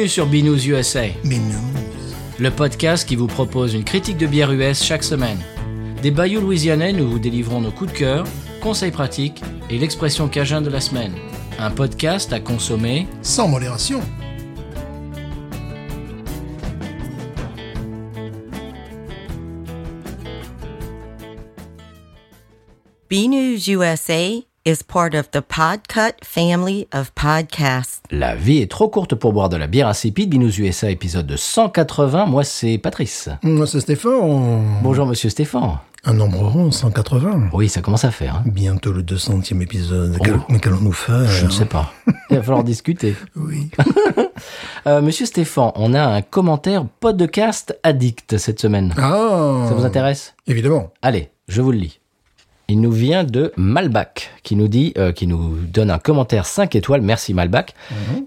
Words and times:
Bienvenue 0.00 0.14
sur 0.14 0.26
Binous 0.26 0.66
USA, 0.66 1.08
non. 1.24 1.60
le 2.38 2.50
podcast 2.50 3.06
qui 3.06 3.16
vous 3.16 3.26
propose 3.26 3.74
une 3.74 3.84
critique 3.84 4.16
de 4.16 4.26
bière 4.26 4.50
US 4.50 4.82
chaque 4.82 5.02
semaine. 5.02 5.36
Des 6.00 6.10
bayous 6.10 6.40
louisianais, 6.40 6.94
nous 6.94 7.06
vous 7.06 7.18
délivrons 7.18 7.60
nos 7.60 7.70
coups 7.70 7.92
de 7.92 7.98
cœur, 7.98 8.24
conseils 8.62 8.92
pratiques 8.92 9.42
et 9.68 9.76
l'expression 9.76 10.26
cajun 10.26 10.62
de 10.62 10.70
la 10.70 10.80
semaine. 10.80 11.12
Un 11.58 11.70
podcast 11.70 12.32
à 12.32 12.40
consommer. 12.40 13.08
Sans 13.20 13.46
modération. 13.46 14.00
B 23.10 23.28
News 23.28 23.68
USA 23.68 24.49
is 24.66 24.82
part 24.86 25.14
of 25.14 25.30
the 25.30 25.40
Podcut 25.40 26.14
family 26.22 26.86
of 26.92 27.10
podcasts. 27.14 28.02
La 28.10 28.34
vie 28.34 28.58
est 28.58 28.70
trop 28.70 28.88
courte 28.88 29.14
pour 29.14 29.32
boire 29.32 29.48
de 29.48 29.56
la 29.56 29.66
bière 29.66 29.88
insipide. 29.88 30.30
Binous 30.30 30.58
USA 30.60 30.90
épisode 30.90 31.26
de 31.26 31.36
180. 31.36 32.26
Moi, 32.26 32.44
c'est 32.44 32.78
Patrice. 32.78 33.28
Moi, 33.42 33.66
c'est 33.66 33.80
Stéphane. 33.80 34.78
Bonjour, 34.82 35.06
monsieur 35.06 35.30
Stéphane. 35.30 35.78
Un 36.04 36.14
nombre 36.14 36.38
rond, 36.48 36.70
180. 36.70 37.50
Oui, 37.52 37.68
ça 37.68 37.82
commence 37.82 38.04
à 38.04 38.10
faire. 38.10 38.36
hein. 38.36 38.42
Bientôt 38.46 38.92
le 38.92 39.02
200e 39.02 39.60
épisode. 39.62 40.16
Quel- 40.24 40.36
Oh. 40.36 40.44
Mais 40.48 40.58
qu'allons-nous 40.58 40.92
faire? 40.92 41.26
Je 41.28 41.44
ne 41.46 41.50
sais 41.50 41.66
pas. 41.66 41.92
Il 42.30 42.36
va 42.36 42.42
falloir 42.42 42.64
discuter. 42.64 43.14
Oui. 43.36 43.70
Euh, 44.86 45.02
monsieur 45.02 45.26
Stéphane, 45.26 45.72
on 45.74 45.92
a 45.92 46.02
un 46.02 46.22
commentaire 46.22 46.86
podcast 47.00 47.78
addict 47.82 48.38
cette 48.38 48.58
semaine. 48.58 48.94
Ah 48.96 49.66
Ça 49.68 49.74
vous 49.74 49.84
intéresse? 49.84 50.34
Évidemment. 50.46 50.90
Allez, 51.02 51.28
je 51.48 51.60
vous 51.60 51.72
le 51.72 51.76
lis. 51.78 51.99
Il 52.70 52.80
nous 52.80 52.92
vient 52.92 53.24
de 53.24 53.52
Malbac, 53.56 54.30
qui 54.44 54.54
nous 54.54 54.68
dit, 54.68 54.92
euh, 54.96 55.10
qui 55.10 55.26
nous 55.26 55.56
donne 55.56 55.90
un 55.90 55.98
commentaire 55.98 56.46
5 56.46 56.76
étoiles, 56.76 57.02
merci 57.02 57.34
Malbac, 57.34 57.74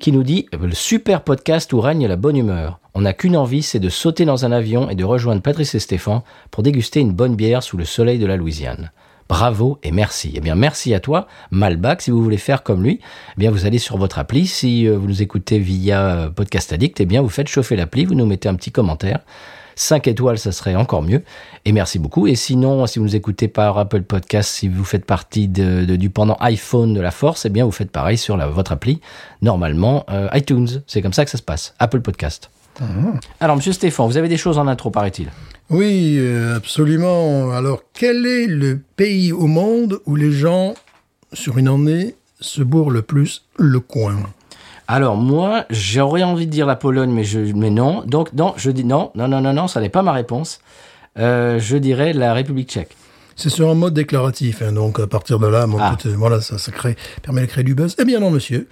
qui 0.01 0.11
nous 0.11 0.23
dit 0.23 0.47
euh, 0.53 0.67
le 0.67 0.73
super 0.73 1.21
podcast 1.21 1.71
où 1.71 1.79
règne 1.79 2.07
la 2.07 2.17
bonne 2.17 2.35
humeur. 2.35 2.81
On 2.93 3.03
n'a 3.03 3.13
qu'une 3.13 3.37
envie, 3.37 3.63
c'est 3.63 3.79
de 3.79 3.87
sauter 3.87 4.25
dans 4.25 4.43
un 4.43 4.51
avion 4.51 4.89
et 4.89 4.95
de 4.95 5.05
rejoindre 5.05 5.41
Patrice 5.41 5.75
et 5.75 5.79
Stéphane 5.79 6.23
pour 6.51 6.61
déguster 6.61 6.99
une 6.99 7.13
bonne 7.13 7.37
bière 7.37 7.63
sous 7.63 7.77
le 7.77 7.85
soleil 7.85 8.19
de 8.19 8.25
la 8.25 8.35
Louisiane. 8.35 8.91
Bravo 9.29 9.79
et 9.81 9.93
merci. 9.93 10.33
Eh 10.35 10.41
bien, 10.41 10.55
merci 10.55 10.93
à 10.93 10.99
toi, 10.99 11.25
Malbac. 11.49 12.01
Si 12.01 12.11
vous 12.11 12.21
voulez 12.21 12.35
faire 12.35 12.63
comme 12.63 12.83
lui, 12.83 12.99
eh 13.01 13.39
bien, 13.39 13.49
vous 13.49 13.65
allez 13.65 13.79
sur 13.79 13.95
votre 13.95 14.19
appli. 14.19 14.45
Si 14.45 14.89
euh, 14.89 14.97
vous 14.97 15.07
nous 15.07 15.21
écoutez 15.21 15.57
via 15.57 16.29
Podcast 16.35 16.73
Addict, 16.73 16.99
eh 16.99 17.05
bien, 17.05 17.21
vous 17.21 17.29
faites 17.29 17.47
chauffer 17.47 17.77
l'appli, 17.77 18.03
vous 18.03 18.13
nous 18.13 18.25
mettez 18.25 18.49
un 18.49 18.55
petit 18.55 18.73
commentaire. 18.73 19.19
5 19.75 20.07
étoiles, 20.07 20.37
ça 20.37 20.51
serait 20.51 20.75
encore 20.75 21.01
mieux. 21.01 21.21
Et 21.65 21.71
merci 21.71 21.99
beaucoup. 21.99 22.27
Et 22.27 22.35
sinon, 22.35 22.85
si 22.87 22.99
vous 22.99 23.05
nous 23.05 23.15
écoutez 23.15 23.47
par 23.47 23.77
Apple 23.77 24.01
Podcast, 24.03 24.49
si 24.49 24.67
vous 24.67 24.83
faites 24.83 25.05
partie 25.05 25.47
de, 25.47 25.85
de- 25.85 25.95
du 25.95 26.09
pendant 26.09 26.35
iPhone 26.39 26.93
de 26.93 27.01
la 27.01 27.11
Force, 27.11 27.45
eh 27.45 27.49
bien, 27.49 27.65
vous 27.65 27.71
faites 27.71 27.91
pareil 27.91 28.17
sur 28.17 28.35
la- 28.37 28.47
votre 28.47 28.71
appli. 28.71 29.01
Normalement, 29.41 30.05
euh, 30.09 30.27
iTunes. 30.33 30.67
C'est 30.87 31.01
comme 31.01 31.13
ça 31.13 31.25
que 31.25 31.31
ça 31.31 31.37
se 31.37 31.43
passe. 31.43 31.73
Apple 31.79 32.01
Podcast. 32.01 32.49
Alors, 33.39 33.55
monsieur 33.55 33.71
Stéphane, 33.71 34.07
vous 34.07 34.17
avez 34.17 34.27
des 34.27 34.37
choses 34.37 34.57
en 34.57 34.67
intro, 34.67 34.89
paraît-il? 34.89 35.29
Oui, 35.69 36.15
euh, 36.17 36.55
absolument. 36.57 37.51
Alors, 37.51 37.81
quel 37.93 38.25
est 38.25 38.47
le 38.47 38.79
pays 38.95 39.31
au 39.31 39.45
monde 39.47 39.99
où 40.05 40.15
les 40.15 40.31
gens, 40.31 40.73
sur 41.33 41.57
une 41.59 41.67
année, 41.67 42.15
se 42.39 42.61
bourrent 42.63 42.89
le 42.89 43.01
plus 43.03 43.45
le 43.57 43.79
coin? 43.79 44.15
Alors, 44.87 45.15
moi, 45.15 45.65
j'aurais 45.69 46.23
envie 46.23 46.45
de 46.45 46.51
dire 46.51 46.65
la 46.65 46.75
Pologne, 46.75 47.11
mais, 47.11 47.23
je, 47.23 47.39
mais 47.39 47.69
non. 47.69 48.03
Donc, 48.05 48.33
non, 48.33 48.53
je 48.57 48.69
dis 48.71 48.83
non, 48.83 49.11
non, 49.15 49.27
non, 49.27 49.41
non, 49.41 49.53
non, 49.53 49.67
ça 49.67 49.79
n'est 49.81 49.89
pas 49.89 50.01
ma 50.01 50.11
réponse. 50.11 50.59
Euh, 51.17 51.59
je 51.59 51.77
dirais 51.77 52.11
la 52.13 52.33
République 52.33 52.69
tchèque. 52.69 52.95
C'est 53.35 53.49
sur 53.49 53.69
un 53.69 53.73
mode 53.75 53.93
déclaratif, 53.93 54.61
hein, 54.61 54.71
donc 54.73 54.99
à 54.99 55.07
partir 55.07 55.39
de 55.39 55.47
là, 55.47 55.65
mon 55.65 55.79
Ah. 55.79 55.97
voilà, 56.17 56.39
ça, 56.41 56.57
ça 56.57 56.71
crée, 56.71 56.95
permet 57.23 57.41
de 57.41 57.45
créer 57.47 57.63
du 57.63 57.73
buzz. 57.75 57.95
Eh 57.99 58.05
bien 58.05 58.19
non, 58.19 58.29
monsieur. 58.29 58.67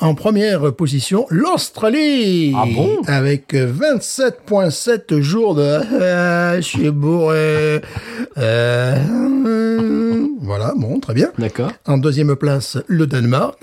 En 0.00 0.14
première 0.14 0.72
position, 0.74 1.26
l'Australie. 1.30 2.52
Ah 2.56 2.64
bon? 2.74 3.00
Avec 3.06 3.54
euh, 3.54 3.72
27,7 3.72 5.20
jours 5.20 5.54
de 5.54 5.62
euh, 5.62 6.56
je 6.56 6.60
suis 6.60 6.90
bourré. 6.90 7.80
Euh, 8.36 8.96
voilà, 10.40 10.72
bon, 10.76 10.98
très 10.98 11.14
bien. 11.14 11.28
D'accord 11.38 11.70
En 11.86 11.98
deuxième 11.98 12.34
place, 12.36 12.78
le 12.88 13.06
Danemark. 13.06 13.58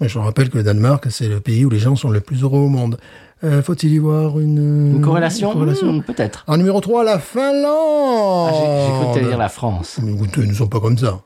Mais 0.00 0.08
Je 0.08 0.18
rappelle 0.18 0.50
que 0.50 0.58
le 0.58 0.64
Danemark, 0.64 1.06
c'est 1.10 1.28
le 1.28 1.40
pays 1.40 1.64
où 1.64 1.70
les 1.70 1.78
gens 1.78 1.96
sont 1.96 2.10
le 2.10 2.20
plus 2.20 2.42
heureux 2.42 2.60
au 2.60 2.68
monde. 2.68 2.98
Euh, 3.44 3.62
Faut-il 3.62 3.92
y 3.92 3.98
voir 3.98 4.40
une, 4.40 4.96
Une 4.96 5.00
corrélation, 5.00 5.54
Hmm, 5.54 6.02
Peut-être. 6.02 6.44
En 6.48 6.56
numéro 6.56 6.80
3, 6.80 7.04
la 7.04 7.18
Finlande. 7.20 8.50
Ah, 8.50 8.52
J'ai 8.52 9.12
cru 9.12 9.20
que 9.20 9.28
dire 9.28 9.38
la 9.38 9.48
France. 9.48 9.98
Mais 10.02 10.12
écoutez, 10.12 10.40
nous 10.40 10.48
ne 10.48 10.54
sommes 10.54 10.68
pas 10.68 10.80
comme 10.80 10.98
ça. 10.98 11.20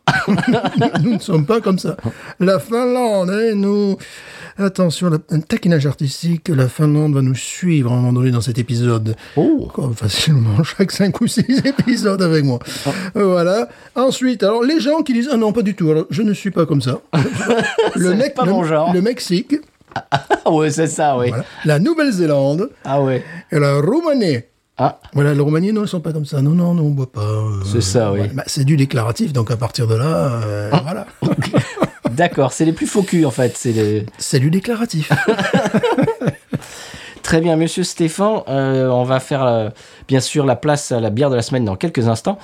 nous 1.02 1.14
ne 1.14 1.18
sommes 1.18 1.46
pas 1.46 1.60
comme 1.60 1.78
ça. 1.78 1.96
La 2.38 2.58
Finlande, 2.58 3.32
eh, 3.50 3.54
nous... 3.54 3.96
Attention, 4.58 5.08
la... 5.08 5.16
un 5.30 5.40
taquinage 5.40 5.86
artistique, 5.86 6.48
la 6.50 6.68
Finlande 6.68 7.14
va 7.14 7.22
nous 7.22 7.34
suivre 7.34 7.90
à 7.90 7.94
un 7.94 7.96
moment 8.00 8.12
donné 8.12 8.30
dans 8.30 8.42
cet 8.42 8.58
épisode. 8.58 9.16
Oh 9.36 9.66
Comme 9.72 9.94
facilement 9.94 10.62
chaque 10.76 10.92
5 10.92 11.18
ou 11.22 11.26
6 11.26 11.62
épisodes 11.64 12.20
avec 12.20 12.44
moi. 12.44 12.58
Euh, 13.16 13.24
Voilà. 13.24 13.68
Ensuite, 13.94 14.42
alors 14.42 14.62
les 14.62 14.78
gens 14.78 15.00
qui 15.02 15.14
disent 15.14 15.30
ah 15.32 15.38
non 15.38 15.52
pas 15.52 15.62
du 15.62 15.74
tout. 15.74 15.90
Alors 15.90 16.04
je 16.10 16.20
ne 16.20 16.34
suis 16.34 16.50
pas 16.50 16.66
comme 16.66 16.82
ça. 16.82 17.00
Pas 17.12 18.44
le, 18.44 18.64
genre. 18.64 18.92
le 18.92 19.00
Mexique, 19.00 19.56
Ah 20.44 20.50
ouais, 20.50 20.70
c'est 20.70 20.86
ça, 20.86 21.16
oui. 21.16 21.28
voilà. 21.28 21.44
la 21.64 21.78
Nouvelle-Zélande 21.78 22.70
Ah 22.84 23.00
ouais. 23.02 23.24
et 23.50 23.58
la 23.58 23.80
Roumanie. 23.80 24.38
Ah, 24.78 24.98
Voilà, 25.12 25.34
la 25.34 25.42
Roumanie, 25.42 25.72
non, 25.72 25.82
ils 25.84 25.88
sont 25.88 26.00
pas 26.00 26.12
comme 26.12 26.24
ça. 26.24 26.40
Non, 26.42 26.50
non, 26.52 26.74
non, 26.74 26.82
on 26.84 26.90
boit 26.90 27.10
pas. 27.12 27.20
euh, 27.20 27.60
C'est 27.70 27.80
ça, 27.82 28.10
oui. 28.10 28.18
voilà. 28.18 28.32
Bah, 28.34 28.42
c'est 28.46 28.64
du 28.64 28.76
déclaratif, 28.76 29.32
donc 29.32 29.50
à 29.50 29.56
partir 29.56 29.86
de 29.86 29.94
là, 29.94 30.40
euh, 30.44 30.70
Ah. 30.72 30.80
voilà. 30.82 31.06
d'accord, 32.10 32.52
c'est 32.52 32.64
les 32.64 32.72
plus 32.72 32.86
faux 32.86 33.02
culs, 33.02 33.26
en 33.26 33.30
fait. 33.30 33.54
C'est 33.56 33.72
les... 33.72 34.06
C'est 34.18 34.40
du 34.40 34.50
déclaratif. 34.50 35.10
Très 37.22 37.40
bien, 37.40 37.56
monsieur 37.56 37.84
Stéphane, 37.84 38.40
euh, 38.48 38.88
on 38.88 39.04
va 39.04 39.20
faire 39.20 39.44
euh, 39.44 39.68
bien 40.08 40.20
sûr 40.20 40.44
la 40.44 40.56
place 40.56 40.90
à 40.92 41.00
la 41.00 41.10
bière 41.10 41.30
de 41.30 41.36
la 41.36 41.42
semaine 41.42 41.64
dans 41.64 41.76
quelques 41.76 42.08
instants. 42.08 42.36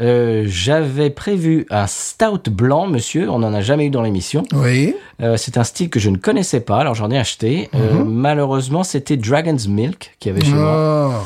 Euh, 0.00 0.44
J'avais 0.46 1.08
prévu 1.08 1.66
un 1.70 1.86
stout 1.86 2.50
blanc, 2.50 2.86
monsieur, 2.86 3.30
on 3.30 3.38
n'en 3.38 3.54
a 3.54 3.62
jamais 3.62 3.86
eu 3.86 3.90
dans 3.90 4.02
l'émission. 4.02 4.42
oui. 4.54 4.94
C'est 5.38 5.56
un 5.56 5.64
style 5.64 5.88
que 5.88 5.98
je 5.98 6.10
ne 6.10 6.18
connaissais 6.18 6.60
pas, 6.60 6.76
alors 6.76 6.94
j'en 6.94 7.10
ai 7.10 7.18
acheté. 7.18 7.70
Euh, 7.74 8.04
malheureusement, 8.04 8.84
c'était 8.84 9.16
Dragon's 9.16 9.66
Milk 9.66 10.14
qui 10.20 10.28
avait 10.28 10.44
chez 10.44 10.52
moi, 10.52 11.10
Ah, 11.14 11.24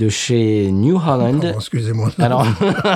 de 0.00 0.08
chez 0.08 0.70
New 0.72 0.96
Holland. 0.96 1.54
excusez-moi. 1.56 2.10
Alors, 2.18 2.44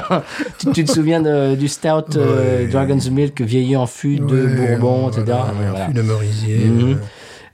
tu, 0.59 0.73
tu 0.73 0.85
te 0.85 0.91
souviens 0.91 1.21
de- 1.23 1.55
du 1.55 1.69
stout 1.69 2.17
euh. 2.17 2.69
Dragon's 2.69 3.09
Milk 3.11 3.41
vieilli 3.41 3.77
en 3.77 3.87
fût 3.87 4.17
de 4.17 4.25
Ouais, 4.25 4.77
Bourbon, 4.77 5.09
etc. 5.11 5.23
voilà, 5.27 5.43
ouais, 5.45 5.53
Voilà. 5.71 5.85
un 5.85 5.89
fût 5.89 5.95
de 5.95 6.03
merisier. 6.03 6.57
Mhm. 6.65 6.93
euh. 6.95 6.97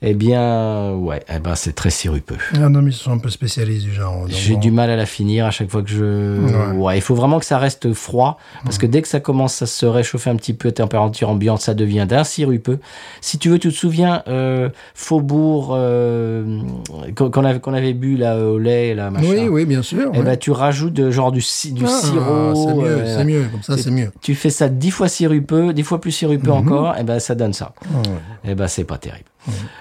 Eh 0.01 0.15
bien, 0.15 0.93
ouais, 0.95 1.23
eh 1.35 1.41
ben, 1.41 1.55
c'est 1.57 1.73
très 1.75 1.91
sirupeux. 1.91 2.37
Ah 2.55 2.69
non, 2.69 2.83
mais 2.83 2.91
ils 2.91 2.95
sont 2.95 3.11
un 3.11 3.19
peu 3.19 3.31
spécialistes 3.31 3.85
du 3.85 3.93
genre. 3.93 4.27
J'ai 4.29 4.55
bon. 4.55 4.61
du 4.61 4.71
mal 4.71 4.91
à 4.91 4.97
la 4.97 5.07
finir 5.07 5.45
à 5.47 5.51
chaque 5.51 5.71
fois 5.71 5.83
que 5.83 5.91
je. 5.91 6.39
Ouais. 6.39 6.77
Ouais, 6.77 6.99
il 6.99 7.01
faut 7.01 7.17
vraiment 7.17 7.39
que 7.41 7.45
ça 7.45 7.59
reste 7.59 7.93
froid 7.93 8.39
parce 8.65 8.79
que 8.79 8.87
dès 8.87 9.03
que 9.03 9.09
ça 9.09 9.19
commence 9.19 9.61
à 9.61 9.67
se 9.67 9.87
réchauffer 9.87 10.31
un 10.31 10.37
petit 10.37 10.55
peu 10.55 10.69
à 10.69 10.73
température 10.73 11.29
ambiante, 11.31 11.61
ça 11.61 11.75
devient 11.75 12.07
d'un 12.09 12.23
sirupeux. 12.23 12.79
Si 13.21 13.39
tu 13.39 13.49
veux, 13.49 13.59
tu 13.59 13.71
te 13.71 13.75
souviens 13.75 14.23
euh, 14.29 14.69
Faubourg 14.95 15.71
euh, 15.73 16.61
qu'on 17.17 17.45
avait, 17.45 17.59
qu'on 17.61 17.75
avait 17.75 17.93
bu 17.95 18.17
là 18.17 18.39
au 18.39 18.59
lait 18.59 18.95
là 18.95 19.11
machin. 19.11 19.27
Oui, 19.29 19.49
oui, 19.49 19.65
bien 19.67 19.83
sûr. 19.83 20.11
Eh 20.15 20.19
ouais. 20.19 20.25
ben, 20.25 20.37
tu 20.37 20.51
rajoutes 20.53 21.11
genre 21.11 21.33
du, 21.33 21.41
si- 21.41 21.73
du 21.73 21.85
Ah, 21.85 21.89
sirop. 21.89 22.55
C'est 22.55 22.75
mieux, 22.75 22.87
euh, 22.87 23.17
c'est 23.17 23.25
mieux, 23.25 23.45
comme 23.51 23.63
ça, 23.63 23.77
c'est 23.77 23.91
mieux. 23.91 24.11
Tu 24.21 24.35
fais 24.35 24.51
ça 24.51 24.69
dix 24.69 24.91
fois 24.93 25.09
sirupeux, 25.09 25.73
dix 25.73 25.83
fois 25.83 26.01
plus 26.01 26.13
sirupeux 26.13 26.53
encore, 26.53 26.97
et 26.97 27.03
ben 27.03 27.19
ça 27.19 27.35
donne 27.35 27.53
ça. 27.53 27.73
Ouais. 27.93 28.03
Eh 28.45 28.55
ben 28.55 28.69
c'est 28.69 28.85
pas 28.85 28.99
terrible. 28.99 29.25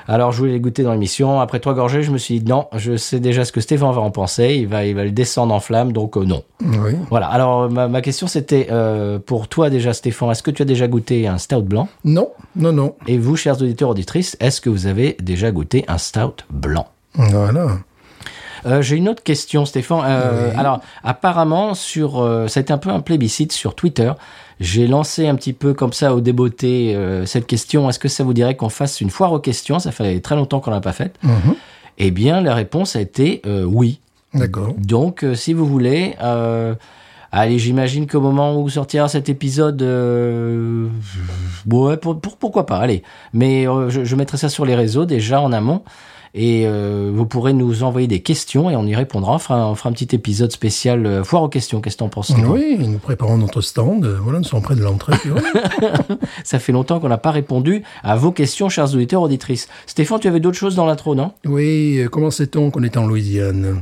Alors 0.07 0.31
je 0.31 0.37
voulais 0.37 0.53
les 0.53 0.59
goûter 0.59 0.83
dans 0.83 0.93
l'émission. 0.93 1.39
Après 1.41 1.59
trois 1.59 1.73
gorgées, 1.73 2.03
je 2.03 2.11
me 2.11 2.17
suis 2.17 2.39
dit 2.39 2.49
non, 2.49 2.67
je 2.75 2.95
sais 2.95 3.19
déjà 3.19 3.43
ce 3.45 3.51
que 3.51 3.61
Stéphane 3.61 3.91
va 3.93 4.01
en 4.01 4.11
penser. 4.11 4.55
Il 4.55 4.67
va, 4.67 4.85
il 4.85 4.95
va 4.95 5.03
le 5.03 5.11
descendre 5.11 5.53
en 5.53 5.59
flamme, 5.59 5.91
donc 5.91 6.17
euh, 6.17 6.23
non. 6.23 6.43
Oui. 6.61 6.93
Voilà. 7.09 7.27
Alors 7.27 7.69
ma, 7.69 7.87
ma 7.87 8.01
question 8.01 8.27
c'était 8.27 8.67
euh, 8.71 9.19
pour 9.19 9.47
toi 9.47 9.69
déjà, 9.69 9.93
Stéphane, 9.93 10.31
est-ce 10.31 10.43
que 10.43 10.51
tu 10.51 10.61
as 10.61 10.65
déjà 10.65 10.87
goûté 10.87 11.27
un 11.27 11.37
stout 11.37 11.63
blanc? 11.63 11.89
Non, 12.05 12.29
non, 12.55 12.71
non. 12.71 12.95
Et 13.07 13.17
vous, 13.17 13.35
chers 13.35 13.61
auditeurs 13.61 13.89
auditrices, 13.89 14.37
est-ce 14.39 14.61
que 14.61 14.69
vous 14.69 14.87
avez 14.87 15.17
déjà 15.21 15.51
goûté 15.51 15.83
un 15.87 15.97
stout 15.97 16.43
blanc? 16.49 16.87
Voilà. 17.15 17.67
Euh, 18.65 18.81
J'ai 18.81 18.95
une 18.95 19.07
autre 19.07 19.23
question, 19.23 19.65
Stéphane. 19.65 20.01
Euh, 20.05 20.51
Alors, 20.57 20.81
apparemment, 21.03 21.73
sur, 21.73 22.19
euh, 22.21 22.47
ça 22.47 22.59
a 22.59 22.61
été 22.61 22.73
un 22.73 22.77
peu 22.77 22.89
un 22.89 22.99
plébiscite 22.99 23.51
sur 23.51 23.75
Twitter. 23.75 24.11
J'ai 24.59 24.87
lancé 24.87 25.27
un 25.27 25.35
petit 25.35 25.53
peu 25.53 25.73
comme 25.73 25.93
ça 25.93 26.15
au 26.15 26.21
débeauté 26.21 26.95
euh, 26.95 27.25
cette 27.25 27.45
question. 27.45 27.89
Est-ce 27.89 27.99
que 27.99 28.07
ça 28.07 28.23
vous 28.23 28.33
dirait 28.33 28.55
qu'on 28.55 28.69
fasse 28.69 29.01
une 29.01 29.09
foire 29.11 29.31
aux 29.33 29.39
questions? 29.39 29.77
Ça 29.79 29.91
fait 29.91 30.19
très 30.19 30.35
longtemps 30.35 30.59
qu'on 30.59 30.71
l'a 30.71 30.81
pas 30.81 30.93
faite. 30.93 31.15
Mhm. 31.23 31.55
Eh 31.99 32.11
bien, 32.11 32.41
la 32.41 32.53
réponse 32.55 32.95
a 32.95 33.01
été 33.01 33.41
euh, 33.45 33.63
oui. 33.63 33.99
D'accord. 34.33 34.73
Donc, 34.77 35.23
euh, 35.23 35.35
si 35.35 35.53
vous 35.53 35.65
voulez, 35.65 36.15
allez, 37.31 37.59
j'imagine 37.59 38.07
qu'au 38.07 38.21
moment 38.21 38.59
où 38.59 38.69
sortira 38.69 39.07
cet 39.07 39.29
épisode, 39.29 39.81
euh, 39.81 40.87
ouais, 41.69 41.97
pour, 41.97 42.19
pour- 42.19 42.37
pourquoi 42.37 42.65
pas, 42.65 42.77
allez. 42.77 43.03
Mais 43.33 43.65
je, 43.89 44.03
je 44.05 44.15
mettrai 44.15 44.37
ça 44.37 44.49
sur 44.49 44.65
les 44.65 44.75
réseaux 44.75 45.05
déjà 45.05 45.41
en 45.41 45.51
amont. 45.51 45.81
Et 46.33 46.63
euh, 46.65 47.11
vous 47.13 47.25
pourrez 47.25 47.53
nous 47.53 47.83
envoyer 47.83 48.07
des 48.07 48.19
questions 48.21 48.69
et 48.69 48.75
on 48.75 48.85
y 48.85 48.95
répondra. 48.95 49.33
On 49.35 49.39
fera, 49.39 49.69
on 49.69 49.75
fera 49.75 49.89
un 49.89 49.93
petit 49.93 50.13
épisode 50.15 50.51
spécial 50.51 51.05
euh, 51.05 51.23
foire 51.23 51.43
aux 51.43 51.49
questions. 51.49 51.81
Qu'est-ce 51.81 51.95
que 51.95 51.99
t'en 51.99 52.09
penses 52.09 52.31
Oui, 52.47 52.77
nous 52.79 52.99
préparons 52.99 53.37
notre 53.37 53.61
stand. 53.61 54.05
euh, 54.05 54.17
Voilà, 54.21 54.39
nous 54.39 54.45
sommes 54.45 54.61
près 54.61 54.75
de 54.75 54.81
l'entrée. 54.81 55.13
Ça 56.43 56.59
fait 56.59 56.71
longtemps 56.71 56.99
qu'on 56.99 57.09
n'a 57.09 57.17
pas 57.17 57.31
répondu 57.31 57.83
à 58.03 58.15
vos 58.15 58.31
questions, 58.31 58.69
chers 58.69 58.93
auditeurs, 58.93 59.21
auditrices. 59.21 59.67
Stéphane, 59.85 60.19
tu 60.19 60.27
avais 60.27 60.39
d'autres 60.39 60.57
choses 60.57 60.75
dans 60.75 60.85
l'intro, 60.85 61.15
non? 61.15 61.31
Oui, 61.45 61.99
euh, 61.99 62.07
comment 62.09 62.31
sait-on 62.31 62.71
qu'on 62.71 62.83
est 62.83 62.97
en 62.97 63.05
Louisiane? 63.07 63.81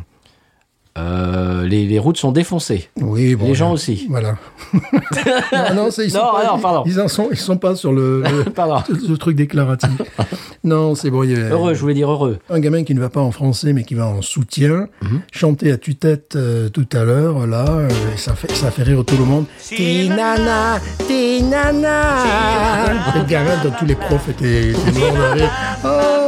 Euh, 0.98 1.66
les, 1.68 1.86
les 1.86 2.00
routes 2.00 2.18
sont 2.18 2.32
défoncées. 2.32 2.90
Oui, 3.02 3.36
bon, 3.36 3.48
Les 3.48 3.54
gens 3.56 3.72
euh, 3.72 3.74
aussi. 3.74 4.08
Voilà. 4.10 4.36
non, 4.74 5.74
non, 5.76 5.92
c'est- 5.92 6.06
ils 6.06 6.12
sont 6.12 6.20
Non, 6.20 6.32
pas, 6.34 6.46
non, 6.54 6.60
pardon. 6.60 6.84
Ils, 6.86 7.02
en 7.02 7.08
sont, 7.10 7.28
ils 7.32 7.38
sont 7.38 7.58
pas 7.58 7.76
sur 7.76 7.92
le, 7.92 8.22
le, 8.22 8.46
le 9.10 9.18
truc 9.18 9.36
déclaratif. 9.36 9.90
non, 10.64 10.96
c'est 10.96 11.10
bon. 11.10 11.24
il 11.24 11.32
y 11.32 11.36
a- 11.36 11.50
Heureux, 11.50 11.74
je 11.74 11.82
voulais 11.82 11.94
dire 11.96 12.10
heureux. 12.10 12.38
Un 12.50 12.60
gamin 12.60 12.84
qui 12.84 12.96
ne 12.96 13.00
va 13.02 13.10
pas 13.10 13.20
en 13.20 13.32
français, 13.32 13.74
mais 13.74 13.84
qui 13.84 13.94
va 13.94 14.08
en 14.08 14.22
soutien, 14.22 14.88
chanter 15.34 15.72
à 15.72 15.78
tue-tête 15.78 16.36
euh, 16.38 16.70
tout 16.70 16.88
à 16.94 17.04
l'heure, 17.04 17.46
là, 17.46 17.66
euh, 17.70 17.90
et 18.14 18.18
ça 18.18 18.34
fait, 18.36 18.52
ça 18.56 18.72
fait 18.72 18.84
rire 18.84 19.04
tout 19.06 19.18
le 19.18 19.26
monde. 19.26 19.46
Tinana, 19.62 20.80
Tinana. 21.08 22.94
Le 23.16 23.24
gamin, 23.28 23.52
dont 23.64 23.72
tous 23.78 23.86
les 23.86 23.96
profs 23.96 24.30
étaient, 24.30 24.70
étaient 24.70 24.92
morts 25.00 25.14
de 25.14 25.40
rire. 25.40 25.52
Oh, 25.84 26.25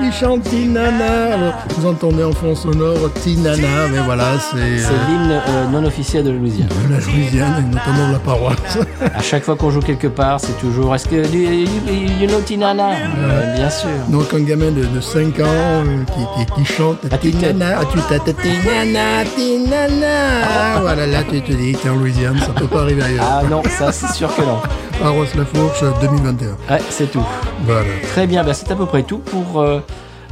il 0.00 0.12
chante 0.12 0.42
Tinana. 0.42 1.34
Alors, 1.34 1.54
vous 1.76 1.86
entendez 1.86 2.22
en 2.24 2.32
fond 2.32 2.54
sonore 2.54 3.12
Tinana, 3.22 3.88
mais 3.92 4.00
voilà, 4.04 4.24
c'est 4.50 4.78
C'est 4.78 4.86
euh, 4.92 5.08
l'hymne 5.08 5.40
euh, 5.48 5.66
non 5.72 5.84
officiel 5.86 6.24
de 6.24 6.30
la 6.30 6.36
Louisiane. 6.36 6.68
de 6.68 6.92
la 6.94 7.00
Louisiane, 7.00 7.54
et 7.70 7.74
notamment 7.74 8.08
de 8.08 8.12
la 8.12 8.18
paroisse. 8.18 8.78
À 9.14 9.22
chaque 9.22 9.44
fois 9.44 9.56
qu'on 9.56 9.70
joue 9.70 9.80
quelque 9.80 10.08
part, 10.08 10.40
c'est 10.40 10.58
toujours 10.58 10.94
est-ce 10.94 11.08
que 11.08 11.16
you, 11.16 12.26
know 12.28 12.40
Tinana? 12.40 12.90
Euh, 12.92 13.54
Bien 13.56 13.70
sûr. 13.70 13.88
Donc 14.08 14.32
un 14.34 14.40
gamin 14.40 14.70
de, 14.70 14.84
de 14.84 15.00
5 15.00 15.40
ans 15.40 15.84
qui, 16.14 16.44
qui, 16.46 16.52
qui 16.64 16.72
chante 16.72 17.00
tue-tête. 17.02 17.20
Tinana, 17.20 17.80
tue-tête, 17.92 18.36
Tinana, 18.42 19.24
Tinana. 19.36 20.80
Voilà, 20.80 21.06
là 21.06 21.18
tu 21.30 21.40
te 21.42 21.52
dis, 21.52 21.72
t'es 21.74 21.88
en 21.88 21.96
Louisiane, 21.96 22.38
ça 22.38 22.52
peut 22.52 22.66
pas 22.66 22.82
arriver 22.82 23.02
ailleurs. 23.02 23.24
Ah 23.28 23.42
non, 23.48 23.62
ça 23.78 23.92
c'est 23.92 24.12
sûr 24.12 24.34
que 24.34 24.42
non. 24.42 24.58
Paroisse 25.00 25.34
La 25.34 25.44
Fourche 25.44 25.82
2021. 26.00 26.50
Ouais, 26.70 26.80
c'est 26.90 27.10
tout. 27.10 27.24
Voilà. 27.64 27.88
Très 28.08 28.26
bien, 28.26 28.42
bah, 28.44 28.54
c'est 28.54 28.70
à 28.70 28.76
peu 28.76 28.86
près 28.86 29.02
tout 29.02 29.18
pour 29.18 29.60
euh, 29.60 29.80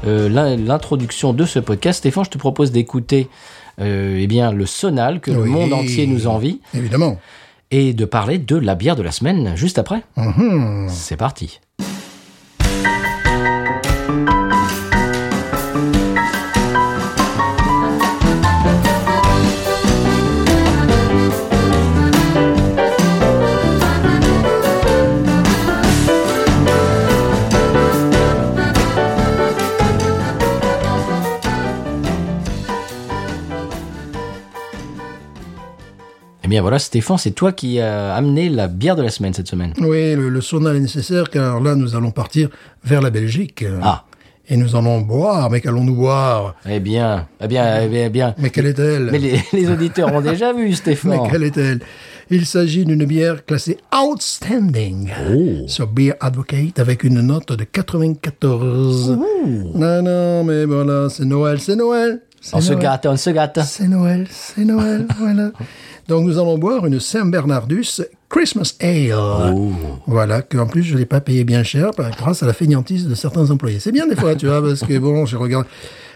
euh, 0.06 0.28
l'in- 0.28 0.56
l'introduction 0.56 1.32
de 1.32 1.44
ce 1.44 1.58
podcast. 1.58 1.98
Stéphane, 1.98 2.24
je 2.24 2.30
te 2.30 2.38
propose 2.38 2.72
d'écouter 2.72 3.28
euh, 3.80 4.16
eh 4.20 4.26
bien, 4.26 4.52
le 4.52 4.66
sonal 4.66 5.20
que 5.20 5.30
le 5.30 5.44
monde 5.44 5.72
entier 5.72 6.06
nous 6.06 6.26
envie 6.26 6.60
Évidemment. 6.74 7.18
et 7.70 7.92
de 7.92 8.04
parler 8.04 8.38
de 8.38 8.56
la 8.56 8.74
bière 8.74 8.96
de 8.96 9.02
la 9.02 9.12
semaine 9.12 9.52
juste 9.56 9.78
après. 9.78 10.02
Mhm. 10.16 10.86
C'est 10.88 11.16
parti. 11.16 11.60
Bien 36.52 36.60
voilà, 36.60 36.78
Stéphane, 36.78 37.16
c'est 37.16 37.30
toi 37.30 37.50
qui 37.52 37.80
as 37.80 38.14
amené 38.14 38.50
la 38.50 38.68
bière 38.68 38.94
de 38.94 39.02
la 39.02 39.08
semaine 39.08 39.32
cette 39.32 39.48
semaine. 39.48 39.72
Oui, 39.80 40.14
le, 40.14 40.28
le 40.28 40.40
sonal 40.42 40.76
est 40.76 40.80
nécessaire 40.80 41.30
car 41.30 41.60
là 41.60 41.74
nous 41.74 41.96
allons 41.96 42.10
partir 42.10 42.50
vers 42.84 43.00
la 43.00 43.08
Belgique. 43.08 43.64
Ah. 43.82 44.04
Et 44.48 44.56
nous 44.58 44.76
allons 44.76 45.00
boire, 45.00 45.48
mais 45.48 45.60
qu'allons-nous 45.62 45.94
boire? 45.94 46.56
Eh 46.68 46.78
bien, 46.80 47.26
eh 47.40 47.46
bien, 47.46 47.80
eh 47.82 47.88
bien, 47.88 48.04
eh 48.06 48.10
bien. 48.10 48.34
Mais 48.38 48.50
quelle 48.50 48.66
est-elle? 48.66 49.08
Mais 49.10 49.18
les, 49.18 49.40
les 49.54 49.70
auditeurs 49.70 50.12
ont 50.12 50.20
déjà 50.20 50.52
vu, 50.52 50.68
Mais 50.68 50.74
Stéphane. 50.74 51.20
quelle 51.30 51.44
est-elle? 51.44 51.80
Il 52.28 52.44
s'agit 52.44 52.84
d'une 52.84 53.04
bière 53.06 53.46
classée 53.46 53.78
Outstanding 53.94 55.10
Oh. 55.30 55.68
sur 55.68 55.86
Beer 55.86 56.14
Advocate 56.20 56.78
avec 56.80 57.02
une 57.04 57.20
note 57.22 57.52
de 57.52 57.64
94. 57.64 59.18
Non, 59.74 60.02
non, 60.02 60.44
mais 60.44 60.64
voilà, 60.66 61.08
c'est 61.08 61.24
Noël, 61.24 61.58
c'est 61.60 61.76
Noël. 61.76 62.20
On 62.52 62.60
se 62.60 62.72
gâte, 62.74 63.06
on 63.06 63.16
se 63.16 63.30
gâte. 63.30 63.60
C'est 63.64 63.86
Noël, 63.88 64.26
c'est 64.28 64.64
Noël, 64.64 65.06
voilà. 65.18 65.50
Donc 66.08 66.26
nous 66.26 66.38
allons 66.38 66.58
boire 66.58 66.84
une 66.86 67.00
Saint 67.00 67.24
Bernardus 67.26 68.02
Christmas 68.28 68.74
Ale. 68.80 69.14
Oh. 69.14 69.72
Voilà, 70.06 70.42
que 70.42 70.58
en 70.58 70.66
plus 70.66 70.82
je 70.82 70.96
l'ai 70.96 71.06
pas 71.06 71.20
payé 71.20 71.44
bien 71.44 71.62
cher 71.62 71.90
grâce 72.18 72.42
à 72.42 72.46
la 72.46 72.52
feignantise 72.52 73.06
de 73.06 73.14
certains 73.14 73.50
employés. 73.50 73.78
C'est 73.78 73.92
bien 73.92 74.06
des 74.06 74.16
fois, 74.16 74.34
tu 74.34 74.46
vois, 74.46 74.62
parce 74.62 74.80
que 74.80 74.98
bon, 74.98 75.26
je 75.26 75.36
regarde, 75.36 75.66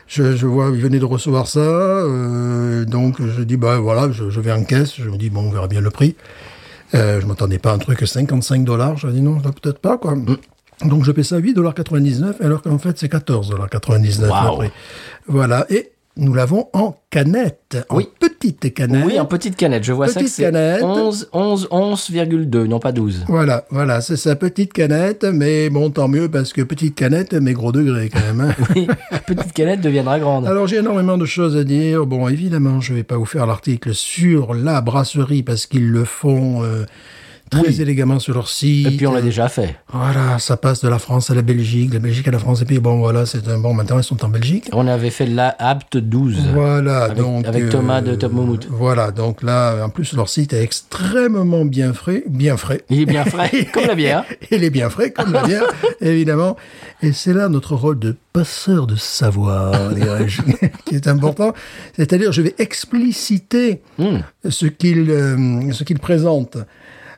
je, 0.06 0.34
je 0.34 0.46
vois, 0.46 0.70
ils 0.74 0.80
venaient 0.80 0.98
de 0.98 1.04
recevoir 1.04 1.46
ça, 1.46 1.60
euh, 1.60 2.84
donc 2.84 3.16
je 3.20 3.42
dis 3.42 3.56
bah 3.56 3.78
voilà, 3.78 4.10
je, 4.10 4.30
je 4.30 4.40
vais 4.40 4.52
en 4.52 4.64
caisse, 4.64 4.94
je 4.96 5.08
me 5.08 5.16
dis 5.16 5.30
bon, 5.30 5.42
on 5.42 5.50
verra 5.50 5.68
bien 5.68 5.80
le 5.80 5.90
prix. 5.90 6.16
Euh, 6.94 7.20
je 7.20 7.26
m'attendais 7.26 7.58
pas 7.58 7.72
à 7.72 7.74
un 7.74 7.78
truc 7.78 8.02
à 8.02 8.06
55 8.06 8.64
dollars, 8.64 8.96
je 8.96 9.08
dis 9.08 9.20
non, 9.20 9.38
peut-être 9.40 9.78
pas 9.78 9.98
quoi. 9.98 10.14
Donc 10.84 11.04
je 11.04 11.12
paie 11.12 11.22
ça 11.22 11.38
8,99 11.40 12.42
alors 12.42 12.62
qu'en 12.62 12.78
fait 12.78 12.98
c'est 12.98 13.10
14,99 13.10 14.22
le 14.22 14.28
Waouh. 14.28 14.56
prix. 14.58 14.70
Voilà, 15.26 15.66
et 15.70 15.90
nous 16.16 16.32
l'avons 16.34 16.68
en 16.72 16.96
canette, 17.10 17.76
en 17.90 17.96
Oui. 17.96 18.08
petite 18.18 18.72
canette. 18.74 19.04
Oui, 19.04 19.18
en 19.20 19.26
petite 19.26 19.56
canette. 19.56 19.84
Je 19.84 19.92
vois 19.92 20.06
ça 20.08 20.14
que 20.14 20.18
Petite 20.20 20.34
c'est 20.34 20.42
canette. 20.44 20.82
11, 20.82 21.28
11, 21.32 21.68
11,2, 21.70 22.64
non 22.66 22.78
pas 22.78 22.92
12. 22.92 23.24
Voilà, 23.28 23.64
voilà, 23.70 24.00
c'est 24.00 24.16
sa 24.16 24.34
petite 24.36 24.72
canette, 24.72 25.24
mais 25.24 25.68
bon, 25.70 25.90
tant 25.90 26.08
mieux 26.08 26.28
parce 26.30 26.52
que 26.52 26.62
petite 26.62 26.94
canette, 26.94 27.34
mais 27.34 27.52
gros 27.52 27.72
degré 27.72 28.08
quand 28.08 28.20
même. 28.20 28.40
hein. 28.40 28.54
Oui, 28.74 28.86
petite 29.26 29.52
canette 29.52 29.80
deviendra 29.80 30.18
grande. 30.18 30.46
Alors 30.46 30.66
j'ai 30.66 30.76
énormément 30.76 31.18
de 31.18 31.26
choses 31.26 31.56
à 31.56 31.64
dire. 31.64 32.06
Bon, 32.06 32.28
évidemment, 32.28 32.80
je 32.80 32.94
vais 32.94 33.02
pas 33.04 33.16
vous 33.16 33.26
faire 33.26 33.46
l'article 33.46 33.94
sur 33.94 34.54
la 34.54 34.80
brasserie 34.80 35.42
parce 35.42 35.66
qu'ils 35.66 35.90
le 35.90 36.04
font 36.04 36.62
euh, 36.62 36.84
très 37.50 37.68
Oui. 37.68 37.80
élégamment 37.80 38.18
sur 38.18 38.34
leur 38.34 38.48
site. 38.48 38.86
Et 38.86 38.96
puis 38.96 39.06
on 39.06 39.12
l'a 39.12 39.22
déjà 39.22 39.48
fait. 39.48 39.76
Voilà, 39.92 40.38
ça 40.38 40.56
passe 40.56 40.82
de 40.82 40.88
la 40.88 40.98
France 40.98 41.30
à 41.30 41.34
la 41.34 41.42
Belgique, 41.42 41.92
la 41.94 41.98
Belgique 42.00 42.26
à 42.28 42.30
la 42.30 42.38
France, 42.38 42.62
et 42.62 42.64
puis 42.64 42.78
bon, 42.78 42.98
voilà, 42.98 43.24
c'est 43.26 43.46
un 43.48 43.58
bon. 43.58 43.72
Maintenant, 43.74 43.98
ils 43.98 44.04
sont 44.04 44.24
en 44.24 44.28
Belgique. 44.28 44.68
On 44.72 44.86
avait 44.86 45.10
fait 45.10 45.26
la 45.26 45.54
Apt 45.58 45.96
12. 45.96 46.38
Voilà, 46.54 47.04
Avec- 47.04 47.16
donc 47.18 47.46
avec 47.46 47.64
euh, 47.64 47.68
Thomas 47.70 48.00
de 48.00 48.14
Top 48.14 48.32
Moumout. 48.32 48.66
Voilà, 48.70 49.10
donc 49.10 49.42
là, 49.42 49.84
en 49.84 49.88
plus, 49.88 50.12
leur 50.14 50.28
site 50.28 50.52
est 50.52 50.62
extrêmement 50.62 51.64
bien 51.64 51.92
frais, 51.92 52.24
bien 52.28 52.56
frais. 52.56 52.82
Il 52.90 53.00
est 53.00 53.06
bien 53.06 53.24
frais, 53.24 53.50
comme 53.72 53.86
la 53.86 53.94
bière. 53.94 54.24
Il 54.50 54.64
est 54.64 54.70
bien 54.70 54.90
frais, 54.90 55.10
comme 55.10 55.32
la 55.32 55.44
bière, 55.46 55.64
évidemment. 56.00 56.56
Et 57.02 57.12
c'est 57.12 57.32
là 57.32 57.48
notre 57.48 57.74
rôle 57.76 57.98
de 57.98 58.16
passeur 58.32 58.86
de 58.86 58.96
savoir, 58.96 59.90
dirais-je, 59.94 60.42
qui 60.84 60.94
est 60.94 61.06
important. 61.08 61.52
C'est-à-dire, 61.96 62.32
je 62.32 62.42
vais 62.42 62.54
expliciter 62.58 63.80
Hmm. 63.98 64.18
ce 64.48 64.66
qu'ils 64.66 65.10
euh, 65.10 65.72
ce 65.72 65.84
qu'ils 65.84 65.98
présentent. 65.98 66.58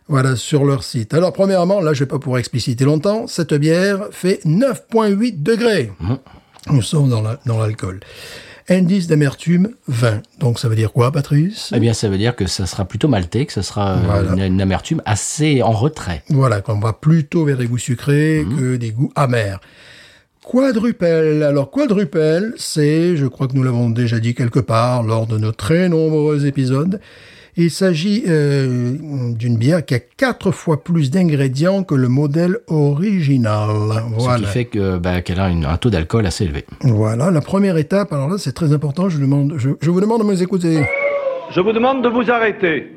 Voilà, 0.09 0.37
sur 0.37 0.65
leur 0.65 0.85
site. 0.85 1.13
Alors, 1.15 1.33
premièrement, 1.33 1.81
là, 1.81 1.93
je 1.93 2.01
vais 2.01 2.07
pas 2.09 2.19
pouvoir 2.19 2.39
expliciter 2.39 2.85
longtemps. 2.85 3.27
Cette 3.27 3.53
bière 3.55 4.07
fait 4.11 4.41
9,8 4.47 5.43
degrés. 5.43 5.93
Nous 6.71 6.83
sommes 6.83 7.11
dans 7.11 7.21
la- 7.23 7.39
dans 7.47 7.59
l'alcool. 7.59 8.01
Indice 8.71 9.07
d'amertume 9.07 9.71
20. 9.87 10.21
Donc, 10.41 10.59
ça 10.59 10.69
veut 10.69 10.77
dire 10.77 10.93
quoi, 10.93 11.11
Patrice? 11.13 11.71
Eh 11.75 11.81
bien, 11.81 11.95
ça 11.95 12.09
veut 12.09 12.19
dire 12.19 12.37
que 12.37 12.47
ça 12.47 12.67
sera 12.67 12.85
plutôt 12.85 13.09
maltais, 13.09 13.47
que 13.47 13.53
ça 13.53 13.63
sera 13.63 13.93
euh, 13.93 14.01
Voilà. 14.05 14.33
une, 14.47 14.55
une 14.55 14.61
amertume 14.61 15.01
assez 15.07 15.63
en 15.63 15.73
retrait. 15.73 16.23
Voilà, 16.29 16.61
qu'on 16.61 16.79
va 16.79 16.93
plutôt 16.93 17.45
vers 17.47 17.57
des 17.59 17.67
goûts 17.67 17.79
sucrés 17.79 18.47
que 18.59 18.77
des 18.77 18.91
goûts 18.91 19.13
amers. 19.15 19.61
Quadrupel. 20.45 21.43
Alors, 21.43 21.71
quadrupel, 21.71 22.55
c'est, 22.57 23.17
je 23.17 23.27
crois 23.27 23.49
que 23.49 23.55
nous 23.55 23.63
l'avons 23.63 23.91
déjà 23.91 24.19
dit 24.19 24.35
quelque 24.35 24.61
part 24.61 25.03
lors 25.03 25.27
de 25.27 25.37
nos 25.39 25.53
très 25.53 25.89
nombreux 25.89 26.47
épisodes, 26.47 27.01
il 27.61 27.71
s'agit 27.71 28.23
euh, 28.29 28.95
d'une 29.35 29.57
bière 29.57 29.85
qui 29.85 29.95
a 29.95 29.99
quatre 29.99 30.53
fois 30.53 30.83
plus 30.85 31.11
d'ingrédients 31.11 31.83
que 31.83 31.95
le 31.95 32.09
modèle 32.09 32.59
original. 32.69 33.69
Ce 34.17 34.23
Voilà. 34.23 34.39
qui 34.39 34.45
fait 34.47 34.65
que, 34.67 34.97
bah, 34.99 35.23
qu'elle 35.23 35.41
a 35.41 35.49
une- 35.51 35.65
un 35.65 35.77
taux 35.77 35.91
d'alcool 35.91 36.25
assez 36.27 36.45
élevé. 36.45 36.65
Voilà, 36.83 37.31
la 37.31 37.41
première 37.41 37.77
étape, 37.77 38.13
alors 38.13 38.29
là, 38.29 38.37
c'est 38.39 38.53
très 38.53 38.73
important, 38.73 39.09
je, 39.09 39.19
demande, 39.19 39.55
je, 39.57 39.71
je 39.81 39.91
vous 39.91 40.01
demande 40.01 40.21
de 40.23 40.27
me 40.27 40.41
écouter. 40.41 40.85
Je 41.51 41.61
vous 41.61 41.73
demande 41.73 42.03
de 42.05 42.09
vous 42.09 42.31
arrêter. 42.31 42.93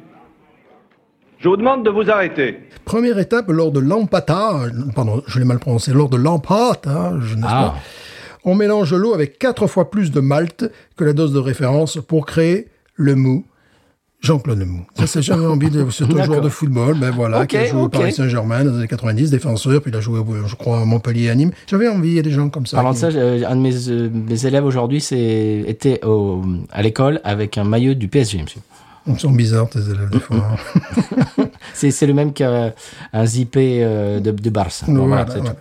Je 1.40 1.50
vous 1.50 1.58
demande 1.58 1.84
de 1.84 1.90
vous 1.90 2.08
arrêter. 2.10 2.60
Première 2.86 3.18
étape 3.18 3.50
lors 3.50 3.72
de 3.72 3.80
l'empattage, 3.80 4.72
pardon, 4.96 5.24
je 5.26 5.40
l'ai 5.40 5.46
mal 5.46 5.58
prononcé, 5.58 5.92
lors 5.92 6.10
de 6.10 6.18
l'empattage, 6.18 7.36
n'est-ce 7.36 7.48
Ah. 7.48 7.74
pas 7.74 7.76
On 8.44 8.54
mélange 8.56 8.94
l'eau 8.94 9.14
avec 9.16 9.40
quatre 9.40 9.66
fois 9.68 9.90
plus 9.90 10.12
de 10.12 10.20
malt 10.20 10.72
que 10.98 11.04
la 11.04 11.14
dose 11.14 11.34
de 11.34 11.40
référence 11.40 11.98
pour 12.08 12.26
créer 12.28 12.68
le 12.96 13.16
mou. 13.16 13.44
Jean-Claude 14.22 14.60
Mou. 14.66 14.82
Ça, 15.00 15.08
c'est 15.08 15.22
jamais 15.24 15.46
envie 15.48 15.70
de, 15.72 15.86
c'est 15.90 16.04
un 16.04 16.24
joueur 16.24 16.42
de 16.42 16.50
football, 16.50 16.96
ben 17.00 17.10
voilà, 17.12 17.46
qui 17.48 17.58
a 17.58 17.66
joué 17.66 17.82
au. 17.82 17.90
Paris 17.90 18.14
Saint-Germain 18.14 18.64
dans 18.64 18.72
les 18.72 18.78
années 18.78 18.88
90, 18.88 19.32
défenseur, 19.32 19.82
puis 19.82 19.92
il 19.92 19.98
a 19.98 20.02
joué, 20.02 20.20
je 20.46 20.56
crois, 20.56 20.82
à 20.82 20.86
Montpellier 20.86 21.30
à 21.30 21.36
Nîmes. 21.36 21.52
J'avais 21.68 21.88
envie, 21.88 22.10
il 22.10 22.16
y 22.16 22.20
a 22.20 22.22
des 22.22 22.32
gens 22.32 22.50
comme 22.50 22.66
ça. 22.68 22.78
Parlant 22.78 22.92
de 22.92 22.96
qui- 22.96 23.02
ça, 23.02 23.08
un 23.08 23.56
de 23.56 23.62
mes, 23.62 23.90
euh, 23.90 24.10
mes 24.14 24.46
élèves 24.46 24.64
aujourd'hui 24.66 25.02
c'est- 25.02 25.64
était 25.68 26.04
au- 26.06 26.44
à 26.72 26.82
l'école 26.84 27.20
avec 27.24 27.58
un 27.58 27.64
maillot 27.64 27.96
du 27.96 28.08
PSG, 28.08 28.42
monsieur. 28.44 28.62
Ils 29.08 29.20
sont 29.20 29.32
bizarres, 29.32 29.68
tes 29.70 29.80
élèves, 29.80 30.10
des 30.12 30.20
fois. 30.20 30.56
C'est 31.74 31.92
c'est 31.92 32.06
le 32.06 32.14
même 32.14 32.34
qu'un 32.34 32.74
un 33.14 33.26
zippé 33.26 33.80
euh, 33.84 34.20
de, 34.20 34.32
de 34.32 34.50
Barça. 34.50 34.86
Bon, 34.88 35.08
Voilà, 35.08 35.24
voilà, 35.26 35.42
voilà. 35.42 35.56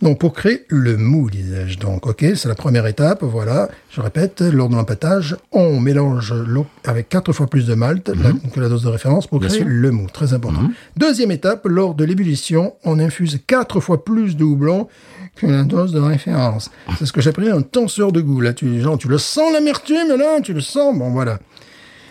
Donc, 0.00 0.18
pour 0.18 0.32
créer 0.32 0.64
le 0.68 0.96
mou, 0.96 1.28
disais-je. 1.28 1.78
Donc, 1.78 2.06
OK, 2.06 2.24
c'est 2.34 2.48
la 2.48 2.54
première 2.54 2.86
étape. 2.86 3.22
Voilà. 3.22 3.68
Je 3.90 4.00
répète, 4.00 4.40
lors 4.40 4.68
de 4.70 4.74
l'empâtage, 4.74 5.36
on 5.52 5.78
mélange 5.78 6.32
l'eau 6.32 6.66
avec 6.86 7.08
quatre 7.10 7.32
fois 7.34 7.46
plus 7.48 7.66
de 7.66 7.74
malt 7.74 8.08
la- 8.08 8.32
que 8.50 8.60
la 8.60 8.68
dose 8.70 8.84
de 8.84 8.88
référence 8.88 9.26
pour 9.26 9.38
Mhm. 9.38 9.40
Bien 9.40 9.48
créer 9.48 9.60
sûr. 9.60 9.68
Mhm. 9.68 9.74
le 9.76 9.90
mou. 9.90 10.06
Très 10.10 10.32
important. 10.32 10.62
Deuxième 10.96 11.30
étape, 11.32 11.66
lors 11.66 11.94
de 11.94 12.04
l'ébullition, 12.04 12.74
on 12.84 12.98
infuse 12.98 13.40
quatre 13.46 13.80
fois 13.80 14.02
plus 14.04 14.36
de 14.36 14.44
houblon 14.44 14.88
que 15.36 15.46
la 15.46 15.64
dose 15.64 15.92
de 15.92 16.00
référence. 16.00 16.70
C'est 16.98 17.04
ce 17.06 17.12
que 17.12 17.20
j'appelle 17.20 17.50
un 17.50 17.62
tenseur 17.62 18.10
de 18.12 18.20
goût. 18.22 18.40
Là, 18.40 18.52
tu, 18.54 18.80
genre, 18.80 18.96
tu 18.96 19.08
le 19.08 19.18
sens 19.18 19.52
l'amertume, 19.52 20.16
là, 20.16 20.40
tu 20.42 20.54
le 20.54 20.60
sens. 20.60 20.96
Bon, 20.96 21.10
voilà. 21.10 21.38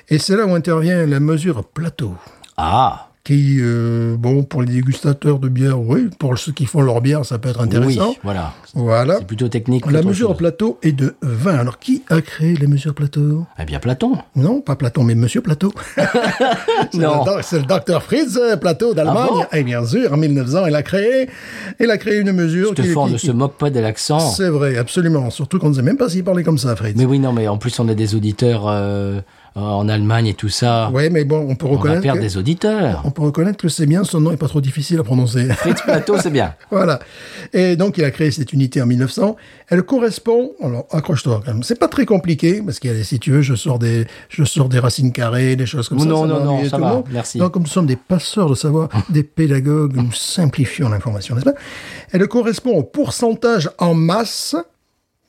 Et 0.10 0.18
c'est 0.20 0.36
là 0.36 0.46
où 0.46 0.56
intervient 0.56 1.06
la 1.06 1.20
mesure 1.20 1.63
plateau 1.63 2.13
Ah, 2.58 3.06
qui, 3.24 3.58
euh, 3.60 4.16
bon, 4.18 4.42
pour 4.44 4.63
les 4.63 4.74
dégustateurs 4.74 5.38
de 5.38 5.50
bière, 5.50 5.80
oui, 5.80 6.10
pour 6.18 6.36
ceux 6.39 6.51
qui 6.51 6.66
font 6.66 6.82
leur 6.82 7.00
bière, 7.00 7.24
ça 7.25 7.38
peut 7.38 7.50
être 7.50 7.60
oui, 7.60 7.66
intéressant. 7.68 8.16
voilà. 8.24 8.54
Voilà. 8.74 9.18
C'est 9.20 9.28
plutôt 9.28 9.50
technique. 9.50 9.86
La 9.92 10.01
mesure 10.01 10.36
plateau 10.36 10.80
est 10.82 10.94
de 10.94 11.13
20. 11.22 11.60
Alors, 11.60 11.78
qui 11.78 12.01
a 12.10 12.22
créé 12.22 12.56
les 12.56 12.66
mesures 12.66 12.96
plateau? 12.96 13.46
Eh 13.60 13.66
bien, 13.66 13.78
Platon. 13.80 14.18
Non, 14.36 14.62
pas 14.62 14.75
Platon, 14.75 15.04
mais 15.04 15.13
Monsieur 15.13 15.42
Plateau. 15.42 15.72
Non. 16.94 17.24
C'est 17.44 17.60
le 17.60 17.66
docteur 17.66 18.01
Fritz 18.04 18.38
euh, 18.42 18.56
Plateau 18.58 18.94
d'Allemagne. 18.94 19.28
Ah 19.30 19.34
bon 19.51 19.58
et 19.58 19.63
bien 19.63 19.86
sûr, 19.86 20.12
en 20.13 20.18
1900, 20.18 20.66
il 20.68 20.75
a 20.75 20.82
créé, 20.82 21.30
il 21.80 21.92
a 21.92 21.98
créé 21.98 22.20
une 22.20 22.32
mesure 22.32 22.74
qui, 22.74 22.84
Stefan 22.84 23.08
qui- 23.08 23.13
ne 23.13 23.18
qui- 23.18 23.28
se 23.28 23.32
moque 23.32 23.58
pas 23.58 23.70
de 23.70 23.80
l'accent. 23.80 24.20
C'est 24.20 24.50
vrai, 24.50 24.78
absolument. 24.78 25.30
Surtout 25.30 25.60
qu'on 25.60 25.70
ne 25.70 25.75
sait 25.75 25.82
même 25.82 25.98
pas 25.98 26.10
s'il 26.10 26.24
parlait 26.24 26.44
comme 26.44 26.58
ça, 26.58 26.75
Fritz. 26.75 26.96
Mais 26.98 27.06
oui, 27.06 27.20
non, 27.20 27.32
mais 27.34 27.48
en 27.48 27.58
plus, 27.58 27.78
on 27.80 27.88
a 27.89 27.94
des 27.96 28.16
auditeurs 28.16 28.63
euh, 28.68 29.20
en 29.56 29.89
Allemagne 29.89 30.27
et 30.27 30.34
tout 30.34 30.50
ça. 30.50 30.89
Ouais, 30.91 31.10
mais 31.10 31.24
bon, 31.25 31.46
on 31.50 31.56
peut 31.56 31.65
on 31.65 31.72
va 31.72 31.75
reconnaître. 31.77 32.01
perdre 32.01 32.20
que- 32.20 32.25
des 32.25 32.38
auditeurs. 32.38 33.01
On 33.06 33.12
peut 33.12 33.22
reconnaître 33.24 33.58
que 33.58 33.68
c'est 33.70 33.86
bien, 33.86 34.03
son 34.03 34.22
nom 34.22 34.32
est 34.32 34.38
pas 34.38 34.48
trop 34.48 34.62
difficile 34.62 35.00
à 35.00 35.03
prononcer. 35.03 35.48
Fritz 35.53 35.82
Plateau, 35.82 36.18
c'est 36.22 36.29
bien. 36.32 36.53
Voilà. 36.72 37.00
Et 37.53 37.75
donc, 37.75 37.98
il 37.98 38.03
a 38.03 38.12
créé 38.12 38.32
cette 38.32 38.53
unité 38.53 38.82
en 38.82 38.86
1900. 38.86 39.36
Elle 39.70 39.84
correspond, 39.84 40.51
alors, 40.63 40.86
accroche-toi 40.91 41.41
quand 41.46 41.53
même. 41.53 41.63
C'est 41.63 41.79
pas 41.79 41.88
très 41.88 42.06
compliqué, 42.06 42.62
parce 42.62 42.79
qu'il 42.79 42.89
y 42.89 42.94
a, 42.94 42.98
des- 42.98 43.03
si 43.03 43.20
tu 43.20 43.32
veux, 43.32 43.41
je 43.41 43.56
sors 43.56 43.79
des, 43.79 44.06
je 44.29 44.44
sors 44.44 44.70
des 44.70 44.79
racines 44.79 45.12
carrées, 45.12 45.56
des 45.56 45.65
choses 45.65 45.89
comme 45.89 45.98
Non, 46.00 46.22
ça. 46.24 46.27
non, 46.27 46.38
va 46.39 46.44
non, 46.46 46.51
ennuyer 46.53 46.70
ça 46.70 46.77
va, 46.77 46.94
monde. 46.94 47.06
merci. 47.12 47.38
Donc, 47.39 47.51
comme 47.53 47.63
nous 47.63 47.70
sommes 47.70 47.86
des 47.88 47.96
passeurs 47.96 48.50
de 48.50 48.56
savoir, 48.56 48.89
des 49.10 49.24
pédagogues, 49.24 49.96
nous 49.96 50.12
simplifions 50.13 50.89
l'information, 50.89 51.36
n'est-ce 51.36 51.46
pas? 51.46 51.53
Elle 52.12 52.27
correspond 52.27 52.72
au 52.77 52.84
pourcentage 52.84 53.70
en 53.77 53.94
masse 53.94 54.56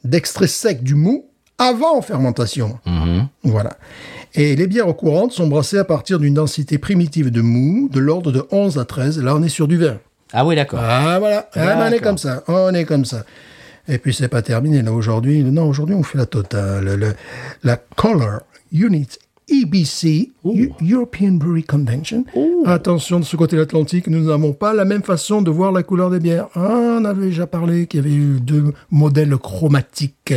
d'extrait 0.05 0.47
sec 0.47 0.83
du 0.83 0.95
mou 0.95 1.27
avant 1.61 2.01
fermentation. 2.03 2.79
Mhm. 2.87 3.29
Voilà. 3.45 3.71
Et 4.35 4.57
les 4.57 4.67
bières 4.67 4.95
courantes 4.97 5.33
sont 5.33 5.47
brassées 5.49 5.79
à 5.79 5.85
partir 5.85 6.19
d'une 6.19 6.35
densité 6.35 6.79
primitive 6.79 7.31
de 7.31 7.41
mou 7.41 7.89
de 7.93 8.01
l'ordre 8.01 8.33
de 8.33 8.45
11 8.51 8.79
à 8.79 8.85
13. 8.85 9.21
Là, 9.23 9.35
on 9.37 9.43
est 9.43 9.49
sur 9.49 9.69
du 9.69 9.77
vin. 9.77 9.99
Ah 10.33 10.47
oui, 10.47 10.55
d'accord. 10.57 10.79
Ah 10.83 11.19
voilà, 11.19 11.49
Ah, 11.55 11.67
ben, 11.77 11.89
on 11.89 11.93
est 11.93 11.99
comme 12.01 12.19
ça, 12.19 12.43
on 12.49 12.73
est 12.73 12.85
comme 12.85 13.05
ça. 13.05 13.25
Et 13.89 13.99
puis 13.99 14.15
c'est 14.15 14.29
pas 14.29 14.43
terminé 14.43 14.83
là 14.83 14.93
aujourd'hui. 14.93 15.43
Non, 15.43 15.69
aujourd'hui 15.69 15.97
on 15.97 16.03
fait 16.05 16.19
la 16.19 16.27
totale. 16.27 16.85
Le- 16.95 17.15
la 17.65 17.77
Color 17.77 18.41
Unit 18.73 19.09
EBC 19.49 20.31
Eu- 20.45 20.71
European 20.89 21.33
Brewery 21.33 21.65
Convention. 21.65 22.25
Attention 22.67 23.19
de 23.19 23.25
ce 23.25 23.35
côté 23.37 23.57
de 23.57 23.63
l'Atlantique, 23.63 24.07
nous 24.07 24.21
n'avons 24.29 24.53
pas 24.53 24.73
la 24.75 24.85
même 24.85 25.03
façon 25.03 25.43
de 25.43 25.51
voir 25.51 25.73
la 25.73 25.83
couleur 25.83 26.09
des 26.11 26.21
bières. 26.21 26.47
Ah, 26.55 26.99
on 27.01 27.05
avait 27.05 27.27
déjà 27.27 27.49
parlé 27.49 27.89
qu'il 27.89 27.99
y 28.01 28.03
avait 28.07 28.15
eu 28.15 28.39
deux 28.41 28.73
modèles 28.93 29.37
chromatiques. 29.39 30.35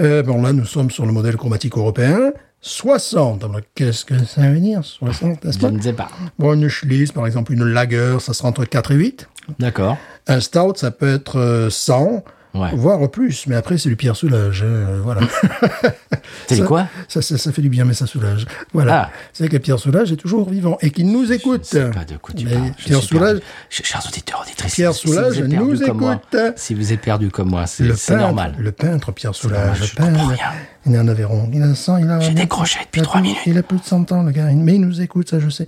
Euh, 0.00 0.22
bon 0.22 0.42
là 0.42 0.52
nous 0.52 0.64
sommes 0.64 0.90
sur 0.90 1.06
le 1.06 1.12
modèle 1.12 1.36
chromatique 1.36 1.76
européen. 1.76 2.32
60. 2.60 3.44
Alors, 3.44 3.60
Qu'est-ce 3.74 4.04
que 4.04 4.24
ça 4.24 4.42
veut 4.50 4.58
dire 4.58 4.84
60, 4.84 5.44
n'est-ce 5.44 5.58
Je 5.58 5.62
pas 5.62 5.70
ne 5.70 5.80
sais 5.80 5.92
pas. 5.92 6.08
Bon, 6.38 6.54
une 6.54 6.68
Schlitz, 6.68 7.12
par 7.12 7.26
exemple, 7.26 7.52
une 7.52 7.64
Lager, 7.64 8.16
ça 8.20 8.32
sera 8.34 8.48
entre 8.48 8.64
4 8.64 8.92
et 8.92 8.94
8. 8.96 9.28
D'accord. 9.58 9.96
Un 10.26 10.40
stout, 10.40 10.74
ça 10.76 10.90
peut 10.90 11.14
être 11.14 11.38
euh, 11.38 11.70
100, 11.70 12.24
Ouais. 12.54 12.70
voire 12.74 13.10
plus. 13.10 13.46
Mais 13.46 13.56
après, 13.56 13.78
c'est 13.78 13.88
du 13.88 13.96
Pierre 13.96 14.16
Soulage. 14.16 14.62
euh, 14.64 15.00
voilà. 15.02 15.20
C'est 16.46 16.64
quoi 16.64 16.86
ça, 17.08 17.20
ça, 17.22 17.36
ça 17.36 17.52
fait 17.52 17.60
du 17.62 17.68
bien, 17.68 17.84
mais 17.84 17.92
ça 17.94 18.06
soulage. 18.06 18.46
Voilà. 18.72 19.08
Ah. 19.08 19.10
C'est 19.32 19.48
que 19.48 19.56
Pierre 19.58 19.78
Soulage 19.78 20.12
est 20.12 20.16
toujours 20.16 20.48
vivant 20.48 20.78
et 20.80 20.90
qu'il 20.90 21.10
nous 21.10 21.30
écoute. 21.30 21.62
Je 21.64 21.78
sais 21.78 21.90
pas 21.90 22.04
de 22.04 22.16
quoi 22.16 22.34
tu 22.34 22.44
Mais 22.46 22.52
parles. 22.52 22.72
Je 22.78 22.84
Pierre. 22.84 23.02
Soulage, 23.02 23.38
Ch- 23.68 23.86
Chers 23.86 24.06
auditeurs, 24.06 24.42
auditrices, 24.46 24.74
Pierre 24.74 24.94
Soulage 24.94 25.38
nous 25.40 25.74
moi, 25.94 26.14
écoute. 26.14 26.40
si 26.56 26.74
vous 26.74 26.92
êtes 26.92 27.00
perdu 27.00 27.30
comme 27.30 27.50
moi, 27.50 27.66
c'est 27.66 27.86
peintre, 27.88 28.16
normal. 28.16 28.54
le 28.58 28.72
peintre 28.72 29.12
Pierre 29.12 29.34
Soulage, 29.34 29.76
je 29.78 29.82
le 29.82 29.88
comprends 30.06 30.28
peintre. 30.28 30.28
rien. 30.42 30.52
Il 30.86 30.94
est 30.94 30.98
en 30.98 31.08
Aveyron. 31.08 31.50
Il 31.52 31.62
a 31.62 31.74
100, 31.74 31.98
il 31.98 32.08
a. 32.08 32.20
J'ai 32.20 32.32
décroché 32.32 32.78
depuis 32.84 33.00
il 33.00 33.02
a 33.02 33.04
trois 33.04 33.20
plus- 33.20 33.28
minutes. 33.28 33.42
Il 33.46 33.58
a 33.58 33.62
plus 33.62 33.78
de 33.78 33.84
100 33.84 34.10
ans, 34.12 34.22
le 34.22 34.30
gars. 34.32 34.46
Mais 34.54 34.76
il 34.76 34.80
nous 34.80 35.02
écoute, 35.02 35.28
ça, 35.28 35.38
je 35.38 35.50
sais. 35.50 35.66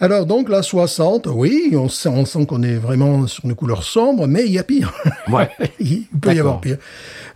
Alors, 0.00 0.24
donc, 0.24 0.48
la 0.48 0.62
60, 0.62 1.26
oui, 1.26 1.72
on 1.74 1.88
sent, 1.90 2.08
on 2.08 2.24
sent 2.24 2.46
qu'on 2.46 2.62
est 2.62 2.76
vraiment 2.76 3.26
sur 3.26 3.44
une 3.44 3.54
couleur 3.54 3.82
sombre, 3.82 4.26
mais 4.26 4.44
il 4.46 4.52
y 4.52 4.58
a 4.58 4.62
pire. 4.64 4.92
Ouais. 5.28 5.50
peut 6.22 6.34
y 6.34 6.40
avoir 6.40 6.60
pire. 6.60 6.78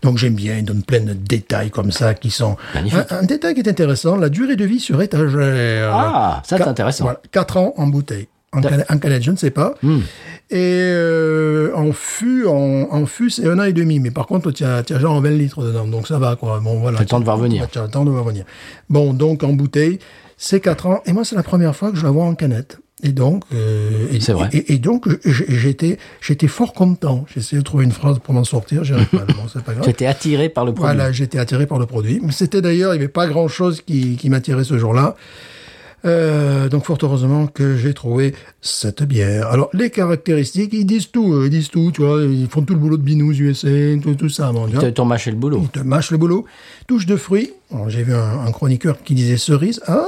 Donc, 0.02 0.18
j'aime 0.18 0.34
bien, 0.34 0.56
il 0.56 0.64
donne 0.64 0.82
plein 0.82 1.00
de 1.00 1.12
détails 1.12 1.70
comme 1.70 1.92
ça 1.92 2.14
qui 2.14 2.30
sont. 2.30 2.56
Un, 2.74 2.84
un 3.10 3.22
détail 3.24 3.54
qui 3.54 3.60
est 3.60 3.68
intéressant, 3.68 4.16
la 4.16 4.28
durée 4.28 4.56
de 4.56 4.64
vie 4.64 4.80
sur 4.80 5.02
étagère. 5.02 5.90
Ah, 5.94 6.42
ça, 6.44 6.56
c'est 6.56 6.68
intéressant. 6.68 7.04
Voilà, 7.04 7.20
4 7.32 7.56
ans 7.58 7.74
en 7.76 7.86
bouteille. 7.86 8.28
En, 8.52 8.60
canette, 8.62 8.90
en 8.90 8.98
canette, 8.98 9.22
je 9.22 9.30
ne 9.30 9.36
sais 9.36 9.50
pas. 9.50 9.74
Hmm. 9.82 9.98
Et 10.50 10.80
euh, 10.80 11.74
en 11.74 11.92
fût, 11.92 12.46
en, 12.46 12.88
en 12.90 13.04
fût, 13.04 13.28
c'est 13.28 13.46
un 13.46 13.58
an 13.58 13.64
et 13.64 13.72
demi. 13.72 14.00
Mais 14.00 14.10
par 14.10 14.26
contre, 14.26 14.50
tu 14.50 14.64
as, 14.64 14.82
tu 14.82 14.94
as 14.94 14.98
genre 14.98 15.20
20 15.20 15.30
litres 15.30 15.62
dedans. 15.62 15.86
Donc 15.86 16.06
ça 16.06 16.18
va, 16.18 16.36
quoi. 16.36 16.60
Bon, 16.60 16.78
voilà. 16.78 16.98
T'as 16.98 17.04
le 17.04 17.08
temps 17.08 17.20
de 17.20 17.24
voir 17.24 17.36
venir. 17.36 17.68
Tu 17.70 17.78
as 17.78 17.82
le 17.82 17.88
temps 17.88 18.04
de 18.04 18.10
voir 18.10 18.24
venir. 18.24 18.44
Bon, 18.88 19.12
donc 19.12 19.42
en 19.42 19.52
bouteille, 19.52 19.98
c'est 20.36 20.60
4 20.60 20.86
ans. 20.86 21.02
Et 21.06 21.12
moi, 21.12 21.24
c'est 21.24 21.36
la 21.36 21.42
première 21.42 21.74
fois 21.74 21.90
que 21.90 21.96
je 21.96 22.04
la 22.04 22.10
vois 22.10 22.24
en 22.24 22.34
canette. 22.34 22.78
Et 23.02 23.12
donc, 23.12 23.44
euh, 23.54 24.06
et, 24.10 24.18
vrai. 24.32 24.48
Et, 24.54 24.72
et 24.74 24.78
donc, 24.78 25.06
j- 25.24 25.44
j'étais, 25.48 25.98
j'étais 26.22 26.48
fort 26.48 26.72
content. 26.72 27.26
Essayé 27.36 27.58
de 27.58 27.64
trouver 27.64 27.84
une 27.84 27.92
phrase 27.92 28.18
pour 28.20 28.32
m'en 28.32 28.42
sortir. 28.44 28.84
J'y 28.84 28.94
arrive 28.94 29.08
pas. 29.08 29.18
Bon, 29.26 29.42
c'est 29.52 29.62
pas 29.62 29.72
grave. 29.74 29.84
Tu 29.84 29.90
étais 29.90 30.06
attiré 30.06 30.48
par 30.48 30.64
le 30.64 30.72
produit. 30.72 30.94
Voilà, 30.96 31.12
j'étais 31.12 31.38
attiré 31.38 31.66
par 31.66 31.78
le 31.78 31.84
produit. 31.84 32.20
Mais 32.22 32.32
c'était 32.32 32.62
d'ailleurs, 32.62 32.94
il 32.94 32.98
n'y 32.98 33.04
avait 33.04 33.12
pas 33.12 33.26
grand-chose 33.26 33.82
qui, 33.82 34.16
qui 34.16 34.30
m'attirait 34.30 34.64
ce 34.64 34.78
jour-là. 34.78 35.14
Euh, 36.04 36.68
donc 36.68 36.84
fort 36.84 36.98
heureusement 37.02 37.48
que 37.48 37.76
j'ai 37.76 37.92
trouvé 37.92 38.34
cette 38.60 39.02
bière. 39.02 39.48
Alors 39.48 39.70
les 39.72 39.90
caractéristiques, 39.90 40.70
ils 40.72 40.84
disent 40.84 41.10
tout, 41.10 41.32
euh, 41.34 41.46
ils 41.46 41.50
disent 41.50 41.68
tout, 41.70 41.90
tu 41.92 42.02
vois, 42.02 42.22
ils 42.22 42.46
font 42.48 42.62
tout 42.62 42.74
le 42.74 42.78
boulot 42.78 42.96
de 42.96 43.02
Binous 43.02 43.32
USA, 43.32 43.68
tout, 44.00 44.14
tout 44.14 44.28
ça. 44.28 44.52
Bon. 44.52 44.68
T'as 44.68 44.92
t'as 44.92 45.04
mâché 45.04 45.30
le 45.32 45.36
boulot. 45.36 45.60
Ils 45.62 45.68
te 45.68 45.80
mâchent 45.80 46.12
le 46.12 46.18
boulot. 46.18 46.44
Touche 46.86 47.06
de 47.06 47.16
fruits. 47.16 47.52
J'ai 47.88 48.04
vu 48.04 48.14
un, 48.14 48.40
un 48.46 48.52
chroniqueur 48.52 49.02
qui 49.02 49.14
disait 49.14 49.36
cerise. 49.36 49.80
Ah, 49.86 50.04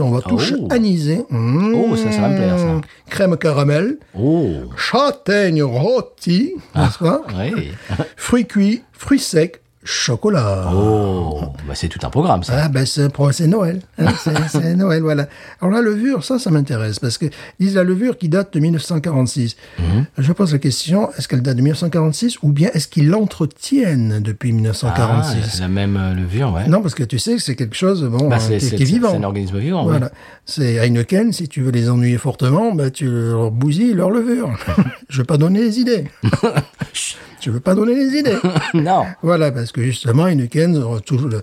on 0.00 0.10
va 0.10 0.20
touche 0.20 0.54
Oh. 0.60 0.68
anisée. 0.70 1.24
Mmh. 1.30 1.74
Oh, 1.74 1.96
ça, 1.96 2.10
ça 2.12 2.20
va 2.22 2.28
me 2.28 2.36
plaire, 2.36 2.58
ça. 2.58 2.80
Crème 3.10 3.36
caramel. 3.36 3.98
Oh, 4.18 4.46
Châtaigne 4.76 5.62
rôtie, 5.62 6.54
n'est-ce 6.74 6.98
pas 6.98 7.22
oui. 7.38 7.68
Fruits 8.16 8.46
cuits, 8.46 8.82
fruits 8.92 9.18
secs, 9.18 9.60
chocolat. 9.86 10.70
Oh, 10.74 11.40
bah 11.66 11.74
c'est 11.74 11.88
tout 11.88 12.00
un 12.04 12.10
programme, 12.10 12.42
ça. 12.42 12.64
Ah 12.64 12.68
ben 12.68 12.84
c'est 12.84 13.46
Noël, 13.46 13.80
hein, 13.98 14.12
c'est 14.48 14.74
Noël, 14.76 15.02
voilà. 15.02 15.26
Alors 15.60 15.72
la 15.74 15.80
levure, 15.80 16.24
ça, 16.24 16.38
ça 16.38 16.50
m'intéresse 16.50 16.98
parce 16.98 17.16
que 17.18 17.26
disent 17.60 17.76
la 17.76 17.84
levure 17.84 18.18
qui 18.18 18.28
date 18.28 18.52
de 18.52 18.60
1946. 18.60 19.56
Mhm. 19.78 20.04
Je 20.18 20.32
pose 20.32 20.52
la 20.52 20.58
question 20.58 21.10
est-ce 21.16 21.28
qu'elle 21.28 21.42
date 21.42 21.56
de 21.56 21.62
1946 21.62 22.38
ou 22.42 22.50
bien 22.52 22.68
est-ce 22.74 22.88
qu'ils 22.88 23.08
l'entretiennent 23.08 24.20
depuis 24.20 24.50
Ah, 24.50 24.54
1946 24.54 25.60
la 25.60 25.68
même 25.68 25.96
euh, 25.96 26.14
levure, 26.14 26.52
ouais. 26.52 26.66
Non, 26.68 26.82
parce 26.82 26.94
que 26.94 27.04
tu 27.04 27.18
sais 27.18 27.36
que 27.36 27.42
c'est 27.42 27.56
quelque 27.56 27.76
chose 27.76 28.04
bon 28.04 28.28
Bah, 28.28 28.36
euh, 28.36 28.58
c'est 28.58 28.76
qui, 28.76 28.82
est 28.82 28.86
vivant. 28.86 29.10
c'est 29.12 29.16
un 29.16 29.22
organisme 29.24 29.58
vivant. 29.58 29.84
oui. 29.84 29.90
Voilà. 29.90 30.10
C'est 30.44 30.76
Heineken, 30.76 31.32
si 31.32 31.48
tu 31.48 31.62
veux 31.62 31.70
les 31.70 31.88
ennuyer 31.88 32.18
fortement, 32.18 32.74
bah, 32.74 32.90
tu 32.90 33.08
leur 33.08 33.50
bousilles 33.50 33.94
leur 33.94 34.10
levure. 34.10 34.50
Je 35.08 35.18
veux 35.18 35.24
pas 35.24 35.38
donner 35.38 35.60
les 35.60 35.78
idées. 35.80 36.04
Je 37.40 37.50
veux 37.50 37.60
pas 37.60 37.74
donner 37.74 37.94
les 37.94 38.18
idées. 38.18 38.36
non. 38.74 39.04
Voilà, 39.22 39.52
parce 39.52 39.70
que 39.70 39.75
justement, 39.82 40.26
Heineken, 40.26 40.76
euh, 40.76 40.98
tout, 41.04 41.18
le- 41.18 41.42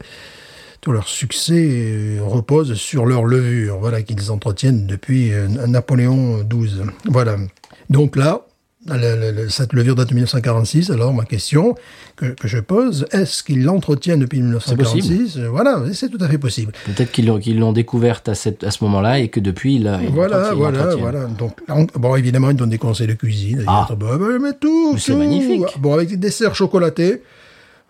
tout 0.81 0.91
leur 0.91 1.07
succès 1.07 1.65
euh, 1.69 2.19
repose 2.23 2.73
sur 2.75 3.05
leur 3.05 3.23
levure, 3.25 3.77
voilà, 3.79 4.01
qu'ils 4.01 4.31
entretiennent 4.31 4.85
depuis 4.87 5.31
euh, 5.33 5.47
Napoléon 5.47 6.43
XII. 6.43 6.83
Voilà. 7.05 7.37
Donc 7.89 8.15
là, 8.15 8.41
cette 9.47 9.71
levure 9.71 9.95
date 9.95 10.09
de 10.09 10.13
1946. 10.13 10.91
Alors, 10.91 11.13
ma 11.13 11.23
question 11.23 11.75
que, 12.17 12.25
que 12.25 12.49
je 12.49 12.59
pose, 12.59 13.05
est-ce 13.11 13.41
qu'ils 13.41 13.63
l'entretiennent 13.63 14.19
depuis 14.19 14.41
1946 14.41 15.37
Euh, 15.37 15.47
Voilà, 15.49 15.81
c'est 15.93 16.09
tout 16.09 16.17
à 16.21 16.27
fait 16.27 16.37
possible. 16.37 16.73
Peut-être 16.85 17.09
qu'ils 17.11 17.59
l'ont 17.59 17.71
découverte 17.71 18.27
à, 18.27 18.35
cette, 18.35 18.63
à 18.65 18.71
ce 18.71 18.83
moment-là 18.83 19.19
et 19.19 19.29
que 19.29 19.39
depuis, 19.39 19.75
il, 19.75 19.99
il 20.03 20.09
Voilà, 20.09 20.49
il 20.51 20.57
voilà, 20.57 20.95
voilà. 20.97 21.25
Donc, 21.27 21.59
bon, 21.95 22.15
évidemment, 22.17 22.49
ils 22.49 22.57
donnent 22.57 22.69
des 22.71 22.77
conseils 22.77 23.07
de 23.07 23.13
cuisine. 23.13 23.63
Ah. 23.67 23.87
Ils 23.89 23.95
disent, 23.95 24.05
bah, 24.05 24.17
mais 24.41 24.51
tout, 24.59 24.97
c'est 24.97 25.15
magnifique. 25.15 25.79
Bon, 25.79 25.93
avec 25.93 26.09
des 26.09 26.17
desserts 26.17 26.53
chocolatés. 26.55 27.21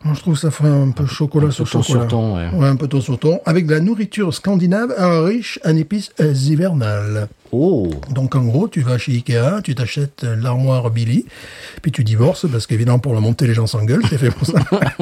Moi, 0.03 0.15
je 0.15 0.19
trouve 0.19 0.33
que 0.33 0.39
ça 0.39 0.51
ferait 0.51 0.69
un 0.69 0.91
peu 0.91 1.05
chocolat 1.05 1.51
sur 1.51 1.69
ton 1.69 1.81
chocolat. 1.81 2.01
sur 2.01 2.10
ton, 2.10 2.36
ouais. 2.36 2.67
un 2.67 2.75
peu 2.75 2.88
ton 2.88 3.00
sur 3.00 3.17
ton. 3.17 3.39
Avec 3.45 3.65
de 3.65 3.74
la 3.74 3.79
nourriture 3.79 4.33
scandinave 4.33 4.93
riche 5.25 5.60
en 5.63 5.75
épices 5.77 6.12
euh, 6.19 6.33
hivernales. 6.33 7.29
Oh, 7.55 7.88
Donc, 8.10 8.36
en 8.36 8.43
gros, 8.43 8.67
tu 8.67 8.81
vas 8.81 8.98
chez 8.98 9.12
Ikea, 9.12 9.62
tu 9.63 9.75
t'achètes 9.75 10.24
l'armoire 10.24 10.89
Billy, 10.89 11.25
puis 11.83 11.91
tu 11.91 12.03
divorces, 12.03 12.48
parce 12.51 12.65
qu'évidemment, 12.65 12.98
pour 12.98 13.13
la 13.13 13.19
monter, 13.19 13.45
les 13.45 13.53
gens 13.53 13.67
s'engueulent, 13.67 14.01
c'est 14.10 14.17
fait 14.17 14.31
pour 14.31 14.48
ça. 14.48 14.53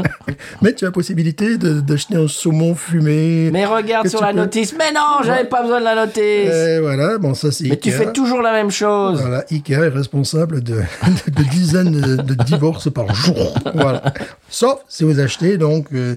Mais 0.62 0.74
tu 0.74 0.84
as 0.84 0.90
la 0.90 0.92
possibilité 0.92 1.58
d'acheter 1.58 2.16
un 2.18 2.28
saumon 2.28 2.76
fumé. 2.76 3.50
Mais 3.54 3.66
regarde 3.66 4.08
sur 4.10 4.22
la 4.22 4.32
peux- 4.32 4.38
notice. 4.40 4.76
Mais 4.78 4.92
non, 4.92 5.24
j'avais 5.24 5.46
pas 5.48 5.62
besoin 5.62 5.80
de 5.80 5.86
la 5.86 5.96
notice. 5.96 6.20
Et 6.54 6.80
voilà, 6.82 7.18
bon, 7.18 7.34
ça 7.34 7.52
c'est 7.52 7.70
Mais 7.70 7.78
tu 7.78 7.90
fais 7.92 8.12
toujours 8.12 8.42
la 8.42 8.52
même 8.52 8.70
chose. 8.72 9.22
Voilà, 9.22 9.46
Ikea 9.50 9.72
est 9.86 9.88
responsable 9.88 10.62
de, 10.62 10.76
de, 10.76 11.32
de 11.32 11.44
dizaines 11.50 11.92
de, 12.02 12.16
de 12.22 12.34
divorces 12.44 12.92
par 12.92 13.14
jour. 13.16 13.54
Voilà. 13.74 14.04
Sauf 14.50 14.80
si 14.90 15.06
vous 15.06 15.20
achetez 15.22 15.58
donc 15.58 15.88
euh, 15.94 16.16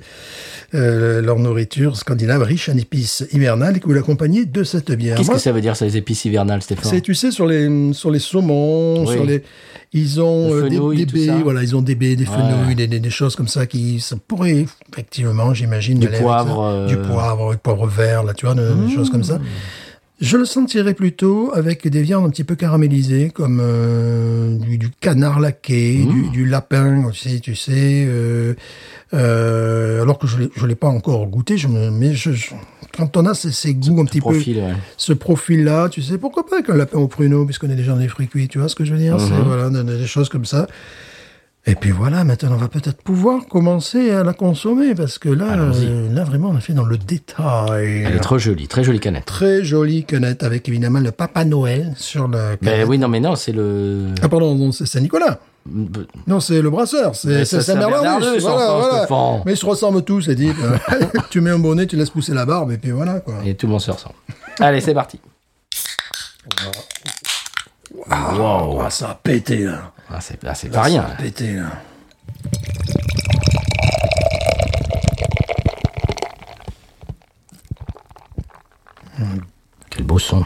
euh, 0.74 1.20
leur 1.22 1.38
nourriture 1.38 1.96
scandinave 1.96 2.42
riche 2.42 2.68
en 2.68 2.76
épices 2.76 3.24
hivernales 3.32 3.76
et 3.76 3.80
que 3.80 3.86
vous 3.86 3.92
l'accompagnez 3.92 4.44
de 4.44 4.64
cette 4.64 4.90
bière. 4.90 5.16
Qu'est-ce 5.16 5.30
que 5.30 5.38
ça 5.38 5.52
veut 5.52 5.60
dire, 5.60 5.76
ça, 5.76 5.84
les 5.84 5.96
épices 5.96 6.23
hivernales, 6.24 6.62
Stéphane 6.62 6.84
c'est, 6.90 7.00
tu 7.00 7.14
sais, 7.14 7.30
sur 7.30 7.46
les, 7.46 7.92
sur 7.92 8.10
les 8.10 8.18
saumons, 8.18 9.04
Oui. 9.06 9.12
sur 9.12 9.24
les, 9.24 9.42
ils 9.92 10.20
ont 10.20 10.48
Le 10.52 10.64
euh, 10.64 10.94
des, 10.94 11.04
des 11.04 11.26
baies, 11.26 11.42
voilà, 11.42 11.62
ils 11.62 11.74
ont 11.76 11.82
des 11.82 11.94
baies, 11.94 12.16
des 12.16 12.24
Ouais. 12.28 12.30
fenouils, 12.36 12.74
des, 12.74 12.86
des, 12.86 13.00
des 13.00 13.10
choses 13.10 13.36
comme 13.36 13.48
ça 13.48 13.66
qui, 13.66 14.00
ça 14.00 14.16
pourrait, 14.28 14.66
effectivement, 14.92 15.54
j'imagine, 15.54 15.98
Du 15.98 16.08
poivre, 16.08 16.62
euh, 16.62 16.84
Mmh. 16.84 16.88
du 16.88 16.96
poivre, 16.98 17.52
du 17.52 17.58
poivre 17.58 17.86
vert, 17.86 18.24
là, 18.24 18.34
tu 18.34 18.46
vois, 18.46 18.54
de- 18.54 18.86
des 18.86 18.92
choses 18.94 19.10
comme 19.10 19.24
ça. 19.24 19.38
Je 20.20 20.36
le 20.36 20.44
sentirais 20.44 20.94
plutôt 20.94 21.50
avec 21.54 21.86
des 21.88 22.00
viandes 22.02 22.24
un 22.24 22.30
petit 22.30 22.44
peu 22.44 22.54
caramélisées, 22.54 23.30
comme 23.30 23.58
euh, 23.60 24.56
du, 24.58 24.78
du 24.78 24.90
canard 24.90 25.40
laqué, 25.40 25.98
Mmh. 25.98 26.08
du, 26.12 26.28
du 26.30 26.46
lapin 26.46 27.04
aussi, 27.06 27.40
tu 27.40 27.54
sais. 27.56 28.04
euh, 28.08 28.54
euh, 29.12 30.02
alors 30.02 30.18
que 30.18 30.26
je 30.26 30.36
ne 30.38 30.66
l'ai 30.66 30.74
pas 30.74 30.88
encore 30.88 31.26
goûté, 31.26 31.56
je 31.56 31.68
me, 31.68 31.90
mais 31.90 32.14
je, 32.14 32.32
je- 32.32 32.50
quand 32.96 33.16
on 33.16 33.26
a 33.26 33.34
ces, 33.34 33.50
ces 33.52 33.74
goûts 33.74 34.00
un 34.00 34.04
petit 34.04 34.20
peu 34.20 34.28
ouais. 34.28 34.74
ce 34.96 35.12
profil-là, 35.12 35.88
tu 35.88 36.02
sais, 36.02 36.18
pourquoi 36.18 36.46
pas 36.46 36.56
avec 36.56 36.70
un 36.70 36.76
lapin 36.76 36.98
au 36.98 37.08
pruneau, 37.08 37.44
puisqu'on 37.44 37.70
est 37.70 37.74
déjà 37.76 37.92
dans 37.92 37.98
les 37.98 38.08
fruits 38.08 38.28
cuits, 38.28 38.48
tu 38.48 38.58
vois 38.58 38.68
ce 38.68 38.74
que 38.74 38.84
je 38.84 38.92
veux 38.92 38.98
dire? 38.98 39.18
C'est 39.20 39.32
Mhm. 39.32 39.42
voilà, 39.46 39.70
des, 39.70 40.06
choses 40.06 40.28
comme 40.28 40.44
ça. 40.44 40.66
Et 41.66 41.76
puis 41.76 41.92
voilà, 41.92 42.24
maintenant 42.24 42.50
on 42.52 42.56
va 42.58 42.68
peut-être 42.68 43.00
pouvoir 43.02 43.46
commencer 43.46 44.10
à 44.10 44.22
la 44.22 44.34
consommer, 44.34 44.94
parce 44.94 45.18
que 45.18 45.30
là, 45.30 45.56
euh, 45.58 46.12
là 46.12 46.22
vraiment 46.22 46.50
on 46.50 46.56
a 46.56 46.60
fait 46.60 46.74
dans 46.74 46.84
le 46.84 46.98
détail. 46.98 48.02
Elle 48.06 48.16
est 48.16 48.20
trop 48.20 48.36
jolie, 48.38 48.68
très 48.68 48.84
jolie 48.84 49.00
canette. 49.00 49.24
Très 49.24 49.64
jolie 49.64 50.04
canette, 50.04 50.42
avec 50.42 50.68
évidemment 50.68 51.00
le 51.00 51.10
Papa 51.10 51.46
Noël 51.46 51.94
sur 51.96 52.28
Mais 52.28 52.36
canette. 52.62 52.86
oui, 52.88 52.98
non, 52.98 53.08
mais 53.08 53.20
non, 53.20 53.34
c'est 53.34 53.52
le. 53.52 54.08
Ah 54.20 54.28
pardon, 54.28 54.54
non, 54.54 54.72
c'est 54.72 54.84
Saint-Nicolas. 54.86 55.40
Non, 55.66 56.40
c'est 56.40 56.60
le 56.60 56.68
brasseur, 56.68 57.16
c'est 57.16 57.44
Saint-Bernardus. 57.44 58.02
Bernardus, 58.02 58.40
Voilà, 58.40 58.72
voilà. 58.72 58.98
Stéphane. 58.98 59.42
Mais 59.46 59.52
ils 59.52 59.56
se 59.56 59.64
ressemblent 59.64 60.02
tous, 60.02 60.22
c'est 60.22 60.34
dit. 60.34 60.52
tu 61.30 61.40
mets 61.40 61.50
un 61.50 61.58
bonnet, 61.58 61.86
tu 61.86 61.96
laisses 61.96 62.10
pousser 62.10 62.34
la 62.34 62.44
barbe, 62.44 62.72
et 62.72 62.78
puis 62.78 62.90
voilà, 62.90 63.20
quoi. 63.20 63.36
Et 63.46 63.54
tout 63.54 63.66
le 63.66 63.72
monde 63.72 63.80
se 63.80 63.90
ressemble. 63.90 64.14
Allez, 64.60 64.80
c'est 64.80 64.92
parti. 64.92 65.18
Wow. 67.94 68.80
Ah, 68.82 68.90
ça 68.90 69.10
a 69.10 69.14
pété, 69.14 69.64
là. 69.64 69.92
Ah, 70.10 70.20
c'est 70.20 70.38
ah, 70.44 70.52
pas 70.72 70.82
rien. 70.82 71.02
Ça 71.02 71.08
a 71.08 71.22
pété, 71.22 71.54
là. 71.54 71.66
Quel 79.90 80.04
beau 80.04 80.18
son. 80.18 80.44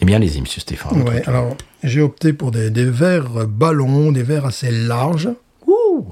Eh 0.00 0.04
bien, 0.04 0.16
allez-y, 0.16 0.40
monsieur 0.40 0.60
Stéphane. 0.60 1.02
Ouais, 1.02 1.22
alors 1.26 1.56
j'ai 1.86 2.02
opté 2.02 2.32
pour 2.32 2.50
des, 2.50 2.70
des 2.70 2.84
verres 2.84 3.46
ballons, 3.46 4.12
des 4.12 4.22
verres 4.22 4.46
assez 4.46 4.70
larges. 4.70 5.30
Ouh. 5.66 6.04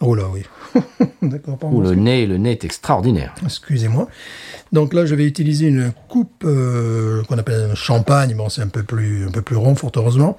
Oh 0.00 0.14
là, 0.14 0.24
oui. 0.30 0.42
D'accord, 1.22 1.58
pardon. 1.58 1.76
Ouh, 1.76 1.82
le 1.82 1.94
nez, 1.94 2.26
le 2.26 2.36
nez 2.36 2.52
est 2.52 2.64
extraordinaire. 2.64 3.34
Excusez-moi. 3.44 4.08
Donc 4.72 4.94
là, 4.94 5.06
je 5.06 5.14
vais 5.14 5.26
utiliser 5.26 5.66
une 5.66 5.92
coupe 6.08 6.44
euh, 6.44 7.22
qu'on 7.24 7.38
appelle 7.38 7.74
champagne. 7.74 8.34
Bon, 8.34 8.48
c'est 8.48 8.62
un 8.62 8.68
peu 8.68 8.82
plus 8.82 9.26
un 9.26 9.30
peu 9.30 9.42
plus 9.42 9.56
rond, 9.56 9.74
fort 9.74 9.92
heureusement, 9.96 10.36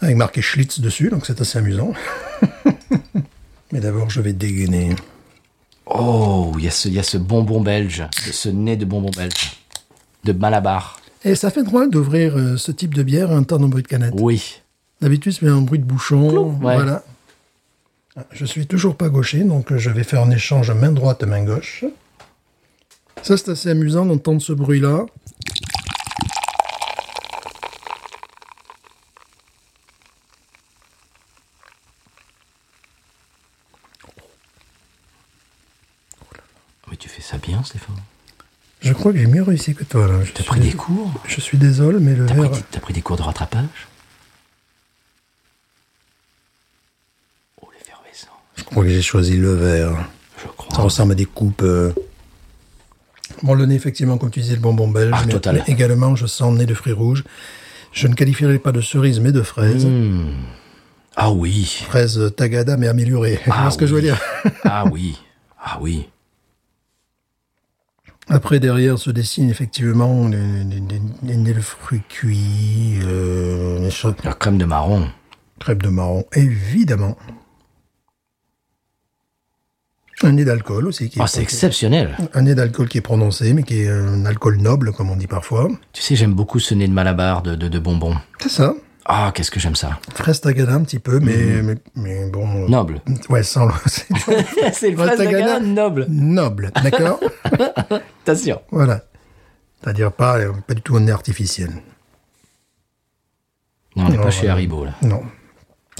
avec 0.00 0.16
marqué 0.16 0.42
Schlitz 0.42 0.80
dessus, 0.80 1.08
donc 1.08 1.24
c'est 1.26 1.40
assez 1.40 1.58
amusant. 1.58 1.92
Mais 3.72 3.80
d'abord, 3.80 4.10
je 4.10 4.20
vais 4.20 4.32
dégainer. 4.32 4.94
Oh, 5.86 6.52
y, 6.58 6.66
il 6.66 6.92
y 6.92 6.98
a 6.98 7.02
ce 7.02 7.16
bonbon 7.16 7.60
belge, 7.60 8.04
ce 8.12 8.48
nez 8.48 8.76
de 8.76 8.84
bonbon 8.84 9.10
belge, 9.10 9.60
de 10.24 10.32
Malabar. 10.32 11.00
Et 11.24 11.34
ça 11.34 11.50
fait 11.50 11.62
drôle 11.62 11.90
d'ouvrir 11.90 12.36
euh, 12.36 12.56
ce 12.56 12.70
type 12.70 12.94
de 12.94 13.02
bière 13.02 13.30
à 13.30 13.34
un 13.34 13.42
temps 13.44 13.58
de 13.58 13.66
bruit 13.66 13.82
de 13.82 13.88
canette. 13.88 14.14
Oui. 14.18 14.60
D'habitude, 15.00 15.32
c'est 15.32 15.48
un 15.48 15.62
bruit 15.62 15.78
de 15.78 15.84
bouchon. 15.84 16.50
ouais. 16.52 16.58
Voilà. 16.60 17.02
Ah, 18.16 18.24
Je 18.30 18.44
suis 18.44 18.66
toujours 18.66 18.96
pas 18.96 19.08
gaucher, 19.08 19.42
donc 19.42 19.72
euh, 19.72 19.78
je 19.78 19.90
vais 19.90 20.04
faire 20.04 20.22
un 20.22 20.30
échange 20.30 20.70
main 20.70 20.92
droite, 20.92 21.24
main 21.24 21.42
gauche. 21.44 21.84
Ça, 23.22 23.36
c'est 23.36 23.50
assez 23.50 23.70
amusant 23.70 24.04
d'entendre 24.04 24.42
ce 24.42 24.52
bruit-là. 24.52 25.06
Mais 36.90 36.96
tu 36.96 37.08
fais 37.08 37.22
ça 37.22 37.38
bien, 37.38 37.62
Stéphane. 37.62 37.96
Je 38.84 38.92
crois 38.92 39.12
que 39.12 39.18
j'ai 39.18 39.26
mieux 39.26 39.42
réussi 39.42 39.74
que 39.74 39.84
toi, 39.84 40.06
là. 40.06 40.18
T'as 40.34 40.44
pris 40.44 40.60
des 40.60 40.72
cours 40.72 41.10
Je 41.26 41.40
suis 41.40 41.56
désolé, 41.58 41.98
mais 42.00 42.14
le 42.14 42.26
T'as 42.26 42.34
verre... 42.34 42.50
pris, 42.50 42.62
pris 42.80 42.94
des 42.94 43.02
cours 43.02 43.16
de 43.16 43.22
rattrapage 43.22 43.88
Oh, 47.62 47.68
l'effervescent. 47.78 48.28
Je 48.56 48.64
crois 48.64 48.84
que 48.84 48.90
j'ai 48.90 49.02
choisi 49.02 49.36
le 49.36 49.54
verre. 49.54 50.06
Je 50.38 50.42
Ça 50.42 50.48
crois. 50.56 50.84
ressemble 50.84 51.12
à 51.12 51.14
des 51.14 51.24
coupes... 51.24 51.62
euh, 51.62 51.92
Bon, 53.42 53.54
le 53.54 53.66
nez, 53.66 53.74
effectivement, 53.74 54.18
comme 54.18 54.30
tu 54.30 54.40
disais, 54.40 54.54
le 54.54 54.60
bonbon 54.60 54.88
belge. 54.88 55.12
Ah, 55.14 55.22
mais, 55.26 55.32
total. 55.32 55.56
mais 55.66 55.72
également, 55.72 56.14
je 56.14 56.26
sens 56.26 56.54
nez 56.56 56.66
de 56.66 56.74
fruits 56.74 56.92
rouges. 56.92 57.24
Je 57.92 58.06
ne 58.08 58.14
qualifierais 58.14 58.58
pas 58.58 58.72
de 58.72 58.80
cerise, 58.80 59.20
mais 59.20 59.32
de 59.32 59.42
fraise. 59.42 59.86
Hmm. 59.86 60.30
Ah 61.16 61.30
oui. 61.30 61.64
Fraise 61.86 62.32
tagada, 62.36 62.76
mais 62.76 62.88
améliorée. 62.88 63.38
Tu 63.44 63.50
Ah 63.52 63.62
vois 63.62 63.70
ce 63.70 63.78
que 63.78 63.86
je 63.86 63.92
veux 63.94 64.00
oui. 64.00 64.06
dire? 64.06 64.20
Ah 64.64 64.84
oui. 64.90 65.16
Ah 65.62 65.78
oui. 65.80 66.08
Après, 68.28 68.58
derrière 68.58 68.98
se 68.98 69.10
dessinent 69.10 69.50
effectivement 69.50 70.28
les, 70.28 70.64
les, 70.64 70.80
les- 70.80 71.02
les 71.22 71.36
nez 71.36 71.52
de 71.52 71.60
fruits 71.60 72.02
cuits, 72.08 72.98
euh, 73.02 73.90
choses, 73.90 74.14
La 74.24 74.32
crème 74.32 74.56
de 74.58 74.64
marron. 74.64 75.08
crêpes 75.60 75.82
de 75.82 75.88
marron, 75.90 76.24
évidemment. 76.34 77.16
Un 80.22 80.32
nez 80.32 80.44
d'alcool 80.44 80.86
aussi. 80.86 81.10
Qui 81.10 81.18
est 81.18 81.22
Ah, 81.22 81.26
c'est 81.26 81.42
exceptionnel. 81.42 82.16
un 82.34 82.42
nez 82.42 82.54
d'alcool 82.54 82.88
qui 82.88 82.98
est 82.98 83.02
prononcé, 83.02 83.52
mais 83.52 83.62
qui 83.62 83.80
est 83.82 83.88
un 83.90 84.24
alcool 84.24 84.56
noble, 84.58 84.92
comme 84.92 85.10
on 85.10 85.16
dit 85.16 85.26
parfois. 85.26 85.68
Tu 85.92 86.00
sais, 86.02 86.16
j'aime 86.16 86.32
beaucoup 86.34 86.60
ce 86.60 86.74
nez 86.74 86.88
de 86.88 86.92
Malabar 86.92 87.42
de, 87.42 87.54
de, 87.56 87.68
de 87.68 87.78
bonbons. 87.78 88.16
C'est 88.40 88.48
ça. 88.48 88.74
Ah, 89.06 89.32
qu'est-ce 89.34 89.50
que 89.50 89.60
j'aime 89.60 89.74
ça. 89.76 89.98
Fraise 90.14 90.40
tagada 90.40 90.72
un 90.72 90.82
petit 90.82 90.98
peu, 90.98 91.20
mais, 91.20 91.36
Mhm. 91.36 91.62
mais, 91.62 91.74
mais 92.24 92.30
bon. 92.30 92.68
Noble. 92.68 93.00
Ouais, 93.28 93.42
sans 93.42 93.68
c'est 93.86 94.08
le 94.90 94.96
Fraise 94.96 95.18
Tagada. 95.18 95.60
Noble. 95.60 96.06
noble, 96.08 96.70
d'accord 96.82 97.20
Attention. 98.26 98.62
Voilà. 98.70 99.02
C'est-à-dire 99.82 100.10
pas, 100.12 100.38
euh, 100.38 100.52
pas 100.66 100.72
du 100.74 100.80
tout 100.80 100.96
un 100.96 101.00
nez 101.00 101.12
artificiel. 101.12 101.70
Non, 103.96 104.06
on 104.06 104.08
n'est 104.08 104.16
pas 104.18 104.30
chez. 104.30 104.48
Haribo, 104.48 104.84
là. 104.86 104.94
Non. 105.02 105.22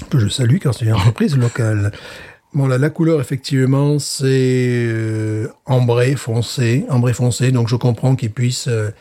Que 0.09 0.19
je 0.19 0.27
salue 0.27 0.57
car 0.57 0.73
c'est 0.73 0.85
une 0.85 0.93
entreprise 0.93 1.37
locale. 1.37 1.91
Bon, 2.53 2.67
là, 2.67 2.77
la 2.77 2.89
couleur, 2.89 3.21
effectivement, 3.21 3.99
c'est 3.99 4.25
euh, 4.87 5.47
ambré 5.65 6.15
foncé. 6.15 6.85
Ambré 6.89 7.13
foncé, 7.13 7.51
donc 7.51 7.67
je 7.69 7.75
comprends 7.75 8.15
qu'ils 8.15 8.31
puissent, 8.31 8.67
euh, 8.67 8.91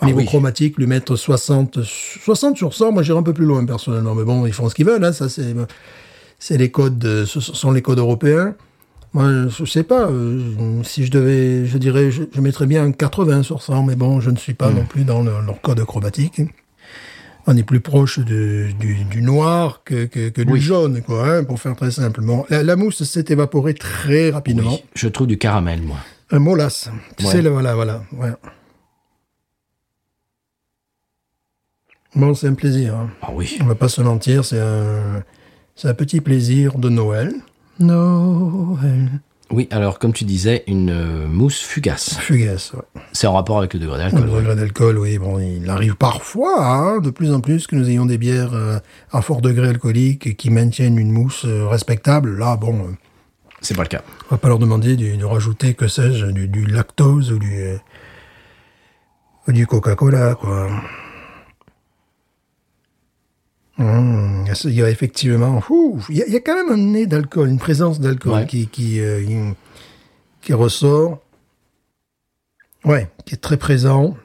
Ah 0.00 0.06
niveau 0.06 0.18
oui. 0.20 0.26
chromatique, 0.26 0.76
lui 0.78 0.86
mettre 0.86 1.16
60, 1.16 1.80
60 1.82 2.56
sur 2.56 2.72
100. 2.74 2.92
Moi, 2.92 3.02
j'irai 3.02 3.18
un 3.18 3.22
peu 3.22 3.32
plus 3.32 3.44
loin, 3.46 3.64
personnellement. 3.64 4.14
Mais 4.14 4.24
bon, 4.24 4.46
ils 4.46 4.52
font 4.52 4.68
ce 4.68 4.74
qu'ils 4.74 4.86
veulent. 4.86 5.04
Hein, 5.04 5.12
ça, 5.12 5.28
c'est, 5.28 5.54
c'est 6.38 6.56
les 6.56 6.70
codes, 6.70 7.04
euh, 7.04 7.26
ce 7.26 7.40
sont 7.40 7.72
les 7.72 7.82
codes 7.82 7.98
européens. 7.98 8.54
Moi, 9.12 9.48
je 9.48 9.64
sais 9.64 9.82
pas. 9.82 10.08
euh, 10.08 10.82
si 10.84 11.04
je 11.06 11.10
devais, 11.10 11.66
je 11.66 11.78
dirais, 11.78 12.10
je, 12.12 12.22
je 12.32 12.40
mettrais 12.40 12.66
bien 12.66 12.84
un 12.84 12.92
80 12.92 13.42
sur 13.42 13.60
100. 13.62 13.82
Mais 13.84 13.96
bon, 13.96 14.20
je 14.20 14.30
ne 14.30 14.36
suis 14.36 14.54
pas 14.54 14.70
non 14.70 14.84
plus 14.84 15.04
dans 15.04 15.22
le- 15.22 15.32
leur 15.44 15.60
code 15.60 15.82
chromatique 15.84 16.40
on 17.50 17.56
est 17.56 17.62
plus 17.62 17.80
proche 17.80 18.18
de- 18.18 18.66
du, 18.78 19.04
du 19.04 19.22
noir 19.22 19.80
que, 19.82 20.04
que, 20.04 20.28
que 20.28 20.42
du 20.42 20.52
Oui. 20.52 20.60
jaune, 20.60 21.00
quoi, 21.00 21.26
hein, 21.26 21.44
pour 21.44 21.58
faire 21.58 21.74
très 21.76 21.90
simplement. 21.90 22.44
La, 22.50 22.62
la 22.62 22.76
mousse 22.76 23.02
s'est 23.04 23.24
évaporée 23.28 23.72
très 23.72 24.28
rapidement. 24.28 24.72
Oui, 24.72 24.84
je 24.94 25.08
trouve 25.08 25.26
du 25.28 25.38
caramel, 25.38 25.80
moi. 25.80 25.96
Un 26.30 26.40
molasse. 26.40 26.90
Tu 27.16 27.24
Ouais. 27.24 27.32
sais, 27.32 27.40
le, 27.40 27.48
voilà, 27.48 27.74
voilà. 27.74 28.02
Ouais. 28.12 28.28
Bon, 32.14 32.34
c'est 32.34 32.48
un 32.48 32.54
plaisir. 32.54 32.94
hein. 32.96 33.10
Ah 33.22 33.28
oui. 33.32 33.58
On 33.60 33.64
va 33.66 33.74
pas 33.74 33.88
se 33.88 34.00
mentir, 34.00 34.44
c'est 34.44 34.60
un, 34.60 35.22
c'est 35.76 35.88
un 35.88 35.94
petit 35.94 36.20
plaisir 36.20 36.78
de 36.78 36.88
Noël. 36.88 37.32
Noël. 37.78 39.10
Oui, 39.50 39.66
alors, 39.70 39.98
comme 39.98 40.12
tu 40.12 40.24
disais, 40.24 40.62
une 40.66 40.90
euh, 40.90 41.26
mousse 41.26 41.60
fugace. 41.62 42.18
Fugace, 42.18 42.72
ouais. 42.74 43.00
C'est 43.12 43.26
en 43.26 43.32
rapport 43.32 43.56
avec 43.58 43.72
le 43.72 43.80
degré 43.80 43.96
Le 43.96 44.10
d'alcool. 44.10 44.28
ouais. 44.28 44.40
degré 44.40 44.56
d'alcool, 44.56 44.98
oui, 44.98 45.16
bon, 45.18 45.38
il 45.38 45.68
arrive 45.70 45.96
parfois, 45.96 46.66
hein, 46.66 46.98
de 46.98 47.08
plus 47.10 47.32
en 47.32 47.40
plus, 47.40 47.66
que 47.66 47.74
nous 47.74 47.88
ayons 47.88 48.04
des 48.04 48.18
bières 48.18 48.52
euh, 48.52 48.78
à 49.10 49.22
fort 49.22 49.40
degré 49.40 49.68
alcoolique 49.68 50.36
qui 50.36 50.50
maintiennent 50.50 50.98
une 50.98 51.10
mousse 51.12 51.44
euh, 51.46 51.66
respectable. 51.66 52.36
Là, 52.38 52.56
bon, 52.58 52.74
euh, 52.78 52.92
C'est 53.62 53.74
pas 53.76 53.84
le 53.84 53.88
cas. 53.88 54.02
on 54.30 54.34
va 54.34 54.38
pas 54.38 54.48
leur 54.48 54.58
demander 54.58 54.96
de, 54.96 55.16
de 55.16 55.24
rajouter, 55.24 55.72
que 55.72 55.88
sais-je, 55.88 56.26
du, 56.26 56.46
du 56.48 56.66
lactose 56.66 57.32
ou 57.32 57.38
du, 57.38 57.58
euh, 57.62 57.76
ou 59.46 59.52
du 59.52 59.66
Coca-Cola, 59.66 60.34
quoi. 60.34 60.68
Hum, 63.78 64.44
il 64.64 64.74
y 64.74 64.82
a 64.82 64.90
effectivement, 64.90 65.62
ouh, 65.70 66.00
il 66.10 66.16
y, 66.16 66.22
a- 66.22 66.26
il 66.26 66.32
y 66.32 66.36
a 66.36 66.40
quand 66.40 66.54
même 66.54 66.70
un 66.72 66.76
nez 66.92 67.06
d'alcool, 67.06 67.48
une 67.48 67.58
présence 67.58 68.00
d'alcool 68.00 68.32
Ouais. 68.32 68.46
qui, 68.46 68.66
qui, 68.66 68.98
euh, 69.00 69.22
qui 70.42 70.52
ressort. 70.52 71.20
Ouais, 72.84 73.08
qui 73.24 73.34
est 73.34 73.38
très 73.38 73.56
présent. 73.56 74.16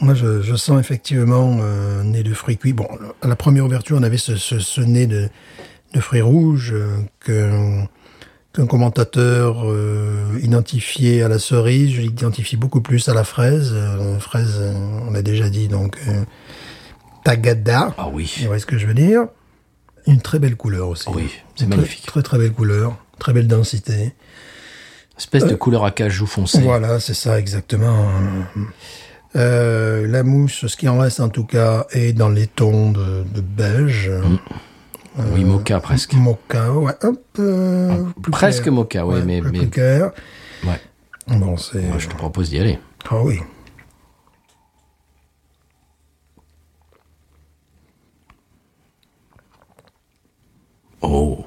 Moi, 0.00 0.14
je, 0.14 0.40
je 0.42 0.54
sens 0.56 0.78
effectivement 0.80 1.58
euh, 1.60 2.00
un 2.00 2.04
nez 2.04 2.22
de 2.22 2.32
fruits 2.34 2.56
cuits. 2.56 2.72
Bon, 2.72 2.86
à 3.22 3.28
la 3.28 3.36
première 3.36 3.64
ouverture, 3.66 3.96
on 3.98 4.02
avait 4.02 4.16
ce, 4.18 4.36
ce, 4.36 4.58
ce 4.58 4.80
nez 4.80 5.06
de, 5.06 5.28
de 5.92 6.00
fruits 6.00 6.20
rouges 6.22 6.72
euh, 6.74 7.86
qu'un 8.52 8.66
commentateur 8.66 9.64
euh, 9.66 10.38
identifié 10.42 11.22
à 11.22 11.28
la 11.28 11.38
cerise, 11.38 11.90
je 11.92 12.00
l'identifie 12.02 12.56
beaucoup 12.56 12.80
plus 12.80 13.08
à 13.08 13.14
la 13.14 13.24
fraise. 13.24 13.74
Fraise, 14.20 14.60
on 15.06 15.10
l'a 15.10 15.22
déjà 15.22 15.48
dit, 15.50 15.68
donc 15.68 15.98
Tagada. 17.26 17.92
Ah 17.98 18.08
oui. 18.12 18.32
Vous 18.40 18.46
voyez 18.46 18.60
ce 18.60 18.66
que 18.66 18.78
je 18.78 18.86
veux 18.86 18.94
dire? 18.94 19.26
Une 20.06 20.20
très 20.20 20.38
belle 20.38 20.54
couleur 20.56 20.88
aussi. 20.88 21.08
Oui, 21.12 21.28
c'est 21.56 21.66
magnifique. 21.66 22.06
Très, 22.06 22.22
très 22.22 22.38
belle 22.38 22.52
couleur, 22.52 22.96
très 23.18 23.32
belle 23.32 23.48
densité. 23.48 24.12
Espèce 25.18 25.44
de 25.44 25.56
couleur 25.56 25.84
à 25.84 25.90
cajou 25.90 26.26
foncé. 26.26 26.60
Voilà, 26.60 27.00
c'est 27.00 27.14
ça 27.14 27.40
exactement. 27.40 28.06
Euh, 29.34 30.06
la 30.06 30.22
mousse, 30.22 30.66
ce 30.68 30.76
qui 30.76 30.88
en 30.88 30.98
reste 30.98 31.18
en 31.18 31.28
tout 31.28 31.44
cas, 31.44 31.86
est 31.90 32.12
dans 32.12 32.28
les 32.28 32.46
tons 32.46 32.92
de, 32.92 33.24
de 33.34 33.40
beige. 33.40 34.10
Oui, 35.32 35.44
mocha 35.44 35.80
presque. 35.80 36.12
Mocha, 36.12 36.70
ouais, 36.72 36.92
un 37.02 37.14
peu 37.32 38.04
plus 38.22 38.30
presque 38.30 38.62
clair. 38.62 38.72
mocha, 38.74 39.04
ouais, 39.04 39.22
mais- 39.22 39.40
peu 39.40 39.50
mais- 39.50 39.58
plus 39.58 39.70
clair. 39.70 40.10
Ouais. 40.64 40.80
Bon, 41.26 41.56
c'est... 41.56 41.80
Moi, 41.82 41.98
je 41.98 42.06
te 42.08 42.14
propose 42.14 42.50
d'y 42.50 42.60
aller. 42.60 42.78
Ah 43.10 43.20
oui. 43.20 43.40
Oh. 51.08 51.44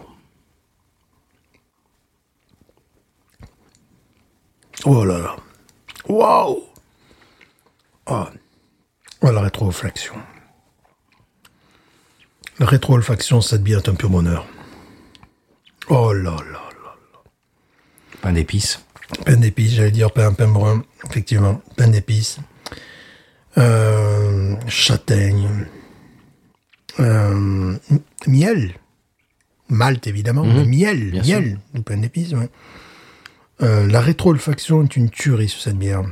Oh 4.85 5.03
là 5.03 5.17
là. 5.19 5.35
Waouh 6.07 6.63
Ah. 8.05 8.29
Oh, 9.21 9.31
la 9.31 9.41
rétro-olfaction. 9.41 10.13
La 12.59 12.65
rétro-olfaction, 12.65 13.41
cette 13.41 13.61
bière 13.61 13.79
est 13.79 13.89
un 13.89 13.95
pur 13.95 14.09
bonheur. 14.09 14.47
Oh 15.89 16.13
là 16.13 16.37
là 16.51 16.63
là. 16.81 17.23
Pain 18.21 18.31
d'épices. 18.31 18.85
Pain 19.25 19.35
d'épices, 19.35 19.73
j'allais 19.73 19.91
dire 19.91 20.11
pain, 20.11 20.31
pain 20.33 20.47
brun, 20.47 20.83
effectivement, 21.05 21.61
pain 21.75 21.89
d'épices. 21.89 22.37
Euh, 23.57 24.55
châtaigne. 24.69 25.67
Euh, 27.01 27.77
miel. 28.25 28.73
Malte, 29.69 30.07
évidemment, 30.07 30.43
mais 30.43 30.65
miel, 30.65 31.05
Mhm. 31.05 31.11
bien 31.11 31.39
miel, 31.41 31.59
du 31.73 31.81
pain 31.81 31.97
d'épices, 31.97 32.33
ouais. 32.33 32.49
Euh, 33.61 33.87
la 33.87 34.01
rétro-olfaction 34.01 34.83
est 34.83 34.95
une 34.95 35.09
tuerie 35.09 35.49
sur 35.49 35.61
cette 35.61 35.77
bière. 35.77 36.03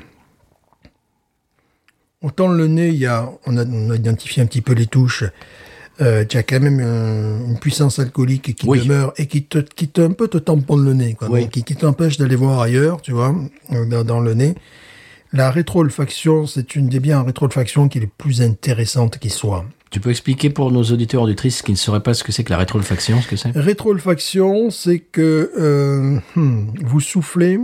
Autant 2.21 2.47
le 2.47 2.67
nez, 2.67 2.89
il 2.89 2.95
y 2.97 3.05
a, 3.05 3.29
on, 3.45 3.57
a, 3.57 3.65
on 3.65 3.91
a 3.91 3.95
identifié 3.95 4.41
un 4.41 4.45
petit 4.47 4.61
peu 4.61 4.73
les 4.73 4.87
touches. 4.87 5.23
Euh, 6.01 6.25
tu 6.25 6.37
as 6.37 6.43
quand 6.43 6.59
même 6.59 6.79
euh, 6.81 7.39
une 7.47 7.57
puissance 7.59 7.99
alcoolique 7.99 8.55
qui 8.55 8.67
Oui. 8.67 8.79
demeure 8.81 9.13
et 9.17 9.25
qui 9.27 9.43
te, 9.43 9.59
qui 9.59 9.87
te 9.87 10.01
un 10.01 10.11
peu 10.11 10.27
te 10.27 10.37
tamponne 10.37 10.83
le 10.85 10.93
nez, 10.93 11.13
quoi. 11.15 11.29
Oui. 11.29 11.41
Donc, 11.41 11.51
qui, 11.51 11.63
qui 11.63 11.75
t'empêche 11.75 12.17
d'aller 12.17 12.35
voir 12.35 12.59
ailleurs, 12.61 13.01
tu 13.01 13.11
vois, 13.11 13.35
euh, 13.71 13.85
dans, 13.85 14.03
dans 14.03 14.19
le 14.19 14.33
nez. 14.33 14.55
La 15.33 15.49
rétro-olfaction, 15.51 16.45
c'est 16.47 16.75
une 16.75 16.87
des 16.89 16.99
bières 16.99 17.19
en 17.21 17.23
rétro-olfaction 17.25 17.87
qui 17.89 17.97
est 17.97 18.01
les 18.01 18.07
plus 18.07 18.41
intéressantes 18.41 19.17
qui 19.17 19.29
soit. 19.29 19.65
Tu 19.89 19.99
peux 19.99 20.09
expliquer 20.09 20.49
pour 20.49 20.71
nos 20.71 20.83
auditeurs 20.83 21.21
auditrices 21.21 21.61
qui 21.61 21.71
ne 21.71 21.77
sauraient 21.77 22.03
pas 22.03 22.13
ce 22.13 22.23
que 22.23 22.31
c'est 22.31 22.43
que 22.43 22.51
la 22.51 22.57
rétro-olfaction, 22.57 23.21
ce 23.21 23.27
que 23.27 23.35
c'est? 23.35 23.51
Rétro-olfaction, 23.51 24.69
c'est 24.69 24.99
que 24.99 25.51
euh, 25.57 26.19
hmm, 26.35 26.73
vous 26.83 26.99
soufflez 26.99 27.59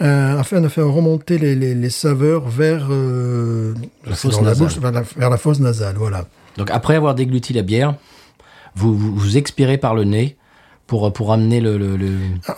euh, 0.00 0.38
afin 0.38 0.60
de 0.60 0.68
faire 0.68 0.88
remonter 0.88 1.38
les, 1.38 1.54
les, 1.54 1.74
les 1.74 1.90
saveurs 1.90 2.48
vers, 2.48 2.88
euh, 2.90 3.74
La 4.06 4.14
fosse 4.14 4.40
la 4.40 4.54
bouche, 4.54 4.78
vers, 4.78 4.92
la, 4.92 5.02
vers 5.02 5.30
la 5.30 5.38
fosse 5.38 5.60
nasale. 5.60 5.96
Voilà. 5.96 6.26
Donc 6.56 6.70
après 6.70 6.94
avoir 6.96 7.14
dégluti 7.14 7.52
la 7.52 7.62
bière, 7.62 7.94
vous, 8.74 8.96
vous, 8.96 9.14
vous 9.14 9.36
expirez 9.36 9.76
par 9.76 9.94
le 9.94 10.04
nez 10.04 10.37
pour, 10.88 11.12
pour 11.12 11.32
amener 11.32 11.60
le... 11.60 11.78
le, 11.78 11.96
le- 11.96 12.08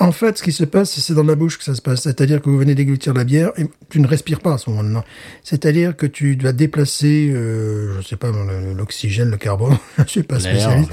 En 0.00 0.12
fait, 0.12 0.38
ce 0.38 0.42
qui 0.42 0.52
se 0.52 0.64
passe, 0.64 0.98
c'est 0.98 1.12
dans 1.14 1.22
la 1.24 1.34
bouche 1.34 1.58
que 1.58 1.64
ça 1.64 1.74
se 1.74 1.82
passe. 1.82 2.00
C'est-à-dire 2.02 2.40
que 2.40 2.48
vous 2.48 2.56
venez 2.56 2.74
déglutir 2.74 3.12
la 3.12 3.24
bière 3.24 3.50
et 3.58 3.66
tu 3.90 4.00
ne 4.00 4.06
respires 4.06 4.40
pas 4.40 4.54
à 4.54 4.58
ce 4.58 4.70
moment-là. 4.70 5.04
C'est-à-dire 5.44 5.94
que 5.96 6.06
tu 6.06 6.36
dois 6.36 6.52
déplacer, 6.52 7.30
euh, 7.34 8.00
je 8.00 8.06
sais 8.08 8.16
pas, 8.16 8.30
l'oxygène, 8.76 9.30
le 9.30 9.36
carbone, 9.36 9.76
je 9.98 10.04
suis 10.04 10.22
pas 10.22 10.36
spécialiste, 10.40 10.90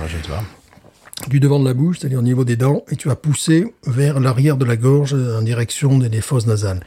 du 1.30 1.40
devant 1.40 1.60
de 1.60 1.66
la 1.66 1.74
bouche, 1.74 2.00
c'est-à-dire 2.00 2.20
au 2.20 2.24
niveau 2.24 2.44
des 2.44 2.56
dents, 2.58 2.84
et 2.92 2.96
tu 2.96 3.08
vas 3.08 3.16
pousser 3.16 3.74
vers 3.86 4.20
l'arrière 4.20 4.58
de 4.58 4.66
la 4.66 4.76
gorge 4.76 5.14
en 5.14 5.42
direction 5.42 5.98
des, 5.98 6.10
des 6.10 6.22
fosses 6.22 6.46
nasales. 6.48 6.82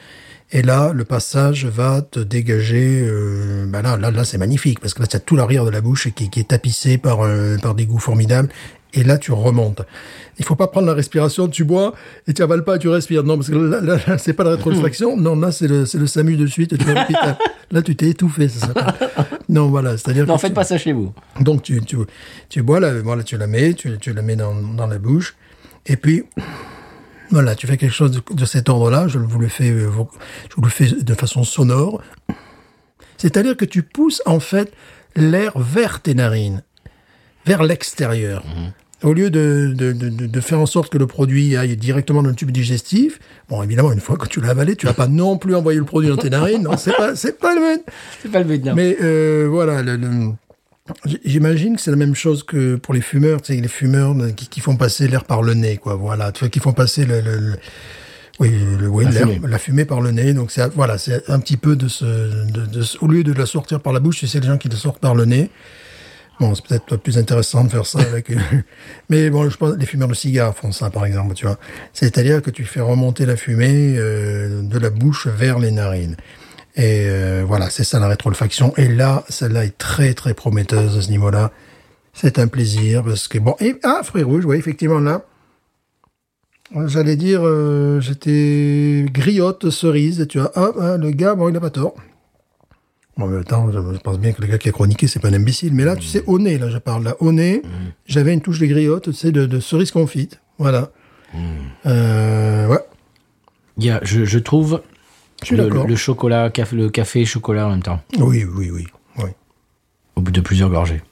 Et 0.53 0.63
là, 0.63 0.93
le 0.93 1.05
passage 1.05 1.65
va 1.67 2.03
te 2.03 2.19
dégager. 2.19 3.03
Euh, 3.05 3.67
bah 3.69 3.83
là, 3.83 3.97
là, 3.97 4.11
là, 4.11 4.25
c'est 4.25 4.39
magnifique 4.39 4.81
parce 4.81 4.95
que 4.95 5.01
là, 5.01 5.07
tu 5.07 5.17
as 5.17 5.21
tout 5.21 5.37
l'arrière 5.37 5.65
de 5.65 5.71
la 5.71 5.81
bouche 5.81 6.09
qui, 6.15 6.29
qui 6.29 6.41
est 6.41 6.49
tapissé 6.49 6.99
par 6.99 7.21
euh, 7.23 7.57
par 7.59 7.77
des 7.77 7.87
goûts 7.87 8.01
formidables. 8.01 8.49
Et 8.93 9.05
là, 9.05 9.19
tu 9.19 9.31
remontes. 9.33 9.83
Il 10.39 10.45
faut 10.45 10.57
pas 10.57 10.67
prendre 10.67 10.87
la 10.89 10.95
respiration, 10.95 11.47
tu 11.49 11.65
bois 11.65 11.95
et 12.27 12.33
tu 12.35 12.43
avales 12.43 12.65
pas, 12.65 12.79
tu 12.79 12.89
respires. 12.89 13.23
Non, 13.23 13.37
parce 13.37 13.51
que 13.51 13.55
là, 13.55 13.81
là, 13.81 13.99
là, 14.07 14.19
c'est 14.19 14.33
pas 14.33 14.43
la 14.43 14.51
rétro-olfaction. 14.53 15.17
Non, 15.17 15.37
là, 15.37 15.53
c'est 15.53 15.69
le, 15.69 15.87
c'est 15.87 15.99
le 15.99 16.07
SAMU 16.07 16.37
de 16.37 16.47
suite. 16.47 16.77
Tu 16.77 16.85
vas 16.85 17.07
là, 17.71 17.83
tu 17.83 17.95
t'es 17.95 18.09
étouffé, 18.09 18.49
ça. 18.49 18.69
Non, 19.49 19.69
voilà. 19.69 19.97
C'est-à-dire 19.97 20.27
Non, 20.27 20.35
que 20.37 20.41
faites 20.41 20.51
tu- 20.51 20.55
pas 20.55 20.65
ça 20.65 20.79
chez 20.79 20.93
vous. 20.93 21.13
donc 21.41 21.63
tu, 21.63 21.81
tu, 21.83 21.97
tu 22.49 22.63
bois, 22.63 22.81
la, 22.81 23.01
voilà, 23.01 23.23
tu 23.23 23.37
la 23.37 23.47
mets, 23.47 23.75
tu, 23.75 23.97
tu 23.99 24.13
la 24.13 24.23
mets 24.23 24.37
dans, 24.37 24.55
dans 24.55 24.87
la 24.87 24.99
bouche, 24.99 25.37
et 25.87 25.97
puis 25.97 26.25
voilà, 27.31 27.55
tu 27.55 27.67
fais 27.69 27.77
quelque 27.77 27.93
chose 27.95 28.11
de, 28.11 28.21
de 28.35 28.45
cet 28.45 28.69
ordre-là. 28.69 29.07
Je 29.09 29.19
vous 29.19 29.39
le 29.39 29.49
fais, 29.49 29.71
euh, 29.71 29.89
je 30.49 30.55
vous 30.57 30.63
le 30.63 30.69
fais 30.71 30.87
de 30.91 31.15
façon 31.15 31.45
sonore. 31.45 32.03
C'est-à-dire 33.19 33.57
que 33.57 33.65
tu 33.65 33.83
pousses 33.83 34.23
en 34.27 34.41
fait 34.41 34.73
l'air 35.17 35.53
vers 35.59 36.01
tes 36.01 36.15
narines, 36.15 36.63
vers 37.47 37.63
l'extérieur. 37.63 38.45
Au 39.03 39.15
lieu 39.15 39.31
de, 39.31 39.73
de, 39.75 39.93
de, 39.93 40.41
faire 40.43 40.61
en 40.61 40.67
sorte 40.67 40.93
que 40.93 40.99
le 40.99 41.07
produit 41.07 41.57
aille 41.57 41.75
directement 41.77 42.23
dans 42.23 42.29
le 42.29 42.35
tube 42.35 42.51
digestif, 42.51 43.19
bon, 43.49 43.63
évidemment, 43.63 43.93
une 43.93 44.01
fois 44.01 44.19
que 44.19 44.27
tu 44.29 44.43
l'as 44.43 44.51
avalé, 44.51 44.77
tu 44.77 44.85
vas 44.85 44.93
pas 44.93 45.09
non 45.09 45.39
plus 45.39 45.55
envoyer 45.55 45.79
le 45.79 45.87
produit 45.87 46.11
dans 46.11 46.19
tes 46.19 46.29
narines. 46.29 46.63
Non, 46.65 46.77
c'est 46.77 46.95
pas, 46.95 47.17
c'est 47.17 47.39
pas 47.39 47.55
le 47.55 47.61
but. 47.79 47.83
C'est 48.23 48.31
pas 48.31 48.41
le 48.41 48.45
but, 48.45 48.63
non. 48.63 48.75
Mais 48.75 48.99
euh, 49.01 49.49
voilà, 49.51 49.81
le- 49.83 49.97
le- 49.97 50.33
j- 51.07 51.19
j'imagine 51.25 51.77
que 51.77 51.81
c'est 51.83 51.91
la 51.91 51.97
même 51.97 52.15
chose 52.15 52.43
que 52.43 52.77
pour 52.77 52.93
les 52.93 53.01
fumeurs, 53.01 53.41
tu 53.41 53.55
sais, 53.55 53.61
les 53.61 53.69
fumeurs 53.69 54.15
euh, 54.21 54.33
qui, 54.33 54.49
qui 54.49 54.61
font 54.61 54.77
passer 54.77 55.09
l'air 55.09 55.25
par 55.25 55.43
le 55.43 55.55
nez, 55.55 55.79
quoi. 55.79 55.95
Voilà, 55.95 56.31
tu 56.31 56.41
vois, 56.41 56.51
qui 56.51 56.61
font 56.61 56.75
passer 56.75 57.07
le, 57.07 57.23
le- 57.23 57.39
le- 57.39 57.59
oui, 58.39 58.51
le- 58.81 58.89
oui, 58.89 59.05
La 59.07 59.13
fumée. 59.13 59.41
la 59.49 59.59
fumée 59.59 59.85
par 59.87 60.03
le 60.03 60.11
nez. 60.11 60.35
Donc 60.35 60.51
c'est 60.51 60.67
voilà, 60.75 60.99
c'est 60.99 61.29
un 61.31 61.41
petit 61.41 61.57
peu 61.57 61.75
de 61.75 61.89
ce, 61.89 62.05
de, 62.05 62.67
de 62.67 62.85
au 63.01 63.07
lieu 63.07 63.25
de 63.25 63.33
la 63.33 63.47
sortir 63.47 63.81
par 63.81 63.95
la 63.95 64.01
bouche, 64.01 64.25
c'est 64.27 64.41
les 64.41 64.47
gens 64.47 64.59
qui 64.59 64.69
la 64.69 64.77
sortent 64.77 65.01
par 65.01 65.15
le 65.15 65.25
nez. 65.25 65.51
Bon, 66.41 66.55
c'est 66.55 66.65
peut-être 66.65 66.97
plus 66.97 67.19
intéressant 67.19 67.65
de 67.65 67.69
faire 67.69 67.85
ça 67.85 68.01
avec. 68.01 68.33
Mais 69.11 69.29
bon, 69.29 69.49
je 69.51 69.57
pense 69.59 69.75
que 69.75 69.79
les 69.79 69.85
fumeurs 69.85 70.09
de 70.09 70.15
cigares 70.15 70.57
font 70.57 70.73
ça, 70.73 70.89
par 70.89 71.05
exemple, 71.05 71.35
tu 71.35 71.45
vois. 71.45 71.59
C'est-à-dire 71.93 72.41
que 72.41 72.51
tu 72.51 72.65
fais 72.65 72.81
remonter 72.81 73.27
la 73.27 73.37
fumée 73.37 73.97
euh, 73.99 74.63
de 74.63 74.79
la 74.79 74.89
bouche 74.89 75.27
vers 75.27 75.59
les 75.59 75.71
narines. 75.71 76.17
Et 76.77 77.05
euh, 77.09 77.45
voilà, 77.47 77.69
c'est 77.69 77.85
ça 77.85 77.99
la 77.99 78.09
rétro-olfaction. 78.09 78.73
Et 78.79 78.89
là, 78.89 79.23
celle-là 79.29 79.67
est 79.67 79.77
très 79.77 80.15
très 80.15 80.33
prometteuse 80.33 80.97
à 80.97 81.03
ce 81.03 81.11
niveau-là. 81.11 81.53
C'est 82.15 82.39
un 82.39 82.49
plaisir 82.49 83.05
parce 83.05 83.29
que 83.29 83.39
bon. 83.39 83.55
Et 83.61 83.77
ah, 83.83 84.01
fruits 84.03 84.23
rouges, 84.23 84.47
oui, 84.47 84.57
effectivement 84.57 85.01
là. 85.01 85.23
J'allais 86.87 87.17
dire, 87.17 87.41
euh, 87.45 88.01
j'étais 88.01 89.05
griotte 89.13 89.69
cerise. 89.69 90.27
Tu 90.29 90.39
vois, 90.39 90.53
ah, 90.55 90.71
ah, 90.81 90.97
le 90.97 91.11
gars, 91.11 91.35
bon, 91.35 91.51
il 91.51 91.57
a 91.57 91.61
pas 91.61 91.71
tort. 91.71 91.95
En 93.19 93.27
même 93.27 93.45
temps, 93.45 93.71
je 93.71 93.79
pense 93.99 94.19
bien 94.19 94.33
que 94.33 94.41
le 94.41 94.47
gars 94.47 94.57
qui 94.59 94.69
a 94.69 94.73
chroniqué, 94.73 95.07
c'est 95.07 95.21
pas 95.21 95.29
un 95.29 95.35
imbécile. 95.35 95.75
Mais 95.75 95.85
là, 95.85 95.95
tu 95.97 96.07
sais, 96.07 96.23
au 96.27 96.39
nez, 96.39 96.57
là, 96.59 96.71
je 96.71 96.79
parle 96.79 97.05
là, 97.05 97.17
au 97.21 97.33
nez, 97.33 97.63
j'avais 98.07 98.33
une 98.33 98.41
touche 98.41 98.59
de 98.61 98.67
griotte, 98.67 99.05
tu 99.05 99.13
sais, 99.13 99.31
de, 99.33 99.45
de 99.47 99.61
cerise 99.61 99.91
confite. 99.91 100.41
Voilà. 100.59 100.91
Euh, 101.87 102.67
ouais. 102.69 102.79
Il 103.77 103.85
y 103.85 103.91
a, 103.91 104.01
je, 104.03 104.25
je 104.25 104.39
trouve 104.39 104.83
Je 105.45 105.55
le, 105.55 105.97
chocolat, 105.97 106.51
le 106.73 106.89
café 106.89 107.21
et 107.21 107.25
chocolat 107.25 107.67
en 107.67 107.71
même 107.71 107.83
temps, 107.83 108.01
Oui, 108.19 108.45
oui, 108.45 108.71
oui, 108.71 108.87
oui. 109.19 109.25
au 110.17 110.21
bout 110.23 110.31
de 110.33 110.41
plusieurs 110.41 110.71
gorgées. 110.71 111.03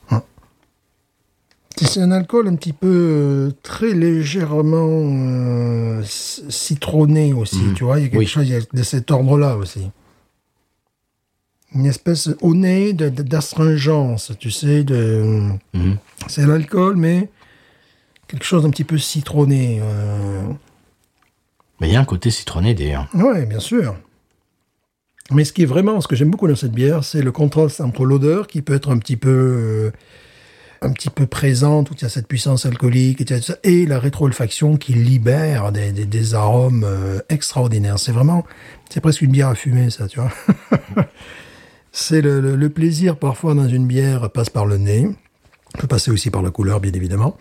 C'est 1.81 2.01
un 2.01 2.11
alcool 2.11 2.49
un 2.49 2.57
petit 2.57 2.73
peu 2.73 2.89
euh, 2.89 3.51
très 3.63 3.93
légèrement 3.95 4.89
euh, 4.91 6.03
citronné 6.05 7.33
aussi, 7.33 7.61
tu 7.77 7.85
vois. 7.85 8.01
Il 8.01 8.03
y 8.03 8.07
a 8.07 8.09
quelque 8.09 8.19
Oui. 8.19 8.27
chose 8.27 8.49
il 8.49 8.53
y 8.53 8.57
a 8.57 8.61
de 8.73 8.83
cet 8.83 9.13
ordre-là 9.13 9.57
aussi. 9.57 9.89
Une 11.75 11.87
espèce 11.87 12.31
au 12.41 12.55
nez 12.55 12.93
d'astringence, 12.93 14.33
tu 14.39 14.51
sais. 14.51 14.85
De... 14.85 15.51
Mhm. 15.75 15.97
C'est 16.27 16.47
l'alcool, 16.47 16.97
mais 16.97 17.29
quelque 18.27 18.45
chose 18.45 18.63
d'un 18.63 18.71
petit 18.71 18.85
peu 18.85 18.99
citronné. 18.99 19.81
euh. 19.83 20.43
Mais 21.81 21.89
il 21.89 21.93
y 21.93 21.97
a 21.97 22.01
un 22.01 22.05
côté 22.05 22.31
citronné 22.31 22.75
d'ailleurs. 22.75 23.09
Ouais, 23.15 23.47
bien 23.47 23.61
sûr. 23.61 23.97
Mais 25.31 25.45
ce 25.45 25.53
qui 25.53 25.63
est 25.63 25.67
vraiment, 25.67 26.01
ce 26.01 26.09
que 26.09 26.17
j'aime 26.17 26.31
beaucoup 26.31 26.49
dans 26.49 26.57
cette 26.57 26.73
bière, 26.73 27.05
c'est 27.05 27.21
le 27.21 27.33
contraste 27.33 27.81
entre 27.81 28.05
l'odeur 28.07 28.47
qui 28.47 28.63
peut 28.63 28.75
être 28.75 28.91
un 28.91 28.99
petit 28.99 29.17
peu, 29.17 29.29
euh, 29.29 29.91
un 30.81 30.91
petit 30.91 31.11
peu 31.11 31.27
présente, 31.27 31.91
où 31.91 31.95
il 31.95 32.01
y 32.01 32.05
a 32.07 32.09
cette 32.09 32.27
puissance 32.27 32.65
alcoolique, 32.65 33.23
et, 33.63 33.85
la 33.85 33.99
rétro-olfaction 33.99 34.79
qui 34.79 34.95
libère 34.95 35.71
des, 35.71 35.93
des, 35.93 36.07
des 36.07 36.35
arômes 36.35 36.85
euh, 36.85 37.21
extraordinaires. 37.29 37.99
C'est 37.99 38.13
vraiment, 38.13 38.47
c'est 38.89 39.03
presque 39.03 39.21
une 39.21 39.33
bière 39.33 39.49
à 39.49 39.55
fumer, 39.55 39.91
ça, 39.91 40.09
tu 40.09 40.19
vois. 40.19 40.33
c'est 41.93 42.21
le, 42.21 42.41
le- 42.41 42.57
le 42.57 42.69
plaisir 42.69 43.17
parfois 43.17 43.55
dans 43.55 43.69
une 43.69 43.87
bière 43.87 44.31
passe 44.31 44.51
par 44.51 44.67
le 44.67 44.77
nez, 44.79 45.09
peut 45.79 45.87
passer 45.87 46.11
aussi 46.11 46.31
par 46.31 46.43
la 46.43 46.51
couleur, 46.51 46.81
bien 46.81 46.93
évidemment, 46.93 47.37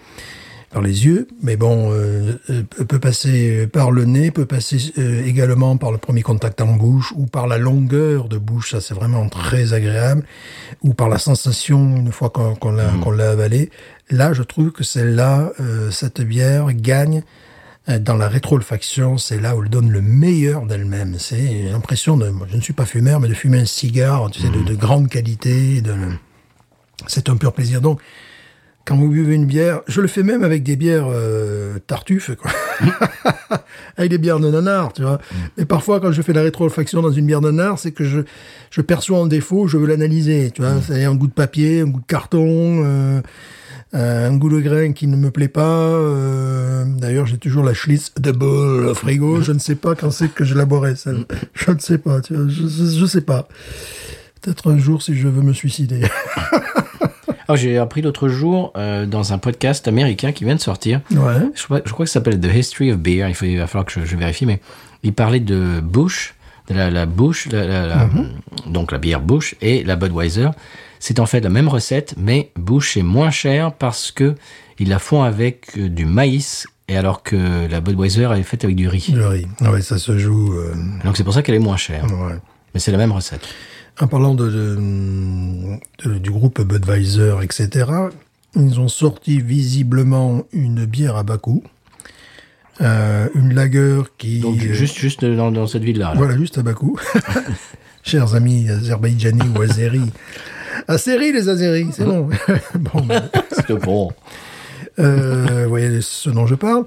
par 0.72 0.82
les 0.82 1.06
yeux, 1.06 1.28
mais 1.42 1.56
bon, 1.56 1.92
euh, 1.94 2.34
euh, 2.50 2.64
peut 2.88 3.00
passer 3.00 3.68
par 3.68 3.90
le 3.92 4.04
nez, 4.04 4.32
peut 4.32 4.46
passer 4.46 4.78
euh, 4.98 5.24
également 5.26 5.78
par 5.78 5.92
le 5.94 5.98
premier 5.98 6.24
contact 6.24 6.60
en 6.60 6.74
bouche 6.74 7.14
ou 7.16 7.26
par 7.26 7.48
la 7.48 7.58
longueur 7.58 8.28
de 8.28 8.38
bouche, 8.38 8.72
ça 8.72 8.82
c'est 8.82 8.94
vraiment 8.94 9.30
très 9.30 9.72
agréable, 9.74 10.24
ou 10.84 10.94
par 10.94 11.08
la 11.08 11.20
sensation 11.20 11.96
une 11.98 12.12
fois 12.12 12.30
qu'on 12.32 12.72
l'a 12.72 12.92
l'a 13.16 13.30
avalé. 13.32 13.70
Là, 14.10 14.34
je 14.34 14.44
trouve 14.44 14.72
que 14.72 14.84
celle-là, 14.84 15.52
euh, 15.62 15.90
cette 15.92 16.22
bière 16.22 16.68
gagne 16.74 17.24
dans 17.88 18.16
la 18.16 18.28
rétro-olfaction, 18.28 19.18
c'est 19.18 19.40
là 19.40 19.56
où 19.56 19.64
elle 19.64 19.70
donne 19.70 19.90
le 19.90 20.02
meilleur 20.02 20.66
d'elle-même. 20.66 21.16
C'est 21.20 21.70
l'impression 21.72 22.18
de, 22.18 22.30
moi, 22.30 22.48
je 22.50 22.58
ne 22.58 22.62
suis 22.62 22.74
pas 22.74 22.86
fumeur, 22.86 23.20
mais 23.20 23.30
de 23.30 23.34
fumer 23.34 23.60
un 23.60 23.66
cigare, 23.66 24.30
tu 24.30 24.42
sais, 24.42 24.50
de, 24.50 24.62
de 24.62 24.76
grande 24.76 25.08
qualité, 25.08 25.82
de, 25.82 25.94
c'est 27.08 27.30
un 27.30 27.38
pur 27.38 27.54
plaisir. 27.54 27.82
Donc, 27.82 28.02
quand 28.88 28.96
vous 28.96 29.10
buvez 29.10 29.36
une 29.36 29.46
bière, 29.46 29.82
je 29.88 30.00
le 30.00 30.08
fais 30.08 30.24
même 30.24 30.44
avec 30.44 30.64
des 30.64 30.78
bières 30.78 31.08
euh, 31.10 31.78
tartuffes, 31.88 32.32
quoi. 32.36 32.52
avec 33.98 34.10
des 34.10 34.18
bières 34.18 34.40
de 34.40 34.50
nanar, 34.50 34.94
tu 34.94 35.02
vois. 35.02 35.20
Mais 35.58 35.66
parfois, 35.66 36.00
quand 36.00 36.14
je 36.14 36.22
fais 36.22 36.32
la 36.32 36.42
rétro-olfaction 36.42 37.02
dans 37.02 37.12
une 37.12 37.26
bière 37.26 37.42
de 37.42 37.52
nanar, 37.52 37.80
c'est 37.80 37.92
que 37.92 38.06
je, 38.06 38.22
je 38.72 38.82
perçois 38.82 39.20
un 39.20 39.28
défaut, 39.28 39.68
je 39.68 39.78
veux 39.78 39.88
l'analyser, 39.88 40.52
tu 40.52 40.62
vois. 40.62 40.82
C'est 40.82 41.04
un 41.04 41.16
goût 41.16 41.28
de 41.28 41.34
papier, 41.34 41.82
un 41.82 41.88
goût 41.88 42.00
de 42.00 42.06
carton, 42.06 42.84
euh, 42.86 42.86
euh, 42.86 43.22
un 43.94 44.36
goût 44.36 44.50
de 44.50 44.60
grain 44.60 44.92
qui 44.92 45.08
ne 45.08 45.16
me 45.16 45.32
plaît 45.32 45.48
pas. 45.48 45.62
euh, 45.62 46.84
D'ailleurs, 46.86 47.26
j'ai 47.26 47.38
toujours 47.38 47.64
la 47.64 47.74
Schlitz 47.74 48.12
de 48.20 48.32
bol 48.32 48.86
au 48.88 48.94
frigo. 48.94 49.42
Je 49.42 49.52
ne 49.54 49.60
sais 49.60 49.76
pas 49.76 49.96
quand 49.96 50.12
c'est 50.12 50.28
que 50.34 50.44
je 50.44 50.56
la 50.56 50.66
boirai, 50.66 50.96
celle. 50.96 51.26
Je 51.54 51.72
ne 51.72 51.80
sais 51.80 51.98
pas, 51.98 52.22
tu 52.22 52.36
vois. 52.36 52.48
Je, 52.48 53.06
sais 53.06 53.22
pas. 53.22 53.48
Peut-être 54.42 54.70
un 54.72 54.78
jour 54.78 55.02
si 55.02 55.16
je 55.16 55.28
veux 55.28 55.42
me 55.42 55.54
suicider. 55.54 56.02
Oh, 57.50 57.56
j'ai 57.56 57.78
appris 57.78 58.02
l'autre 58.02 58.28
jour 58.30 58.72
euh, 58.78 59.06
dans 59.06 59.34
un 59.34 59.38
podcast 59.38 59.88
américain 59.88 60.32
qui 60.32 60.44
vient 60.44 60.56
de 60.56 60.60
sortir. 60.62 61.02
ouais. 61.12 61.50
Je 61.56 61.64
crois, 61.64 61.82
je 61.86 61.92
crois 61.92 62.06
que 62.06 62.10
ça 62.12 62.16
s'appelle 62.20 62.40
The 62.40 62.54
History 62.54 62.92
of 62.92 62.98
Beer. 63.00 63.28
Il, 63.30 63.36
faut, 63.36 63.46
il 63.46 63.58
va 63.58 63.68
falloir 63.68 63.86
que 63.86 64.00
je, 64.00 64.06
je 64.06 64.16
vérifie, 64.18 64.46
mais 64.46 64.60
il 65.04 65.14
parlait 65.14 65.40
de 65.40 65.80
Bush, 65.82 66.36
de 66.70 66.76
la, 66.76 66.90
la 66.92 67.06
Bush, 67.06 67.48
la, 67.52 67.66
la- 67.66 67.88
la- 67.88 68.10
donc 68.68 68.92
la 68.92 68.98
bière 69.00 69.22
Bush 69.22 69.56
et 69.62 69.84
la 69.84 69.96
Budweiser. 69.96 70.50
C'est 71.00 71.20
en 71.20 71.26
fait 71.26 71.42
la 71.42 71.50
même 71.50 71.68
recette, 71.68 72.16
mais 72.18 72.52
Bush 72.56 72.98
est 72.98 73.04
moins 73.04 73.30
cher 73.32 73.74
parce 73.74 74.12
que 74.12 74.36
ils 74.80 74.90
la 74.90 75.00
font 75.00 75.24
avec 75.24 75.78
euh, 75.78 75.90
du 75.90 76.06
maïs, 76.06 76.68
et 76.88 76.98
alors 76.98 77.24
que 77.24 77.68
la 77.70 77.82
Budweiser 77.82 78.28
elle 78.32 78.40
est 78.40 78.44
faite 78.44 78.64
avec 78.64 78.76
du 78.76 78.88
riz. 78.88 79.12
Le 79.14 79.28
riz. 79.28 79.48
Ah 79.62 79.72
Ouais, 79.72 79.82
ça 79.82 79.98
se 79.98 80.18
joue. 80.18 80.54
euh, 80.54 80.74
Donc 81.04 81.18
c'est 81.18 81.24
pour 81.24 81.34
ça 81.34 81.42
qu'elle 81.44 81.56
est 81.56 81.60
moins 81.60 81.78
chère. 81.78 82.04
ouais. 82.06 82.36
Mais 82.74 82.80
c'est 82.80 82.92
la 82.92 82.98
même 82.98 83.12
recette. 83.12 83.48
En 84.00 84.08
parlant 84.08 84.36
de, 84.36 84.50
de- 84.50 85.80
de- 86.10 86.18
du 86.20 86.30
groupe 86.30 86.62
Budweiser, 86.62 87.36
etc., 87.42 87.86
ils 88.56 88.80
ont 88.80 88.88
sorti 88.88 89.42
visiblement 89.42 90.44
une 90.52 90.86
bière 90.86 91.16
à 91.16 91.24
bas 91.24 91.38
coût. 91.38 91.64
Euh, 92.80 93.28
une 93.34 93.56
lager 93.56 94.02
qui... 94.20 94.40
Donc 94.40 94.60
juste, 94.60 94.98
juste 95.00 95.26
dans, 95.26 95.52
dans 95.52 95.66
cette 95.66 95.84
ville-là. 95.84 96.10
là. 96.10 96.14
Voilà, 96.16 96.38
juste 96.38 96.60
à 96.60 96.62
bas 96.64 96.74
coût. 96.74 96.96
Chers 98.04 98.36
amis 98.36 98.70
azerbaïdjanis 98.70 99.42
ou 99.58 99.62
azéris. 99.62 100.12
Azéris, 100.88 101.32
les 101.32 101.50
azéris, 101.50 101.88
c'est 101.92 102.06
bon. 102.06 102.30
bon, 102.76 103.02
ben, 103.02 103.30
C'est 103.52 103.74
bon. 103.74 104.12
euh, 105.00 105.64
vous 105.64 105.70
voyez 105.70 106.02
ce 106.02 106.30
dont 106.30 106.48
je 106.48 106.56
parle. 106.56 106.86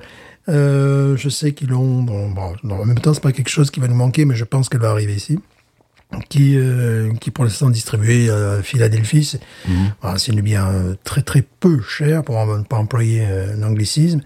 Euh, 0.49 1.17
je 1.17 1.29
sais 1.29 1.53
qu'ils 1.53 1.69
l'ont. 1.69 2.03
Bon, 2.03 2.31
bon, 2.31 2.55
en 2.71 2.85
même 2.85 2.99
temps, 2.99 3.15
c'est 3.15 3.23
pas 3.23 3.33
quelque 3.33 3.51
chose 3.51 3.71
qui 3.71 3.81
va 3.81 3.89
nous 3.89 3.95
manquer, 3.95 4.25
mais 4.25 4.35
je 4.35 4.45
pense 4.45 4.69
qu'elle 4.69 4.81
va 4.81 4.91
arriver 4.91 5.15
ici. 5.15 5.39
Qui, 6.29 6.57
euh, 6.59 7.13
qui 7.21 7.31
pour 7.31 7.45
l'instant 7.45 7.71
distribuée 7.71 8.31
à 8.31 8.63
Philadelphie. 8.65 9.25
C'est 9.25 9.41
voilà, 10.03 10.19
c'est 10.19 10.33
une 10.33 10.41
bière 10.41 10.67
euh, 10.67 10.95
très 11.05 11.23
très 11.23 11.43
peu 11.61 11.81
chère 11.83 12.25
pour 12.25 12.45
ne 12.47 12.65
pas 12.65 12.79
employer 12.79 13.25
un 13.25 13.63
anglicisme 13.63 14.21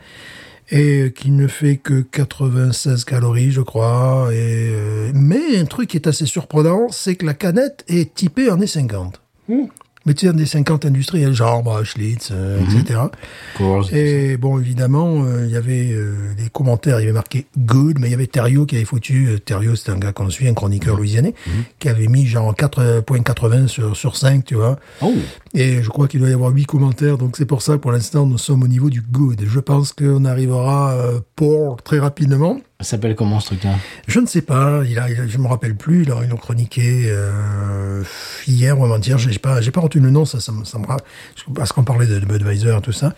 et 0.70 1.12
qui 1.14 1.30
ne 1.30 1.46
fait 1.46 1.76
que 1.76 2.00
96 2.00 3.04
calories, 3.04 3.50
je 3.50 3.60
crois. 3.60 4.30
Et, 4.32 4.72
mais 5.12 5.58
un 5.58 5.66
truc 5.66 5.90
qui 5.90 5.98
est 5.98 6.06
assez 6.06 6.24
surprenant, 6.24 6.88
c'est 6.90 7.16
que 7.16 7.26
la 7.26 7.34
canette 7.34 7.84
est 7.86 8.14
typée 8.14 8.50
en 8.50 8.56
E50. 8.56 9.12
Mais 10.06 10.12
tu 10.12 10.26
sais, 10.26 10.32
en 10.32 10.36
E50 10.36 10.86
industriels, 10.86 11.32
genre 11.32 11.62
bah, 11.62 11.82
Schlitz, 11.82 12.28
euh, 12.30 12.60
etc. 12.60 13.00
Coors. 13.56 13.90
Et 13.92 14.36
bon, 14.36 14.58
évidemment, 14.58 15.24
euh, 15.24 15.46
il 15.46 15.50
y 15.50 15.56
avait 15.56 15.92
euh, 15.92 16.34
des 16.36 16.50
commentaires, 16.50 17.00
il 17.00 17.04
y 17.04 17.06
avait 17.06 17.14
marqué 17.14 17.46
good, 17.56 17.98
mais 17.98 18.08
il 18.08 18.10
y 18.10 18.14
avait 18.14 18.26
Thériault 18.26 18.66
qui 18.66 18.76
avait 18.76 18.84
foutu, 18.84 19.28
euh, 19.28 19.38
Thériault 19.38 19.76
c'est 19.76 19.90
un 19.90 19.96
gars 19.96 20.12
qu'on 20.12 20.28
suit, 20.28 20.46
un 20.46 20.52
chroniqueur 20.52 20.96
louisianais, 20.96 21.34
qui 21.78 21.88
avait 21.88 22.08
mis 22.08 22.26
genre 22.26 22.54
4.80 22.54 23.66
sur, 23.66 23.96
sur 23.96 24.16
5, 24.16 24.44
tu 24.44 24.56
vois. 24.56 24.78
Oh, 25.00 25.14
Et 25.56 25.84
je 25.84 25.88
crois 25.88 26.08
qu'il 26.08 26.18
doit 26.18 26.28
y 26.28 26.32
avoir 26.32 26.50
8 26.50 26.64
commentaires, 26.66 27.16
donc 27.16 27.36
c'est 27.36 27.46
pour 27.46 27.62
ça, 27.62 27.78
pour 27.78 27.92
l'instant, 27.92 28.26
nous 28.26 28.38
sommes 28.38 28.64
au 28.64 28.66
niveau 28.66 28.90
du 28.90 29.00
good. 29.00 29.40
Je 29.46 29.60
pense 29.60 29.92
qu'on 29.92 30.24
arrivera 30.24 30.94
euh, 30.94 31.20
pour 31.36 31.80
très 31.80 32.00
rapidement. 32.00 32.58
ça 32.80 32.86
s'appelle 32.90 33.14
comment 33.14 33.38
ce 33.38 33.46
truc-là? 33.46 33.74
Je 34.08 34.18
ne 34.18 34.26
sais 34.26 34.42
pas, 34.42 34.82
il 34.84 34.98
a, 34.98 35.06
je 35.28 35.38
me 35.38 35.46
rappelle 35.46 35.76
plus, 35.76 36.02
il 36.02 36.10
a, 36.10 36.16
ils 36.24 36.28
l'ont 36.30 36.36
chroniqué 36.36 37.04
euh, 37.06 38.02
hier 38.48 38.76
ou 38.80 38.84
avant-hier, 38.84 39.16
j'ai 39.16 39.38
pas, 39.38 39.60
j'ai 39.60 39.70
pas 39.70 39.80
retenu 39.80 40.02
le 40.02 40.10
nom, 40.10 40.24
ça, 40.24 40.40
ça, 40.40 40.50
me- 40.50 40.64
ça 40.64 40.78
me 40.80 40.86
parce 41.54 41.70
qu'on 41.72 41.84
parlait 41.84 42.06
de, 42.08 42.18
de 42.18 42.26
Budweiser 42.26 42.74
et 42.76 42.80
tout 42.80 42.90
ça. 42.92 43.14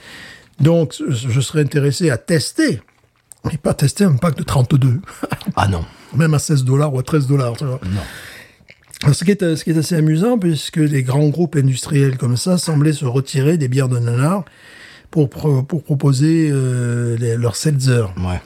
Donc, 0.60 0.94
je 1.08 1.40
serais 1.40 1.62
intéressé 1.62 2.10
à 2.10 2.18
tester, 2.18 2.82
mais 3.46 3.56
pas 3.56 3.72
tester 3.72 4.04
un 4.04 4.16
pack 4.16 4.36
de 4.36 4.42
32, 4.42 5.00
Ah 5.54 5.68
non. 5.68 5.86
même 6.14 6.34
à 6.34 6.38
16 6.38 6.64
dollars 6.64 6.92
ou 6.92 6.98
à 6.98 7.02
13 7.02 7.26
dollars, 7.26 7.54
tu 7.56 7.64
Ce 9.12 9.24
qui, 9.24 9.30
est, 9.32 9.56
ce 9.56 9.62
qui 9.64 9.70
est 9.70 9.78
assez 9.78 9.94
amusant, 9.94 10.38
puisque 10.38 10.78
les 10.78 11.02
grands 11.02 11.28
groupes 11.28 11.56
industriels 11.56 12.16
comme 12.16 12.36
ça 12.36 12.56
semblaient 12.58 12.94
se 12.94 13.04
retirer 13.04 13.58
des 13.58 13.68
bières 13.68 13.88
de 13.90 13.98
nanar 13.98 14.44
pour, 15.10 15.28
pro- 15.28 15.62
pour 15.62 15.82
proposer 15.84 16.48
euh, 16.50 17.16
les- 17.18 17.36
leurs 17.36 17.56
seltzer. 17.56 18.06
Ouais. 18.18 18.40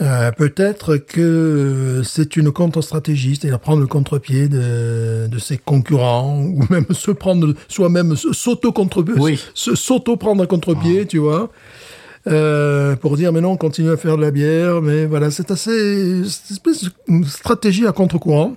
Euh, 0.00 0.32
Peut-être 0.32 0.96
que 0.96 2.00
c'est 2.04 2.36
une 2.36 2.50
contre-stratégie, 2.50 3.36
c'est-à-dire 3.36 3.60
prendre 3.60 3.80
le 3.82 3.86
contre-pied 3.86 4.48
de, 4.48 5.28
de 5.28 5.38
ses 5.38 5.58
concurrents, 5.58 6.40
ou 6.44 6.64
même 6.70 6.86
se 6.90 7.10
prendre 7.10 7.54
soi-même, 7.68 8.16
se- 8.16 8.32
s'auto-contre 8.32 9.04
Oui. 9.18 9.38
se 9.54 9.74
s'auto-prendre 9.76 10.42
à 10.42 10.46
contre-pied, 10.46 11.06
tu 11.06 11.18
vois. 11.18 11.50
Euh, 12.26 12.96
pour 12.96 13.18
dire 13.18 13.34
mais 13.34 13.42
non, 13.42 13.50
on 13.52 13.56
continue 13.58 13.90
à 13.90 13.98
faire 13.98 14.16
de 14.16 14.22
la 14.22 14.30
bière, 14.30 14.80
mais 14.80 15.04
voilà, 15.04 15.30
c'est 15.30 15.50
assez, 15.50 16.22
c'est 16.24 16.48
une 16.50 16.54
espèce 16.54 16.84
de 16.84 16.90
une 17.06 17.24
stratégie 17.26 17.86
à 17.86 17.92
contre-courant. 17.92 18.56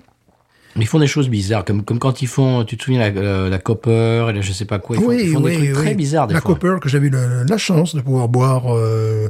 Ils 0.79 0.87
font 0.87 0.99
des 0.99 1.07
choses 1.07 1.29
bizarres, 1.29 1.65
comme, 1.65 1.83
comme 1.83 1.99
quand 1.99 2.21
ils 2.21 2.27
font, 2.27 2.63
tu 2.63 2.77
te 2.77 2.83
souviens, 2.83 2.99
la, 2.99 3.09
la, 3.09 3.49
la 3.49 3.59
Copper, 3.59 4.31
la 4.33 4.41
je 4.41 4.51
sais 4.51 4.65
pas 4.65 4.79
quoi, 4.79 4.95
ils 4.97 5.03
font, 5.03 5.11
ils 5.11 5.31
font 5.31 5.39
des 5.41 5.55
trucs 5.55 5.73
très 5.73 5.95
bizarres 5.95 6.27
des 6.27 6.33
La 6.33 6.41
fois. 6.41 6.53
Copper 6.53 6.77
que 6.81 6.89
j'avais 6.89 7.07
eu 7.07 7.11
la 7.11 7.57
chance 7.57 7.95
de 7.95 8.01
pouvoir 8.01 8.27
boire 8.27 8.75
euh, 8.75 9.29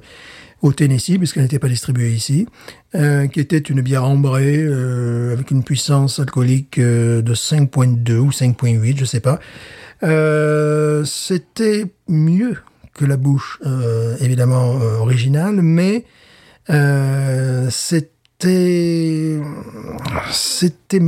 au 0.61 0.73
Tennessee, 0.73 1.17
puisqu'elle 1.17 1.43
n'était 1.43 1.59
pas 1.59 1.69
distribuée 1.69 2.11
ici, 2.11 2.47
euh, 2.95 3.27
qui 3.27 3.39
était 3.39 3.57
une 3.57 3.81
bière 3.81 4.03
ambrée 4.03 4.57
euh, 4.57 5.33
avec 5.33 5.51
une 5.51 5.63
puissance 5.63 6.19
alcoolique 6.19 6.79
de 6.79 7.33
5.2 7.33 8.17
ou 8.17 8.29
5.8, 8.29 8.97
je 8.97 9.05
sais 9.05 9.21
pas. 9.21 9.39
C'était 11.05 11.85
mieux 12.07 12.57
que 12.93 13.05
la 13.05 13.17
bouche, 13.17 13.59
évidemment 14.19 14.75
originale, 14.99 15.61
mais 15.61 16.05
euh, 16.69 17.69
c'était 18.39 19.39
c'était 20.31 20.99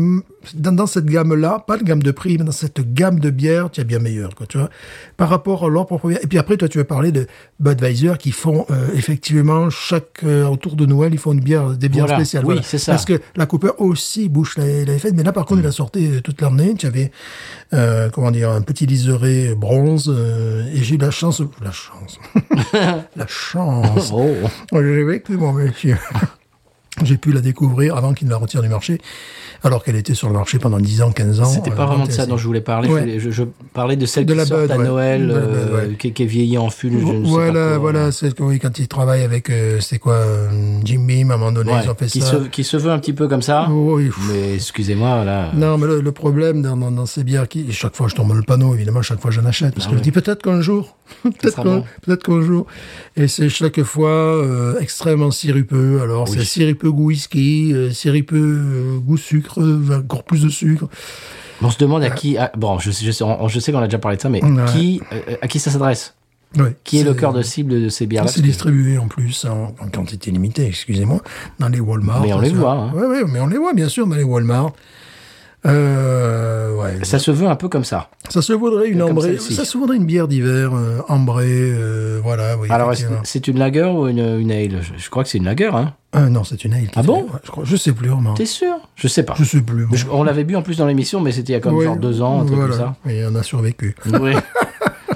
dans, 0.56 0.72
dans 0.72 0.88
cette 0.88 1.06
gamme-là, 1.06 1.63
pas 1.68 1.78
de 1.78 1.84
gamme 1.84 2.02
de 2.02 2.12
prix, 2.12 2.38
mais 2.38 2.44
dans 2.44 2.52
cette 2.52 2.94
gamme 2.94 3.20
de 3.20 3.30
bières, 3.30 3.70
tu 3.70 3.82
es 3.82 3.84
bien 3.84 4.00
meilleur, 4.00 4.34
quoi, 4.34 4.48
tu 4.48 4.58
vois, 4.58 4.70
par 5.15 5.30
rapport 5.30 5.63
à 5.65 5.70
leur 5.70 5.86
propre 5.86 6.08
bière. 6.08 6.20
Et 6.24 6.28
puis 6.28 6.38
après, 6.39 6.58
toi, 6.58 6.68
tu 6.68 6.78
vas 6.80 6.86
parler 6.86 7.12
de 7.12 7.28
Budweiser 7.60 8.13
qui 8.18 8.32
font 8.32 8.65
euh, 8.72 8.88
effectivement 8.96 9.70
chaque 9.70 10.24
euh, 10.24 10.46
autour 10.48 10.76
de 10.76 10.86
Noël, 10.88 11.13
ils 11.13 11.20
font 11.20 11.34
une 11.34 11.39
bière, 11.42 11.72
des 11.72 11.88
bières 11.89 12.06
Voilà, 12.08 12.20
spéciales. 12.20 12.46
oui, 12.46 12.56
Voilà. 12.56 12.63
c'est 12.63 12.78
ça. 12.80 12.94
Parce 12.94 13.06
que 13.06 13.20
la 13.36 13.46
Cooper 13.46 13.72
aussi, 13.78 14.32
l'avait 14.58 14.98
faite, 15.00 15.13
mais 15.15 15.24
là, 15.24 15.32
par 15.32 15.46
contre, 15.46 15.62
il 15.62 15.68
a 15.68 15.72
sorti 15.72 16.08
euh, 16.08 16.22
toute 16.22 16.42
l'année. 16.42 16.74
Tu 16.76 16.88
avais, 16.88 17.12
euh, 17.74 18.10
comment 18.10 18.32
dire, 18.32 18.50
un 18.50 18.62
petit 18.62 18.86
liseré 18.88 19.54
bronze, 19.56 20.10
et 20.74 20.82
j'ai 20.82 20.96
eu 20.96 20.98
la 20.98 21.12
chance, 21.12 21.42
la 21.62 21.72
chance, 21.72 22.20
la 23.15 23.28
chance. 23.28 24.12
Oh. 24.13 24.32
J'ai 24.74 25.04
vécu, 25.04 25.38
mon 25.38 25.54
monsieur. 25.54 25.98
J'ai 27.04 27.18
pu 27.18 27.32
la 27.32 27.42
découvrir 27.42 27.96
avant 27.96 28.14
qu'il 28.14 28.28
ne 28.28 28.32
la 28.32 28.38
retire 28.38 28.62
du 28.62 28.70
marché 28.70 29.00
alors 29.62 29.84
qu'elle 29.84 29.98
était 29.98 30.14
sur 30.14 30.28
le 30.30 30.34
marché 30.34 30.58
pendant 30.58 30.80
10 30.80 31.02
ans, 31.02 31.12
15 31.12 31.42
ans. 31.42 31.46
C'était 31.46 31.72
pas 31.72 31.84
euh, 31.84 31.88
vraiment 31.88 32.06
de 32.06 32.12
ça 32.12 32.26
dont 32.26 32.38
je 32.38 32.46
voulais 32.48 32.62
parler. 32.62 32.88
Ouais. 32.90 33.20
Je, 33.20 33.30
je 33.30 33.44
parlais 33.74 33.98
de 33.98 34.06
celle 34.06 34.26
De 34.26 34.32
qui 34.34 34.38
la 34.40 34.46
sort 34.46 34.62
Bud, 34.62 34.72
à 34.72 34.78
ouais. 34.78 34.84
Noël, 34.88 35.28
De 35.28 35.34
la 35.34 35.40
Bud, 35.42 35.50
euh, 35.54 35.88
ouais. 35.90 35.96
qui, 35.98 36.14
qui 36.14 36.24
est 36.24 36.26
vieillie 36.26 36.58
en 36.58 36.68
pas 36.70 36.88
Voilà, 37.24 37.78
voilà, 37.78 38.12
c'est 38.14 38.40
oui, 38.40 38.60
quand 38.60 38.80
ils 38.80 38.88
travaillent 38.88 39.24
avec, 39.24 39.50
euh, 39.50 39.80
c'est 39.82 40.00
quoi, 40.00 40.14
euh, 40.14 40.50
Jim 40.86 41.02
Beam, 41.06 41.32
à 41.32 41.34
un 41.34 41.38
moment 41.38 41.52
donné, 41.52 41.74
ils 41.84 41.90
ont 41.90 41.96
fait 41.96 42.06
qui, 42.08 42.22
ça. 42.22 42.32
se, 42.44 42.48
qui 42.48 42.64
se 42.64 42.78
veut 42.78 42.92
un 42.92 43.00
petit 43.00 43.12
peu 43.14 43.28
comme 43.28 43.42
ça. 43.42 43.68
Oui, 43.70 44.06
pff. 44.06 44.18
Mais 44.30 44.56
excusez-moi, 44.56 45.26
là. 45.26 45.52
Non, 45.54 45.78
mais 45.78 45.88
le, 45.88 46.00
le 46.02 46.12
problème 46.14 46.62
dans, 46.62 46.78
dans, 46.78 46.92
dans 46.92 47.06
ces 47.06 47.24
bières 47.26 47.48
qui, 47.48 47.72
chaque 47.74 47.96
fois 47.96 48.08
je 48.08 48.16
tombe 48.16 48.34
le 48.34 48.44
panneau, 48.44 48.74
évidemment, 48.76 49.02
chaque 49.02 49.20
fois 49.20 49.32
j'en 49.32 49.46
achète, 49.46 49.74
parce 49.76 49.88
Ah 49.88 49.92
que 49.92 49.98
je 49.98 50.02
dis 50.04 50.12
peut-être 50.12 50.42
qu'un 50.42 50.62
jour, 50.62 50.96
peut-être 51.24 51.56
qu'un 51.58 51.64
bon. 51.64 51.84
peut-être 52.04 52.24
qu'un 52.24 52.42
jour, 52.42 52.66
et 53.18 53.28
c'est 53.28 53.50
chaque 53.50 53.82
fois 53.84 54.10
euh, 54.10 54.80
extrêmement 54.80 55.32
sirupeux. 55.32 56.00
Alors 56.02 56.30
Oui. 56.30 56.38
c'est 56.40 56.46
sirupeux 56.46 56.88
goût 56.91 57.06
whisky, 57.08 57.71
euh, 57.73 57.91
sirupeux 57.91 58.38
euh, 58.38 58.97
goût 58.99 59.17
sucre, 59.17 59.62
euh, 59.62 59.99
encore 59.99 60.23
plus 60.23 60.41
de 60.43 60.49
sucre. 60.49 60.86
On 61.62 61.69
se 61.71 61.78
demande 61.78 62.04
à 62.04 62.10
qui. 62.10 62.38
bon, 62.58 62.80
je, 62.80 62.89
sais- 62.91 63.06
je 63.06 63.12
sais, 63.12 63.23
on- 63.23 63.47
je 63.47 63.60
sais 63.60 63.71
qu'on 63.71 63.80
a 63.80 63.86
déjà 63.88 63.99
parlé 63.99 64.17
de 64.17 64.21
ça, 64.21 64.30
mais 64.30 64.43
Ouais. 64.43 64.65
qui, 64.73 65.02
à 65.41 65.47
qui 65.47 65.60
ça 65.60 65.71
s'adresse? 65.71 66.15
Ouais, 66.58 66.75
Qui 66.84 66.97
est 66.99 67.04
le 67.04 67.13
cœur 67.13 67.32
de 67.32 67.43
cible 67.43 67.80
de 67.80 67.89
ces 67.89 68.08
bières-là? 68.08 68.32
C'est 68.32 68.41
distribué 68.41 68.97
en 68.97 69.08
plus 69.08 69.45
en, 69.45 69.75
en 69.80 69.88
quantité 69.93 70.32
limitée, 70.32 70.65
excusez-moi, 70.65 71.21
dans 71.60 71.67
les 71.69 71.80
Walmart. 71.80 72.21
Mais 72.23 72.34
on 72.34 72.39
les 72.39 72.49
voit, 72.49 72.71
hein. 72.71 72.91
Ouais, 72.93 73.23
mais 73.32 73.39
on 73.39 73.45
les 73.47 73.58
voit 73.60 73.73
bien 73.73 73.88
sûr 73.88 74.08
dans 74.08 74.15
les 74.15 74.23
Walmart. 74.23 74.71
Euh, 75.65 76.74
ouais. 76.76 77.04
Ça 77.04 77.19
se 77.19 77.32
veut 77.32 77.48
un 77.48 77.56
peu 77.56 77.67
comme 77.69 77.84
ça. 77.84 78.10
Ça 78.30 78.41
se 78.41 78.54
voudrait 78.54 78.88
une 78.89 79.02
ambrée, 79.02 79.38
ça 79.39 79.65
se 79.65 79.78
voudrait 79.78 79.98
une 79.98 80.06
bière 80.06 80.28
d'hiver 80.28 80.72
euh, 80.74 81.00
ambrée, 81.08 81.45
euh, 81.50 82.19
voilà. 82.24 82.58
Oui, 82.58 82.67
Alors, 82.69 82.93
c'est 83.24 83.48
une 83.48 83.60
lager 83.60 83.84
ou 83.86 84.08
une, 84.08 84.39
une 84.39 84.52
ale? 84.52 84.82
Je, 84.82 84.93
je 85.02 85.10
crois 85.10 85.24
que 85.24 85.30
c'est 85.30 85.38
une 85.38 85.45
lager, 85.45 85.69
hein 85.74 85.93
Ah 86.13 86.30
non, 86.30 86.43
c'est 86.43 86.63
une 86.63 86.74
ale. 86.74 86.89
Ah 86.95 87.04
bon? 87.04 87.24
ouais, 87.24 87.39
je, 87.43 87.52
crois, 87.52 87.63
je 87.65 87.76
sais 87.76 87.91
plus 87.91 88.08
vraiment. 88.10 88.34
T'es 88.36 88.45
sûr? 88.45 88.76
Je 88.95 89.08
sais 89.08 89.24
pas. 89.24 89.34
Je 89.38 89.43
sais 89.43 89.62
plus. 89.62 89.86
bon. 89.86 89.95
Je- 89.95 90.06
on 90.12 90.24
l'avait 90.24 90.43
bu 90.45 90.56
en 90.56 90.62
plus 90.62 90.78
dans 90.78 90.86
l'émission, 90.88 91.19
mais 91.22 91.32
c'était 91.32 91.54
il 91.54 91.56
y 91.56 91.58
a 91.58 91.62
comme 91.62 91.76
Oui, 91.76 91.86
genre 91.86 91.98
deux 91.98 92.22
ans, 92.22 92.41
un 92.41 92.45
truc 92.45 92.58
voilà. 92.58 92.76
comme 92.78 92.95
ça. 93.06 93.12
Et 93.12 93.26
on 93.26 93.36
a 93.36 93.43
survécu. 93.43 93.95
Oui. 94.22 94.32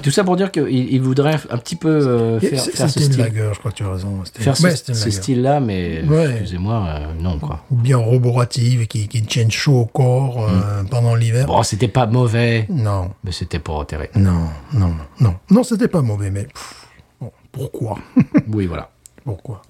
Tout 0.04 0.10
ça 0.10 0.22
pour 0.22 0.36
dire 0.36 0.52
qu'il 0.52 0.68
il 0.68 1.00
voudrait 1.00 1.36
un 1.50 1.56
petit 1.58 1.76
peu 1.76 1.88
euh, 1.88 2.38
faire, 2.38 2.60
ce 2.60 2.86
style. 3.00 3.16
lager, 3.16 3.48
je 3.54 3.58
crois 3.58 3.70
que 3.70 3.76
tu 3.76 3.84
as 3.84 3.90
raison. 3.90 4.22
Faire 4.34 4.54
ce, 4.56 4.62
Ouais, 4.62 4.76
ce 4.76 5.10
style-là, 5.10 5.60
mais 5.60 6.02
Ouais. 6.06 6.30
excusez-moi, 6.32 6.86
euh, 6.86 7.06
non 7.20 7.38
quoi. 7.38 7.64
Bien 7.70 7.96
roborative, 7.96 8.86
qui, 8.86 9.08
qui 9.08 9.22
tienne 9.22 9.50
chaud 9.50 9.80
au 9.80 9.86
corps 9.86 10.46
euh, 10.48 10.82
pendant 10.90 11.14
l'hiver. 11.14 11.44
Mm. 11.44 11.46
Bon, 11.48 11.62
c'était 11.62 11.88
pas 11.88 12.06
mauvais, 12.06 12.66
Non, 12.68 13.12
mais 13.24 13.32
c'était 13.32 13.58
pas 13.58 13.72
enterré. 13.72 14.10
non, 14.14 14.48
non, 14.74 14.88
non. 14.88 14.94
Non, 15.20 15.34
non 15.50 15.62
c'était 15.64 15.88
pas 15.88 16.02
mauvais, 16.02 16.30
mais 16.30 16.44
pff, 16.44 16.86
bon, 17.20 17.32
pourquoi? 17.50 17.98
Oui, 18.48 18.66
voilà. 18.66 18.90
Pourquoi? 19.24 19.62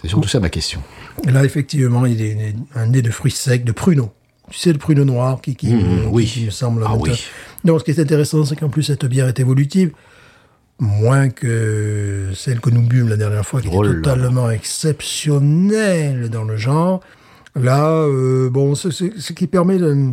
C'est 0.00 0.08
surtout 0.08 0.28
ça 0.28 0.38
ma 0.40 0.48
question. 0.48 0.80
Là, 1.24 1.44
effectivement, 1.44 2.06
il 2.06 2.20
est 2.22 2.54
un 2.74 2.86
nez 2.86 3.02
de 3.02 3.10
fruits 3.10 3.30
secs, 3.32 3.64
de 3.64 3.72
pruneaux. 3.72 4.12
Tu 4.50 4.58
sais, 4.58 4.72
le 4.72 4.78
pruneau 4.78 5.04
noir 5.04 5.40
qui, 5.40 5.54
qui, 5.56 5.72
Mmh, 5.72 5.78
qui- 6.02 6.06
oui. 6.10 6.26
qui 6.26 6.44
me 6.46 6.50
semble... 6.50 6.84
Ah 6.86 6.94
oui. 6.96 7.10
Donc, 7.64 7.80
ce 7.80 7.84
qui 7.84 7.90
est 7.92 8.00
intéressant, 8.00 8.44
c'est 8.44 8.56
qu'en 8.56 8.68
plus, 8.68 8.82
cette 8.82 9.04
bière 9.06 9.28
est 9.28 9.38
évolutive, 9.40 9.92
moins 10.80 11.28
que 11.30 12.28
celle 12.34 12.60
que 12.60 12.70
nous 12.70 12.82
bûmes 12.82 13.08
la 13.08 13.16
dernière 13.16 13.46
fois, 13.46 13.60
qui 13.60 13.68
Oh 13.70 13.84
était 13.84 13.94
là 13.94 14.00
totalement 14.02 14.50
exceptionnelle 14.50 16.28
dans 16.30 16.44
le 16.44 16.56
genre. 16.56 17.00
Là, 17.54 17.92
euh, 17.92 18.50
bon, 18.50 18.74
ce, 18.74 18.90
ce- 18.90 19.18
ce 19.18 19.32
qui 19.32 19.46
permet 19.46 19.78
de, 19.78 20.08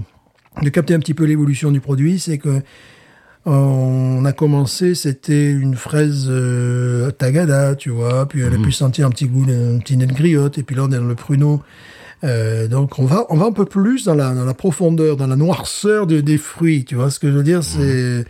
de 0.61 0.69
capter 0.69 0.93
un 0.93 0.99
petit 0.99 1.13
peu 1.13 1.23
l'évolution 1.25 1.71
du 1.71 1.79
produit, 1.79 2.19
c'est 2.19 2.37
que 2.37 2.61
on 3.45 4.25
a 4.25 4.33
commencé, 4.33 4.93
c'était 4.95 5.49
une 5.49 5.75
fraise 5.75 6.25
euh, 6.29 7.09
tagada, 7.11 7.75
tu 7.75 7.89
vois, 7.89 8.27
puis 8.27 8.41
elle 8.41 8.53
a 8.53 8.57
pu 8.57 8.71
sentir 8.71 9.07
un 9.07 9.09
petit 9.09 9.27
goût, 9.27 9.43
un 9.49 9.79
petit 9.79 9.95
nez 9.97 10.05
de 10.05 10.13
griotte, 10.13 10.57
et 10.57 10.63
puis 10.63 10.75
là 10.75 10.83
on 10.83 10.91
est 10.91 10.97
dans 10.97 11.05
le 11.05 11.15
pruneau. 11.15 11.61
Euh, 12.23 12.67
donc 12.67 12.99
on 12.99 13.05
va, 13.05 13.25
on 13.29 13.37
va 13.37 13.45
un 13.45 13.51
peu 13.53 13.65
plus 13.65 14.03
dans 14.05 14.13
la, 14.15 14.33
dans 14.33 14.43
la 14.45 14.53
profondeur, 14.53 15.15
dans 15.15 15.27
la 15.27 15.37
noirceur 15.37 16.05
de- 16.05 16.19
des 16.19 16.37
fruits, 16.37 16.83
tu 16.83 16.95
vois 16.95 17.09
ce 17.11 17.19
que 17.19 17.31
je 17.31 17.37
veux 17.37 17.43
dire, 17.43 17.63
c'est 17.63 18.25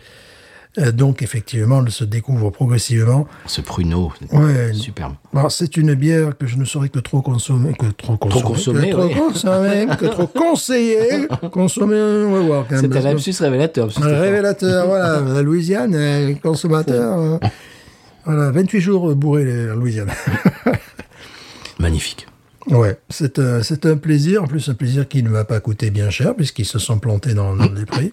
euh, 0.78 0.92
donc 0.92 1.22
effectivement 1.22 1.82
elle 1.84 1.90
se 1.90 2.04
découvre 2.04 2.50
progressivement. 2.50 3.26
Ce 3.46 3.60
pruneau, 3.60 4.12
c'est 4.20 4.32
Ouais. 4.32 4.72
superbe. 4.74 5.14
C'est 5.48 5.76
une 5.76 5.94
bière 5.94 6.38
que 6.38 6.46
je 6.46 6.56
ne 6.56 6.64
saurais 6.64 6.88
que 6.88 7.00
trop 7.00 7.20
consommer, 7.20 7.72
que 7.76 7.86
trop 7.86 8.16
consommer, 8.16 8.42
consommer, 8.44 8.90
que 8.90 8.94
trop 8.94 9.06
oui. 9.06 9.14
consommer, 9.14 9.86
que 9.98 10.06
trop 10.06 10.26
conseiller, 10.28 11.26
consommer, 11.52 12.00
on 12.00 12.32
va 12.32 12.40
voir 12.42 12.66
quand 12.68 12.80
même. 12.80 12.92
C'est 12.92 12.96
un 12.98 13.02
lapsus 13.02 13.34
révélateur. 13.40 13.88
un 14.00 14.06
révélateur, 14.20 14.86
voilà. 14.86 15.20
La 15.34 15.42
Louisiane, 15.42 15.94
euh, 15.96 16.32
consommateur. 16.40 17.40
voilà, 18.24 18.52
28 18.52 18.80
jours 18.80 19.12
bourré 19.16 19.44
la 19.66 19.74
Louisiane. 19.74 20.10
Magnifique. 21.80 22.28
Ouais, 22.70 22.98
c'est 23.08 23.38
un, 23.38 23.62
c'est 23.62 23.84
un 23.86 23.96
plaisir. 23.96 24.44
En 24.44 24.46
plus, 24.46 24.68
un 24.68 24.74
plaisir 24.74 25.08
qui 25.08 25.22
ne 25.22 25.28
va 25.28 25.44
pas 25.44 25.60
coûter 25.60 25.90
bien 25.90 26.10
cher 26.10 26.34
puisqu'ils 26.36 26.64
se 26.66 26.78
sont 26.78 26.98
plantés 26.98 27.34
dans, 27.34 27.56
dans 27.56 27.72
les 27.72 27.84
prix. 27.84 28.12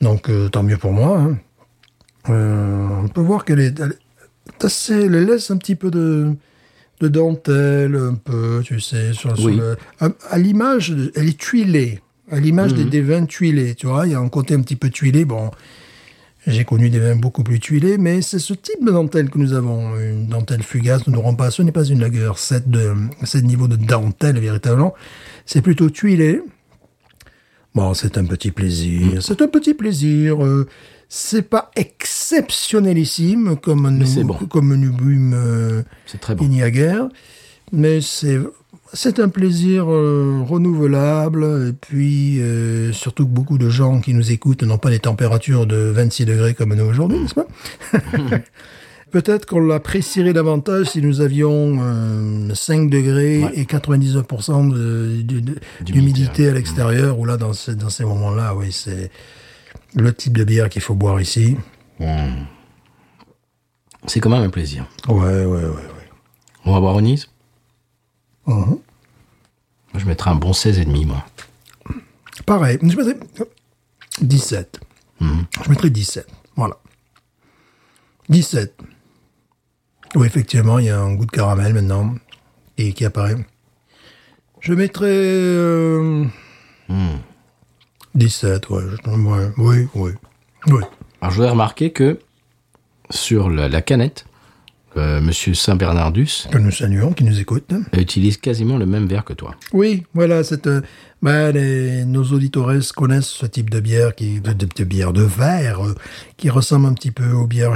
Donc, 0.00 0.30
euh, 0.30 0.48
tant 0.48 0.62
mieux 0.62 0.78
pour 0.78 0.92
moi. 0.92 1.18
hein. 1.18 1.38
Euh, 2.30 2.86
on 3.04 3.08
peut 3.08 3.20
voir 3.20 3.44
qu'elle 3.44 3.60
est, 3.60 3.78
elle 3.78 3.96
est 4.48 4.64
assez, 4.64 4.94
elle 4.94 5.24
laisse 5.26 5.50
un 5.50 5.58
petit 5.58 5.74
peu 5.74 5.90
de, 5.90 6.32
de 7.00 7.08
dentelle, 7.08 7.96
un 7.96 8.14
peu, 8.14 8.62
tu 8.64 8.80
sais, 8.80 9.12
sur, 9.12 9.36
sur 9.36 9.46
Oui. 9.46 9.56
le- 9.56 9.76
à, 10.00 10.08
à 10.30 10.38
l'image, 10.38 10.94
elle 11.14 11.28
est 11.28 11.38
tuilée. 11.38 12.00
À 12.30 12.40
l'image 12.40 12.72
des, 12.72 12.86
des 12.86 13.02
vins 13.02 13.26
tuilés, 13.26 13.74
tu 13.74 13.86
vois, 13.86 14.06
il 14.06 14.12
y 14.12 14.14
a 14.14 14.18
un 14.18 14.30
côté 14.30 14.54
un 14.54 14.62
petit 14.62 14.76
peu 14.76 14.88
tuilé. 14.88 15.26
Bon, 15.26 15.50
j'ai 16.46 16.64
connu 16.64 16.90
des 16.90 16.98
vins 16.98 17.16
beaucoup 17.16 17.42
plus 17.42 17.58
tuilés, 17.58 17.96
mais 17.96 18.20
c'est 18.20 18.38
ce 18.38 18.52
type 18.52 18.84
de 18.84 18.90
dentelle 18.90 19.30
que 19.30 19.38
nous 19.38 19.54
avons. 19.54 19.98
Une 19.98 20.26
dentelle 20.26 20.62
fugace, 20.62 21.06
nous 21.06 21.14
n'aurons 21.14 21.34
pas. 21.34 21.50
Ce 21.50 21.62
n'est 21.62 21.72
pas 21.72 21.84
une 21.84 22.00
lager. 22.00 22.30
Cette, 22.36 22.68
de, 22.68 22.92
cette 23.24 23.44
niveau 23.44 23.66
de 23.68 23.76
dentelle, 23.76 24.38
véritablement. 24.38 24.94
C'est 25.46 25.62
plutôt 25.62 25.88
tuilé. 25.88 26.42
Bon, 27.74 27.94
c'est 27.94 28.18
un 28.18 28.24
petit 28.24 28.50
plaisir. 28.50 29.22
C'est 29.22 29.40
un 29.40 29.48
petit 29.48 29.74
plaisir. 29.74 30.44
euh, 30.44 30.68
c'est 31.08 31.42
pas 31.42 31.70
exceptionnelissime 31.76 33.56
comme 33.56 33.88
nous, 33.88 34.24
bon. 34.24 34.34
comme 34.34 34.74
nous 34.74 34.92
bûmes 34.92 35.34
euh, 35.34 35.82
C'est 36.06 36.20
très 36.20 36.34
bon. 36.34 36.48
Mais 37.72 38.00
c'est 38.00 38.38
c'est 38.94 39.18
un 39.20 39.28
plaisir 39.28 39.84
euh, 39.90 40.40
renouvelable 40.48 41.68
et 41.68 41.72
puis 41.72 42.40
euh, 42.40 42.92
surtout 42.92 43.26
que 43.26 43.30
beaucoup 43.32 43.58
de 43.58 43.68
gens 43.68 44.00
qui 44.00 44.14
nous 44.14 44.32
écoutent 44.32 44.62
n'ont 44.62 44.78
pas 44.78 44.90
des 44.90 45.00
températures 45.00 45.66
de 45.66 45.76
26 45.76 46.24
degrés 46.24 46.54
comme 46.54 46.74
nous 46.74 46.84
aujourd'hui, 46.84 47.18
n'est-ce 47.20 47.34
pas 47.34 47.46
Peut-être 49.10 49.46
qu'on 49.46 49.60
l'apprécierait 49.60 50.32
davantage 50.32 50.86
si 50.86 51.00
nous 51.00 51.20
avions 51.20 51.78
euh, 51.80 52.52
5 52.54 52.90
degrés 52.90 53.44
Ouais. 53.44 53.52
et 53.54 53.64
99% 53.64 54.68
de- 54.72 55.22
de- 55.22 55.38
de- 55.40 55.54
d'humidité 55.82 56.48
à 56.48 56.52
l'extérieur, 56.52 57.16
ou 57.20 57.24
là, 57.24 57.36
dans, 57.36 57.52
ce- 57.52 57.70
dans 57.70 57.90
ces 57.90 58.04
moments-là, 58.04 58.56
oui, 58.56 58.72
c'est 58.72 59.12
le 59.94 60.12
type 60.12 60.36
de 60.36 60.42
bière 60.42 60.68
qu'il 60.68 60.82
faut 60.82 60.94
boire 60.96 61.20
ici. 61.20 61.56
C'est 64.06 64.18
quand 64.20 64.30
même 64.30 64.42
un 64.42 64.50
plaisir. 64.50 64.84
Ouais, 65.08 65.14
ouais, 65.14 65.44
ouais. 65.46 65.64
ouais. 65.64 66.10
On 66.64 66.72
va 66.72 66.80
boire 66.80 66.98
une 66.98 67.06
Nice? 67.06 67.28
Moi, 68.46 68.78
Je 69.94 70.04
mettrai 70.06 70.30
un 70.30 70.34
bon 70.34 70.52
16,5, 70.52 71.06
moi. 71.06 71.24
Pareil, 72.46 72.78
je 72.82 72.96
mettrais 72.96 73.16
17. 74.20 74.80
Mhm. 75.20 75.44
Je 75.64 75.70
mettrais 75.70 75.90
17. 75.90 76.26
Voilà. 76.56 76.76
17. 78.28 78.74
Oui, 80.16 80.26
effectivement, 80.26 80.78
il 80.78 80.86
y 80.86 80.90
a 80.90 81.00
un 81.00 81.14
goût 81.14 81.26
de 81.26 81.30
caramel 81.30 81.74
maintenant 81.74 82.14
et 82.78 82.92
qui 82.92 83.04
apparaît. 83.04 83.36
Je 84.60 84.72
mettrais 84.74 85.06
euh, 85.10 86.24
Mhm. 86.88 87.18
17, 88.14 88.68
ouais, 88.70 88.82
je- 89.04 89.10
ouais, 89.10 89.52
oui, 89.58 89.88
oui, 89.94 90.10
oui. 90.68 90.82
Alors, 91.20 91.30
je 91.30 91.36
voudrais 91.36 91.50
remarquer 91.50 91.92
que 91.92 92.18
sur 93.10 93.50
la, 93.50 93.68
la 93.68 93.82
canette, 93.82 94.24
euh, 94.96 95.20
Monsieur 95.20 95.54
Saint-Bernardus 95.54 96.46
Que 96.50 96.58
nous 96.58 96.70
saluons, 96.70 97.12
qui 97.12 97.24
nous 97.24 97.40
écoutent. 97.40 97.72
utilise 97.96 98.36
quasiment 98.38 98.76
le 98.78 98.86
même 98.86 99.06
verre 99.06 99.24
que 99.24 99.32
toi. 99.32 99.54
Oui, 99.72 100.04
voilà, 100.14 100.44
cette, 100.44 100.66
euh, 100.66 100.80
ben, 101.22 101.52
les- 101.52 102.04
nos 102.04 102.24
auditeurs 102.24 102.70
connaissent 102.94 103.26
ce 103.28 103.46
type 103.46 103.70
de 103.70 103.80
bière, 103.80 104.14
qui, 104.14 104.40
de, 104.40 104.52
de- 104.52 104.66
de 104.76 104.84
bière 104.84 105.12
de 105.12 105.22
verre, 105.22 105.84
euh, 105.86 105.94
qui 106.36 106.50
ressemble 106.50 106.86
un 106.86 106.92
petit 106.94 107.10
peu 107.10 107.30
aux 107.32 107.46
bières, 107.46 107.74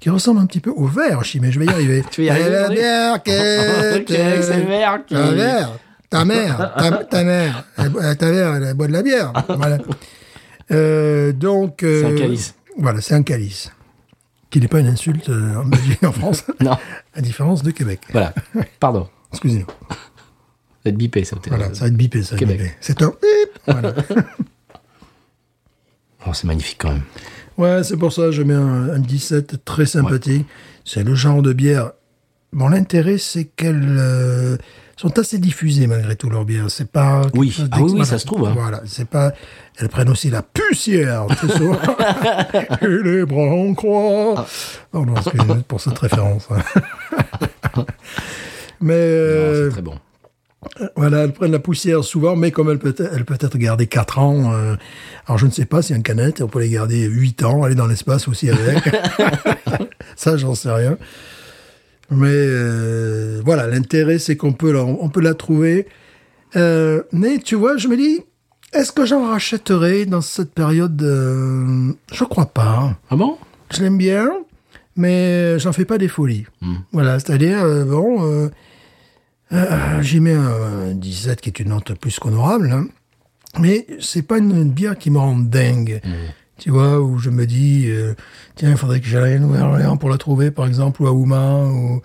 qui 0.00 0.10
ressemble 0.10 0.40
un 0.40 0.46
petit 0.46 0.60
peu 0.60 0.70
au 0.70 0.86
verre, 0.86 1.22
mais 1.40 1.52
je 1.52 1.58
vais 1.60 1.66
y 1.66 1.70
arriver. 1.70 2.02
Tu 2.10 2.22
vas 2.22 2.26
y 2.26 2.30
arriver, 2.30 2.50
la 2.50 2.68
bière 2.68 3.22
que 3.22 3.96
Ok, 4.00 4.04
c'est 4.08 4.64
verre 4.66 4.98
qui- 5.06 5.14
verre. 5.14 5.72
Ta 6.10 6.26
mère, 6.26 6.74
ta, 6.76 6.90
ta 7.04 7.24
mère, 7.24 7.64
elle 7.78 8.16
ta 8.18 8.30
mère, 8.30 8.54
elle 8.56 8.74
boit 8.74 8.86
de 8.86 8.92
la 8.92 9.02
bière. 9.02 9.32
Voilà. 9.48 9.78
Euh, 10.70 11.32
donc. 11.32 11.82
euh, 11.82 12.02
C'est 12.02 12.12
un 12.12 12.16
calice. 12.16 12.54
Voilà, 12.78 13.00
c'est 13.00 13.14
un 13.14 13.22
calice. 13.22 13.70
Qui 14.52 14.60
n'est 14.60 14.68
pas 14.68 14.78
une 14.78 14.86
insulte 14.86 15.28
euh, 15.30 15.56
en 15.56 15.64
Belgique, 15.64 16.04
en 16.04 16.12
France, 16.12 16.44
Non, 16.60 16.76
à 17.14 17.20
différence 17.20 17.64
de 17.64 17.72
Québec. 17.72 18.00
voilà. 18.12 18.32
Pardon. 18.78 19.08
Excusez-nous. 19.32 19.66
Ça 19.66 19.96
va 20.84 20.90
être 20.90 20.96
bipé, 20.96 21.24
ça. 21.24 21.36
Voilà, 21.48 21.72
ça 21.74 21.80
va 21.80 21.86
être 21.88 21.96
bipé, 21.96 22.22
ça 22.22 22.36
Québec. 22.36 22.76
C'est 22.80 23.02
un 23.02 23.08
bip. 23.08 23.58
Voilà. 23.66 23.94
Oh, 26.24 26.32
c'est 26.32 26.44
magnifique 26.46 26.76
quand 26.78 26.92
même. 26.92 27.02
Ouais, 27.58 27.82
c'est 27.82 27.96
pour 27.96 28.12
ça 28.12 28.22
que 28.26 28.30
je 28.30 28.42
mets 28.42 28.54
un, 28.54 28.90
un 28.90 28.98
17 29.00 29.64
très 29.64 29.86
sympathique. 29.86 30.46
C'est 30.84 31.02
le 31.02 31.16
genre 31.16 31.42
de 31.42 31.52
bière. 31.52 31.90
Bon, 32.52 32.68
l'intérêt, 32.68 33.18
c'est 33.18 33.44
qu'elle 33.46 33.96
euh, 33.98 34.56
sont 35.02 35.18
assez 35.18 35.38
diffusées 35.38 35.86
malgré 35.86 36.14
tout 36.16 36.30
leurs 36.30 36.44
bières. 36.44 36.70
C'est 36.70 36.90
pas 36.90 37.22
Oui. 37.34 37.54
Ah 37.72 37.80
oui, 37.82 38.06
ça 38.06 38.18
se 38.18 38.26
trouve, 38.26 38.46
hein. 38.46 38.54
Voilà, 38.56 38.80
c'est 38.86 39.08
pas. 39.08 39.32
Elles 39.78 39.88
prennent 39.88 40.08
aussi 40.08 40.30
la 40.30 40.42
souvent. 41.48 41.76
Et 42.82 42.86
les 42.86 43.24
bras 43.24 43.42
en 43.42 43.74
croix. 43.74 44.46
Excusez-moi 45.16 45.58
pour 45.66 45.80
cette 45.80 45.98
référence. 45.98 46.46
hein. 46.50 47.82
Mais 48.80 48.94
Non, 48.94 48.98
euh, 49.00 49.64
c'est 49.68 49.72
très 49.74 49.82
bon. 49.82 49.94
voilà, 50.96 51.18
elles 51.24 51.32
prennent 51.32 51.52
la 51.52 51.58
poussière 51.58 52.02
souvent, 52.04 52.34
mais 52.36 52.50
comme 52.50 52.68
elle 52.70 52.78
peut, 52.78 52.94
elle 53.12 53.24
peut 53.24 53.36
être 53.40 53.56
gardée 53.58 53.86
4 53.86 54.18
ans, 54.18 54.52
euh, 54.52 54.74
alors 55.26 55.38
je 55.38 55.46
ne 55.46 55.50
sais 55.52 55.66
pas 55.66 55.82
si 55.82 55.94
en 55.94 56.00
canette, 56.02 56.42
on 56.42 56.48
peut 56.48 56.58
les 56.60 56.68
garder 56.68 57.06
8 57.06 57.44
ans, 57.44 57.62
aller 57.62 57.74
dans 57.76 57.86
l'espace 57.86 58.26
aussi 58.28 58.50
avec. 58.50 58.82
Ça, 60.16 60.36
j'en 60.36 60.54
sais 60.56 60.70
rien. 60.72 60.96
Mais 62.12 62.28
euh, 62.28 63.40
voilà, 63.44 63.66
l'intérêt, 63.66 64.18
c'est 64.18 64.36
qu'on 64.36 64.52
peut, 64.52 64.72
la, 64.72 64.84
on 64.84 65.08
peut 65.08 65.20
la 65.20 65.34
trouver. 65.34 65.86
Euh, 66.56 67.02
mais 67.12 67.38
tu 67.38 67.54
vois, 67.54 67.76
je 67.78 67.88
me 67.88 67.96
dis, 67.96 68.20
est-ce 68.72 68.92
que 68.92 69.06
j'en 69.06 69.28
rachèterai 69.30 70.04
dans 70.06 70.20
cette 70.20 70.52
période 70.52 71.00
euh, 71.02 71.92
Je 72.12 72.24
crois 72.24 72.46
pas. 72.46 72.96
Ah 73.10 73.16
bon? 73.16 73.38
Je 73.72 73.82
l'aime 73.82 73.96
bien, 73.96 74.30
mais 74.96 75.58
j'en 75.58 75.72
fais 75.72 75.86
pas 75.86 75.96
des 75.96 76.08
folies. 76.08 76.44
Voilà, 76.92 77.18
c'est-à-dire, 77.18 77.62
euh, 77.64 77.84
bon, 77.84 78.50
j'y 80.02 80.20
mets 80.20 80.34
un, 80.34 80.90
un 80.90 80.94
17 80.94 81.40
qui 81.40 81.48
est 81.48 81.60
une 81.60 81.70
note 81.70 81.94
plus 81.94 82.18
qu'honorable, 82.18 82.70
hein, 82.70 82.86
mais 83.58 83.86
c'est 84.00 84.22
pas 84.22 84.38
une, 84.38 84.50
une 84.50 84.70
bière 84.70 84.98
qui 84.98 85.10
me 85.10 85.18
rend 85.18 85.36
dingue. 85.38 86.02
Tu 86.58 86.70
vois, 86.70 87.00
où 87.00 87.18
je 87.18 87.30
me 87.30 87.44
dis, 87.46 87.86
euh, 87.88 88.14
tiens, 88.54 88.70
il 88.70 88.76
faudrait 88.76 89.00
que 89.00 89.06
j'aille 89.06 89.34
à 89.34 89.38
Nouvelle-Orléans 89.38 89.96
pour 89.96 90.10
la 90.10 90.18
trouver, 90.18 90.50
par 90.50 90.66
exemple, 90.66 91.02
ou 91.02 91.06
à 91.08 91.12
Houma. 91.12 91.64
Ou... 91.64 92.02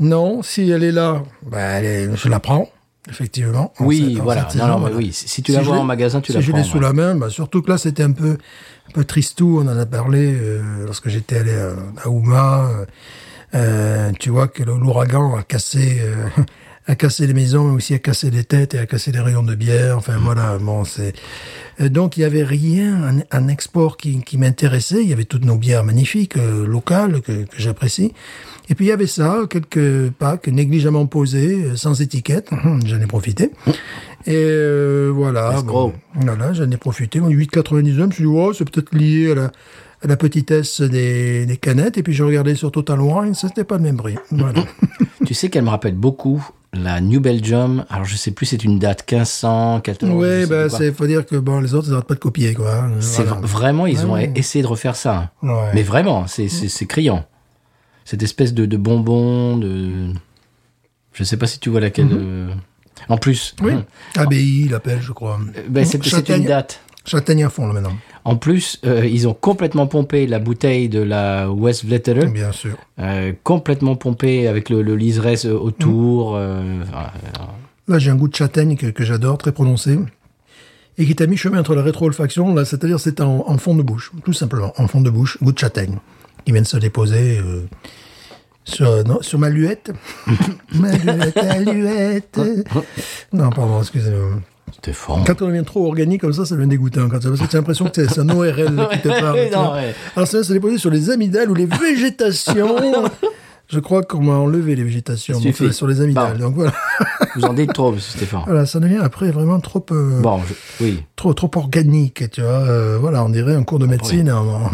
Non, 0.00 0.42
si 0.42 0.68
elle 0.70 0.84
est 0.84 0.92
là, 0.92 1.22
bah, 1.48 1.58
elle 1.60 1.84
est- 1.86 2.16
je 2.16 2.28
la 2.28 2.38
prends, 2.40 2.68
effectivement. 3.08 3.72
en 3.78 3.84
Oui, 3.86 4.12
cette- 4.14 4.22
voilà. 4.22 4.40
cette 4.50 4.56
Non, 4.60 4.66
saison, 4.66 4.66
non, 4.66 4.74
mais 4.74 4.80
voilà. 4.90 4.96
oui. 4.96 5.12
Si 5.12 5.28
si 5.28 5.42
tu 5.42 5.52
la 5.52 5.62
je 5.62 5.68
vois 5.68 5.78
en 5.78 5.84
magasin, 5.84 6.20
tu 6.20 6.32
si 6.32 6.36
la 6.36 6.40
je 6.42 6.50
prends. 6.50 6.58
l'ai 6.58 6.64
sous 6.64 6.80
la 6.80 6.92
main, 6.92 7.14
bah, 7.14 7.30
surtout 7.30 7.62
que 7.62 7.70
là, 7.70 7.78
c'était 7.78 8.02
un 8.02 8.12
peu, 8.12 8.32
un 8.88 8.92
peu 8.92 9.04
tristou. 9.04 9.60
On 9.64 9.68
en 9.68 9.78
a 9.78 9.86
parlé 9.86 10.34
euh, 10.38 10.84
lorsque 10.84 11.08
j'étais 11.08 11.38
allé 11.38 11.54
à, 11.54 11.70
à 12.04 12.08
Houma. 12.10 12.68
euh, 12.68 12.84
euh, 13.54 14.12
tu 14.18 14.28
vois 14.30 14.48
que 14.48 14.62
l'ouragan 14.64 15.36
a 15.36 15.42
cassé, 15.42 16.02
a 16.86 16.94
cassé 16.94 17.26
les 17.26 17.34
maisons, 17.34 17.64
mais 17.64 17.76
aussi 17.76 17.94
a 17.94 17.98
cassé 17.98 18.30
les 18.30 18.44
têtes 18.44 18.74
et 18.74 18.78
a 18.78 18.86
cassé 18.86 19.12
les 19.12 19.20
rayons 19.20 19.42
de 19.42 19.54
bière. 19.54 19.96
Enfin, 19.98 20.16
voilà. 20.20 20.58
Bon, 20.58 20.84
c'est 20.84 21.14
euh, 21.80 21.88
donc 21.88 22.16
il 22.16 22.20
y 22.20 22.24
avait 22.24 22.44
rien 22.44 23.22
en, 23.32 23.38
en 23.38 23.48
export 23.48 23.96
qui, 23.96 24.22
qui 24.22 24.38
m'intéressait. 24.38 25.02
Il 25.02 25.08
y 25.08 25.12
avait 25.12 25.24
toutes 25.24 25.44
nos 25.44 25.56
bières 25.56 25.84
magnifiques 25.84 26.36
euh, 26.36 26.66
locales 26.66 27.20
que, 27.20 27.44
que 27.44 27.56
j'apprécie. 27.58 28.12
Et 28.68 28.74
puis 28.74 28.86
il 28.86 28.88
y 28.88 28.92
avait 28.92 29.06
ça, 29.06 29.42
quelques 29.48 30.10
packs 30.10 30.48
négligemment 30.48 31.06
posés, 31.06 31.64
euh, 31.64 31.76
sans 31.76 32.00
étiquette. 32.00 32.50
J'en 32.86 33.00
ai 33.00 33.06
profité. 33.06 33.50
Et 34.26 34.34
euh, 34.34 35.12
voilà. 35.14 35.52
Escroc. 35.54 35.92
Voilà, 36.14 36.52
j'en 36.52 36.68
ai 36.70 36.76
profité. 36.76 37.20
Mon 37.20 37.30
8,99, 37.30 37.92
je 37.94 38.02
me 38.02 38.10
suis 38.10 38.24
dit, 38.24 38.30
oh, 38.32 38.52
c'est 38.52 38.68
peut-être 38.68 38.92
lié 38.92 39.30
à 39.30 39.34
la, 39.36 39.44
à 40.02 40.06
la 40.08 40.16
petitesse 40.16 40.80
des, 40.80 41.46
des 41.46 41.56
canettes. 41.56 41.96
Et 41.96 42.02
puis 42.02 42.12
j'ai 42.12 42.24
regardé 42.24 42.56
sur 42.56 42.72
Total 42.72 43.00
Wine, 43.00 43.34
ça 43.34 43.48
c'était 43.48 43.64
pas 43.64 43.76
le 43.76 43.84
même 43.84 43.96
prix. 43.96 44.16
Voilà. 44.30 44.64
Tu 45.26 45.34
sais 45.34 45.48
qu'elle 45.48 45.64
me 45.64 45.70
rappelle 45.70 45.96
beaucoup 45.96 46.46
la 46.82 47.00
New 47.00 47.20
Belgium. 47.20 47.84
Alors, 47.90 48.04
je 48.04 48.16
sais 48.16 48.30
plus, 48.30 48.46
c'est 48.46 48.62
une 48.64 48.78
date 48.78 49.04
1500, 49.10 49.80
14. 49.82 50.10
je 50.12 50.16
ouais, 50.16 50.40
sais 50.42 50.46
bah, 50.46 50.68
c'est, 50.68 50.92
faut 50.92 51.06
dire 51.06 51.24
que 51.26 51.36
bon, 51.36 51.60
les 51.60 51.74
autres, 51.74 51.86
ils 51.88 51.90
n'arrêtent 51.90 52.06
pas 52.06 52.14
de 52.14 52.20
copier, 52.20 52.54
quoi. 52.54 52.74
hein. 52.74 52.90
C'est 53.00 53.22
Voilà. 53.24 53.40
vraiment, 53.46 53.86
ils 53.86 54.04
ont 54.06 54.12
Ouais. 54.14 54.32
essayé 54.34 54.62
de 54.62 54.68
refaire 54.68 54.96
ça. 54.96 55.30
hein. 55.42 55.48
Ouais. 55.48 55.70
Mais 55.74 55.82
vraiment, 55.82 56.26
c'est 56.26 56.48
c'est 56.48 56.86
criant. 56.86 57.24
Cette 58.04 58.22
espèce 58.22 58.54
de, 58.54 58.66
de 58.66 58.76
bonbon, 58.76 59.56
de. 59.56 60.12
Je 61.12 61.24
sais 61.24 61.36
pas 61.36 61.46
si 61.46 61.58
tu 61.58 61.70
vois 61.70 61.80
laquelle. 61.80 62.08
euh, 62.12 62.48
En 63.08 63.18
plus, 63.18 63.54
Oui. 63.62 63.72
ABI, 64.16 64.62
il 64.66 64.70
l'appelle, 64.70 65.00
je 65.02 65.12
crois. 65.12 65.38
ben, 65.68 65.84
c'est 65.84 66.28
une 66.30 66.44
date. 66.44 66.80
Châtaigne 67.06 67.44
à 67.44 67.48
fond, 67.50 67.66
là, 67.66 67.72
maintenant. 67.72 67.96
En 68.24 68.36
plus, 68.36 68.80
euh, 68.84 69.06
ils 69.06 69.28
ont 69.28 69.34
complètement 69.34 69.86
pompé 69.86 70.26
la 70.26 70.38
bouteille 70.40 70.88
de 70.88 71.00
la 71.00 71.50
West 71.50 71.84
Vleteren, 71.84 72.32
Bien 72.32 72.50
sûr. 72.52 72.76
euh, 72.98 73.32
complètement 73.44 73.94
pompé 73.96 74.48
avec 74.48 74.68
le, 74.68 74.82
le 74.82 74.96
liseresse 74.96 75.46
euh, 75.46 75.52
autour. 75.56 76.34
euh, 76.36 76.60
Là, 77.88 77.98
j'ai 78.00 78.10
un 78.10 78.16
goût 78.16 78.26
de 78.26 78.34
châtaigne 78.34 78.76
que, 78.76 78.86
que 78.86 79.04
j'adore, 79.04 79.38
très 79.38 79.52
prononcé. 79.52 79.96
Et 80.98 81.06
qui 81.06 81.14
t'a 81.14 81.26
mis 81.26 81.36
chemin 81.36 81.60
entre 81.60 81.74
la 81.76 81.82
rétro-olfaction, 81.82 82.52
là, 82.54 82.64
c'est-à-dire 82.64 82.98
c'est 82.98 83.20
en, 83.20 83.44
en 83.48 83.58
fond 83.58 83.74
de 83.76 83.82
bouche, 83.82 84.10
tout 84.24 84.32
simplement, 84.32 84.72
en 84.76 84.88
fond 84.88 85.00
de 85.02 85.10
bouche, 85.10 85.38
goût 85.42 85.52
de 85.52 85.58
châtaigne, 85.58 85.98
qui 86.44 86.52
vient 86.52 86.62
de 86.62 86.66
se 86.66 86.78
déposer 86.78 87.38
sur, 88.64 89.04
non, 89.04 89.20
sur 89.22 89.38
ma 89.38 89.48
luette. 89.50 89.92
ma 90.74 90.90
luette, 90.96 91.36
aluette. 91.36 92.40
Non, 93.32 93.50
pardon, 93.50 93.80
excusez-moi. 93.82 94.40
Quand 95.26 95.42
on 95.42 95.48
devient 95.48 95.64
trop 95.64 95.86
organique 95.86 96.20
comme 96.20 96.32
ça, 96.32 96.44
ça 96.44 96.54
devient 96.56 96.68
dégoûtant. 96.68 97.08
Quand 97.08 97.18
que 97.18 97.46
t'as 97.46 97.58
l'impression 97.58 97.84
que 97.86 97.90
c'est 97.94 98.08
c'est 98.08 98.20
un 98.20 98.28
ORL 98.30 98.88
qui 98.92 98.98
te 99.00 99.08
parle. 99.08 99.38
Tu 99.48 99.54
non, 99.54 99.72
ouais. 99.74 99.94
Alors 100.14 100.28
ça 100.28 100.42
se 100.42 100.52
déposer 100.52 100.78
sur 100.78 100.90
les 100.90 101.10
amygdales 101.10 101.50
ou 101.50 101.54
les 101.54 101.66
végétations. 101.66 102.76
Je 103.68 103.80
crois 103.80 104.04
qu'on 104.04 104.22
m'a 104.22 104.34
enlevé 104.34 104.76
les 104.76 104.84
végétations 104.84 105.40
suffit. 105.40 105.72
sur 105.72 105.88
les 105.88 106.00
amygdales. 106.00 106.38
Bon. 106.38 106.44
Donc 106.44 106.54
voilà. 106.54 106.72
Vous 107.34 107.44
en 107.44 107.52
dites 107.52 107.72
trop, 107.72 107.98
Stéphane. 107.98 108.42
Voilà, 108.46 108.64
ça 108.64 108.78
devient 108.78 109.00
après 109.02 109.32
vraiment 109.32 109.58
trop, 109.58 109.84
euh, 109.90 110.20
Bon, 110.20 110.40
je- 110.78 110.84
oui. 110.84 111.02
trop, 111.16 111.34
trop 111.34 111.50
organique, 111.56 112.30
tu 112.30 112.42
vois. 112.42 112.50
Euh, 112.50 112.96
voilà, 113.00 113.24
on 113.24 113.28
dirait 113.28 113.56
un 113.56 113.64
cours 113.64 113.80
de 113.80 113.86
médecine 113.86 114.30
en, 114.30 114.46
en- 114.46 114.70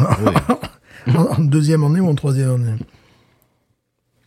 oui. 1.06 1.14
en 1.16 1.40
deuxième 1.42 1.82
année 1.84 2.00
ou 2.00 2.08
en 2.08 2.14
troisième 2.14 2.50
année. 2.50 2.74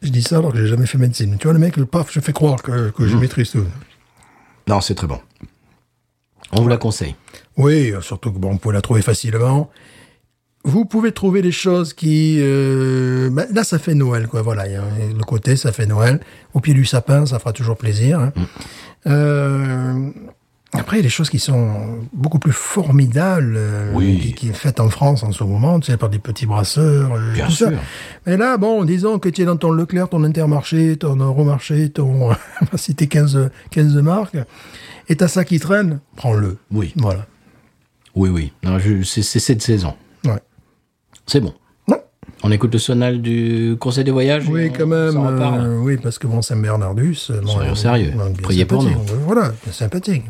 Je 0.02 0.10
dis 0.10 0.24
ça 0.24 0.38
alors 0.40 0.52
que 0.52 0.58
j'ai 0.58 0.68
jamais 0.68 0.88
fait 0.88 0.98
médecine. 0.98 1.38
Tu 1.40 1.44
vois, 1.46 1.54
le 1.54 1.60
mec, 1.60 1.78
le 1.78 1.86
paf, 1.86 2.12
je 2.12 2.20
fais 2.20 2.34
croire 2.34 2.62
que, 2.64 2.90
que 2.90 3.04
Mmh. 3.04 3.08
je 3.08 3.18
maîtrise 3.18 3.52
tout. 3.52 3.64
Non, 4.68 4.82
c'est 4.82 4.96
très 4.96 5.06
bon. 5.08 5.20
On 6.52 6.62
vous 6.62 6.68
la 6.68 6.78
conseille. 6.78 7.16
Oui, 7.58 7.94
surtout 8.02 8.32
que 8.32 8.38
bon, 8.38 8.52
vous 8.52 8.58
pouvez 8.58 8.76
la 8.76 8.82
trouver 8.82 9.02
facilement. 9.02 9.70
Vous 10.64 10.86
pouvez 10.86 11.12
trouver 11.12 11.42
des 11.44 11.52
choses 11.52 11.94
qui... 11.94 12.38
euh, 12.40 13.30
ben, 13.32 13.46
là, 13.54 13.64
ça 13.64 13.78
fait 13.78 13.94
Noël, 13.94 14.28
quoi. 14.28 14.42
Voilà, 14.42 14.66
il 14.68 14.74
y 14.74 14.76
a 14.76 14.84
le 15.16 15.24
côté, 15.24 15.56
ça 15.56 15.72
fait 15.72 15.86
Noël. 15.86 16.20
Au 16.56 16.60
pied 16.60 16.74
du 16.74 16.86
sapin, 16.86 17.26
ça 17.28 17.38
fera 17.38 17.54
toujours 17.54 17.78
plaisir. 17.78 18.20
hein. 18.20 18.34
Euh, 19.08 20.10
après, 20.80 20.98
il 20.98 21.00
y 21.00 21.02
a 21.02 21.04
des 21.04 21.10
choses 21.10 21.30
qui 21.30 21.40
sont 21.40 22.00
beaucoup 22.14 22.40
plus 22.40 22.52
formidables, 22.52 23.56
euh, 23.58 23.92
Oui. 23.94 24.20
qui, 24.20 24.34
qui 24.34 24.50
est 24.50 24.54
faite 24.54 24.80
en 24.80 24.90
France 24.90 25.24
en 25.24 25.32
ce 25.32 25.44
moment, 25.44 25.80
tu 25.80 25.92
sais, 25.92 25.98
par 25.98 26.10
des 26.10 26.20
petits 26.20 26.46
brasseurs. 26.46 27.14
euh, 27.14 27.34
Bien 27.34 27.46
tout 27.48 27.52
ça. 27.52 27.70
sûr. 27.70 27.78
Mais 28.26 28.38
là, 28.38 28.58
bon, 28.58 28.84
disons 28.86 29.20
que 29.20 29.30
tu 29.30 29.42
es 29.42 29.46
dans 29.46 29.58
ton 29.58 29.72
Leclerc, 29.72 30.10
ton 30.10 30.24
Intermarché, 30.24 30.98
ton 30.98 31.16
Euromarché, 31.16 31.90
ton... 31.90 32.30
on 32.62 32.66
va 32.72 32.78
citer 32.78 33.08
15, 33.08 33.50
15 33.72 33.96
marques, 33.98 34.38
et 35.10 35.16
t'as 35.16 35.28
ça 35.28 35.44
qui 35.46 35.60
traîne, 35.60 36.00
prends-le. 36.16 36.58
Oui. 36.72 36.94
Voilà. 36.96 37.26
Oui, 38.16 38.30
oui. 38.30 38.54
C'est 39.04 39.22
cette 39.24 39.62
saison. 39.62 39.94
Ouais. 40.26 40.40
C'est 41.28 41.42
bon. 41.42 41.54
On 42.44 42.52
écoute 42.52 42.74
le 42.74 42.80
sonal 42.80 43.22
du 43.24 43.76
conseil 43.80 44.04
de 44.04 44.12
voyage 44.12 44.48
Oui, 44.50 44.70
quand 44.72 44.86
même. 44.86 45.18
euh, 45.18 45.78
oui, 45.80 45.98
parce 45.98 46.20
que 46.20 46.28
bon, 46.28 46.44
Saint 46.44 46.58
Bernardus. 46.58 47.18
euh, 47.32 47.42
bon, 47.42 47.74
sérieux. 47.74 48.12
bon, 48.16 48.26
bien 48.26 48.42
Priez 48.44 48.66
pour. 48.66 48.84
Euh, 48.86 48.90
Voilà, 49.26 49.52
sympathique. 49.72 50.26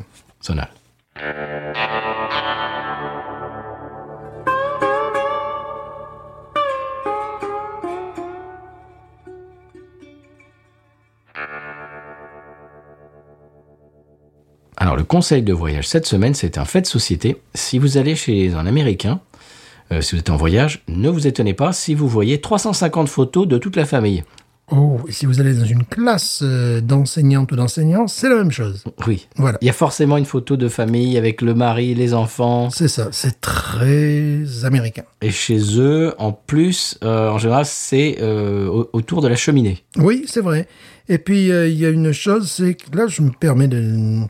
Alors, 14.78 14.98
le 14.98 15.04
conseil 15.04 15.42
de 15.42 15.54
voyage 15.54 15.88
cette 15.88 16.06
semaine, 16.06 16.36
c'est 16.36 16.58
un 16.60 16.66
fait 16.66 16.82
de 16.82 16.86
société. 16.86 17.42
Si 17.56 17.80
vous 17.80 17.98
allez 17.98 18.16
chez 18.16 18.54
un 18.54 18.68
Américain, 18.68 19.22
euh, 19.92 20.02
si 20.02 20.16
vous 20.16 20.20
êtes 20.20 20.30
en 20.30 20.38
voyage, 20.38 20.84
ne 20.88 21.10
vous 21.10 21.26
étonnez 21.26 21.54
pas 21.54 21.74
si 21.74 21.96
vous 21.96 22.08
voyez 22.08 22.40
350 22.40 23.10
photos 23.10 23.48
de 23.48 23.58
toute 23.58 23.76
la 23.76 23.86
famille. 23.86 24.24
Oh, 24.72 25.00
si 25.10 25.28
vous 25.28 25.40
allez 25.40 25.54
dans 25.54 25.64
une 25.66 25.84
classe 25.86 26.40
euh, 26.44 26.82
d'enseignantes 26.82 27.52
ou 27.52 27.56
d'enseignants, 27.56 28.08
c'est 28.08 28.30
la 28.30 28.36
même 28.38 28.52
chose. 28.52 28.84
Oui. 29.06 29.28
Voilà. 29.36 29.60
Il 29.62 29.68
y 29.68 29.70
a 29.70 29.74
forcément 29.74 30.18
une 30.18 30.26
photo 30.26 30.58
de 30.58 30.68
famille 30.70 31.18
avec 31.20 31.44
le 31.44 31.54
mari, 31.54 31.94
les 31.94 32.16
enfants. 32.16 32.72
C'est 32.72 32.88
ça, 32.88 33.10
c'est 33.12 33.40
très 33.42 34.66
américain. 34.66 35.04
Et 35.22 35.30
chez 35.30 35.60
eux, 35.80 36.16
en 36.18 36.32
plus, 36.32 36.98
euh, 37.04 37.30
en 37.30 37.38
général, 37.38 37.66
c'est 37.68 38.18
euh, 38.22 38.68
au- 38.68 38.90
autour 38.94 39.22
de 39.22 39.28
la 39.28 39.36
cheminée. 39.36 39.84
Oui, 39.98 40.26
c'est 40.28 40.42
vrai. 40.42 40.68
Et 41.10 41.20
puis, 41.20 41.52
euh, 41.52 41.68
il 41.68 41.80
y 41.80 41.86
a 41.86 41.90
une 41.90 42.12
chose, 42.12 42.50
c'est 42.50 42.74
que 42.74 42.98
là, 42.98 43.06
je 43.08 43.22
me 43.22 43.30
permets 43.30 43.68
de... 43.68 44.22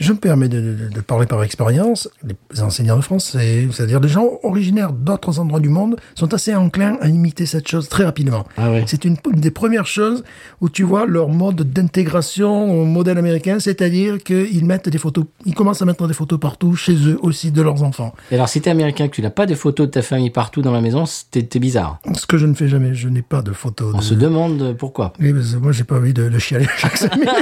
Je 0.00 0.12
me 0.14 0.18
permets 0.18 0.48
de, 0.48 0.60
de- 0.60 0.88
de 0.88 1.00
parler 1.02 1.26
par 1.26 1.42
expérience. 1.42 2.08
Les 2.24 2.62
enseignants 2.62 2.96
de 2.96 3.02
français, 3.02 3.68
c'est-à-dire 3.70 4.00
des 4.00 4.08
gens 4.08 4.26
originaires 4.42 4.92
d'autres 4.92 5.38
endroits 5.38 5.60
du 5.60 5.68
monde, 5.68 5.96
sont 6.14 6.32
assez 6.32 6.54
enclins 6.54 6.96
à 7.02 7.08
imiter 7.08 7.44
cette 7.44 7.68
chose 7.68 7.88
très 7.90 8.04
rapidement. 8.04 8.46
Ah. 8.56 8.70
C'est 8.86 9.04
une, 9.04 9.16
une 9.30 9.40
des 9.40 9.50
premières 9.50 9.86
choses 9.86 10.24
où 10.62 10.70
tu 10.70 10.82
vois 10.84 11.04
leur 11.06 11.28
mode 11.28 11.62
d'intégration 11.72 12.80
au 12.80 12.84
modèle 12.86 13.18
américain, 13.18 13.60
c'est-à-dire 13.60 14.22
qu'ils 14.24 14.64
mettent 14.64 14.88
des 14.88 14.96
photos, 14.98 15.26
ils 15.44 15.54
commencent 15.54 15.82
à 15.82 15.84
mettre 15.84 16.06
des 16.08 16.14
photos 16.14 16.40
partout 16.40 16.74
chez 16.74 16.94
eux 17.06 17.18
aussi 17.20 17.50
de 17.50 17.60
leurs 17.60 17.82
enfants. 17.82 18.14
Et 18.30 18.36
alors, 18.36 18.48
si 18.48 18.60
t'es 18.62 18.70
américain, 18.70 19.06
que 19.08 19.14
tu 19.14 19.20
n'as 19.22 19.28
pas 19.30 19.44
de 19.46 19.54
photos 19.54 19.86
de 19.86 19.90
ta 19.92 20.02
famille 20.02 20.30
partout 20.30 20.62
dans 20.62 20.72
la 20.72 20.80
maison, 20.80 21.04
t'es 21.30 21.42
bizarre. 21.58 21.98
Ce 22.16 22.26
que 22.26 22.38
je 22.38 22.46
ne 22.46 22.54
fais 22.54 22.68
jamais, 22.68 22.94
je 22.94 23.08
n'ai 23.10 23.22
pas 23.22 23.42
de 23.42 23.52
photos. 23.52 23.92
On 23.94 23.98
de- 23.98 24.02
se 24.02 24.14
demande 24.14 24.74
pourquoi. 24.78 25.12
Oui, 25.20 25.32
parce 25.34 25.52
que 25.52 25.58
moi, 25.58 25.72
j'ai 25.72 25.84
pas 25.84 25.96
envie 25.96 26.14
de, 26.14 26.28
de 26.30 26.38
chialer 26.38 26.66
chaque 26.78 27.02
minutes. 27.14 27.28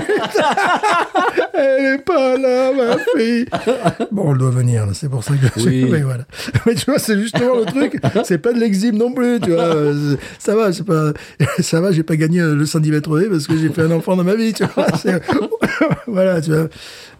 Elle 1.61 1.95
est 1.95 1.99
pas 2.05 2.37
là, 2.39 2.48
ma 2.77 2.97
fille. 3.17 3.47
Bon, 4.13 4.33
elle 4.33 4.39
doit 4.39 4.51
venir, 4.51 4.87
c'est 4.95 5.09
pour 5.09 5.23
ça 5.23 5.35
que 5.35 5.61
Oui. 5.61 5.87
Mais 5.91 6.01
voilà. 6.03 6.25
Mais 6.67 6.75
tu 6.75 6.87
vois, 6.87 6.99
c'est 6.99 7.19
justement 7.19 7.57
le 7.57 7.65
truc. 7.65 8.01
C'est 8.25 8.39
pas 8.39 8.53
de 8.53 8.59
l'exhibe 8.61 8.95
non 8.95 9.13
plus, 9.13 9.39
tu 9.41 9.51
vois. 9.51 9.75
Ça 10.39 10.55
va, 10.57 10.73
c'est 10.73 10.85
pas, 10.85 11.13
ça 11.61 11.81
va, 11.81 11.93
j'ai 11.93 12.03
pas 12.03 12.17
gagné 12.17 12.41
le 12.41 12.67
centimètre 12.67 13.11
V 13.17 13.27
parce 13.31 13.47
que 13.47 13.57
j'ai 13.57 13.69
fait 13.69 13.83
un 13.83 13.91
enfant 13.91 14.17
dans 14.17 14.25
ma 14.25 14.35
vie, 14.35 14.53
tu 14.53 14.65
vois. 14.65 14.87
Voilà, 16.07 16.41
tu 16.41 16.51
vois. 16.51 16.69